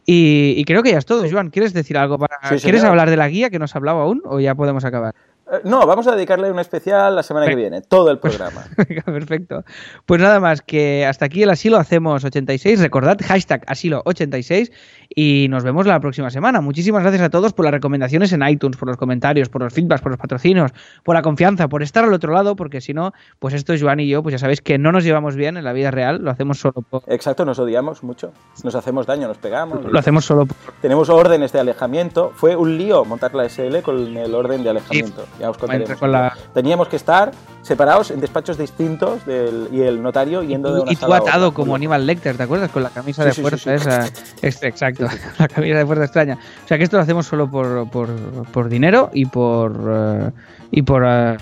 Y, 0.07 0.55
y 0.57 0.65
creo 0.65 0.83
que 0.83 0.93
ya 0.93 0.99
es 0.99 1.07
todo, 1.07 1.25
Joan. 1.31 1.51
¿Quieres 1.51 1.73
decir 1.75 1.99
algo 1.99 2.19
para... 2.19 2.37
Sí, 2.57 2.63
¿Quieres 2.63 2.83
hablar 2.85 3.11
de 3.11 3.17
la 3.17 3.29
guía 3.29 3.51
que 3.51 3.59
no 3.59 3.67
has 3.67 3.77
hablado 3.77 3.99
aún 4.01 4.23
o 4.25 4.41
ya 4.41 4.55
podemos 4.55 4.85
acabar? 4.85 5.15
Eh, 5.51 5.61
no, 5.65 5.87
vamos 5.87 6.07
a 6.07 6.15
dedicarle 6.15 6.51
un 6.51 6.59
especial 6.59 7.17
la 7.17 7.23
semana 7.23 7.47
que 7.47 7.55
viene, 7.55 7.81
todo 7.81 8.11
el 8.11 8.19
programa. 8.19 8.65
Perfecto. 9.05 9.65
Pues 10.07 10.21
nada 10.21 10.41
más 10.41 10.63
que 10.63 11.07
hasta 11.07 11.25
aquí 11.27 11.43
el 11.43 11.51
asilo 11.51 11.79
hacemos 11.79 12.25
86. 12.25 12.81
Recordad, 12.81 13.19
hashtag 13.25 13.63
asilo 13.67 14.03
86 14.05 14.71
y 15.15 15.47
nos 15.49 15.65
vemos 15.65 15.87
la 15.87 16.01
próxima 16.01 16.31
semana. 16.31 16.61
Muchísimas 16.61 17.03
gracias 17.03 17.23
a 17.23 17.31
todos 17.31 17.53
por 17.53 17.65
las 17.65 17.73
recomendaciones 17.73 18.33
en 18.33 18.47
iTunes, 18.47 18.77
por 18.77 18.89
los 18.89 18.97
comentarios, 18.97 19.49
por 19.49 19.63
los 19.63 19.73
feedbacks, 19.73 20.03
por 20.03 20.13
los 20.13 20.21
patrocinios, 20.21 20.73
por 21.03 21.15
la 21.15 21.23
confianza, 21.23 21.69
por 21.69 21.83
estar 21.83 22.05
al 22.05 22.13
otro 22.13 22.33
lado, 22.33 22.57
porque 22.57 22.81
si 22.81 22.93
no, 22.93 23.13
pues 23.39 23.55
esto 23.55 23.73
es 23.73 23.83
Joan 23.83 24.01
y 24.01 24.09
yo, 24.09 24.23
pues 24.23 24.33
ya 24.33 24.39
sabéis 24.39 24.61
que 24.61 24.79
no 24.79 24.93
nos 24.93 25.05
llevamos 25.05 25.37
bien 25.37 25.57
en 25.57 25.65
la 25.65 25.73
vida 25.73 25.91
real, 25.91 26.23
lo 26.23 26.31
hacemos 26.31 26.59
solo 26.59 26.83
por... 26.83 27.03
Exacto, 27.07 27.45
nos 27.45 27.59
odiamos 27.59 28.03
mucho, 28.03 28.33
nos 28.65 28.75
hacemos 28.75 29.07
daño, 29.07 29.29
nos 29.29 29.39
pegamos. 29.39 29.85
Lo 29.85 29.99
hacemos 29.99 30.25
solo 30.25 30.47
por... 30.47 30.57
Tenemos 30.83 31.09
órdenes 31.09 31.53
de 31.53 31.61
alejamiento. 31.61 32.33
Fue 32.35 32.57
un 32.57 32.77
lío 32.77 33.05
montar 33.05 33.35
la 33.35 33.49
SL 33.49 33.79
con 33.83 34.17
el 34.17 34.35
orden 34.35 34.63
de 34.63 34.71
alejamiento. 34.71 35.25
Ya 35.39 35.51
os 35.51 35.59
contaremos. 35.59 36.01
La... 36.03 36.37
Teníamos 36.55 36.89
que 36.89 36.97
estar 36.97 37.31
separados 37.63 38.11
en 38.11 38.21
despachos 38.21 38.59
distintos 38.59 39.25
del, 39.27 39.69
y 39.73 39.83
el 39.83 40.03
notario 40.03 40.43
yendo 40.43 40.75
de 40.75 40.81
una 40.81 40.93
Y 40.93 40.97
tú 40.97 41.13
atado 41.13 41.53
como 41.53 41.75
Aníbal 41.75 42.07
Lecter, 42.07 42.37
¿te 42.37 42.43
acuerdas? 42.43 42.71
Con 42.71 42.83
la 42.83 42.91
camisa 42.91 43.25
de 43.25 43.33
fuerza 43.33 43.75
esa. 43.75 44.09
Exacto, 44.43 45.07
la 45.39 45.49
camisa 45.49 45.79
de 45.79 45.87
fuerza 45.87 46.05
extraña. 46.05 46.39
O 46.65 46.69
sea 46.69 46.79
que 46.79 46.85
esto 46.85 46.97
lo 46.97 47.03
hacemos 47.03 47.27
solo 47.27 47.51
por, 47.51 47.89
por, 47.91 48.09
por 48.53 48.69
dinero 48.69 49.11
y 49.13 49.27
por. 49.27 49.73
Uh, 49.73 50.33
y 50.71 50.83
por 50.83 51.03
uh, 51.03 51.37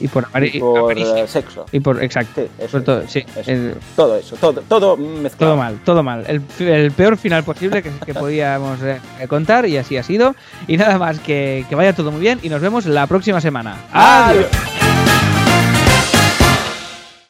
y 0.00 0.08
por, 0.08 0.26
y 0.42 0.58
por 0.58 0.98
uh, 0.98 1.26
sexo. 1.26 1.66
Y 1.72 1.80
por 1.80 2.02
exacto. 2.02 2.42
Sí, 2.42 2.48
eso, 2.58 2.70
por 2.72 2.82
todo, 2.82 3.02
sí, 3.06 3.24
eso. 3.36 3.50
El, 3.50 3.74
todo 3.94 4.16
eso 4.16 4.36
todo 4.36 4.62
todo 4.62 4.96
mezclado. 4.96 5.52
Todo 5.52 5.56
mal 5.56 5.78
todo 5.84 6.02
mal. 6.02 6.24
El, 6.26 6.42
el 6.66 6.90
peor 6.92 7.16
final 7.16 7.44
posible 7.44 7.82
que, 7.82 7.90
que 8.04 8.14
podíamos 8.14 8.80
eh, 8.82 9.00
contar 9.28 9.66
y 9.66 9.76
así 9.76 9.96
ha 9.96 10.02
sido. 10.02 10.34
Y 10.66 10.76
nada 10.76 10.98
más 10.98 11.20
que, 11.20 11.64
que 11.68 11.74
vaya 11.74 11.94
todo 11.94 12.10
muy 12.10 12.20
bien 12.20 12.40
y 12.42 12.48
nos 12.48 12.60
vemos 12.60 12.86
la 12.86 13.06
próxima 13.06 13.40
semana. 13.40 13.76
Adiós, 13.92 14.46
adiós. 14.46 14.81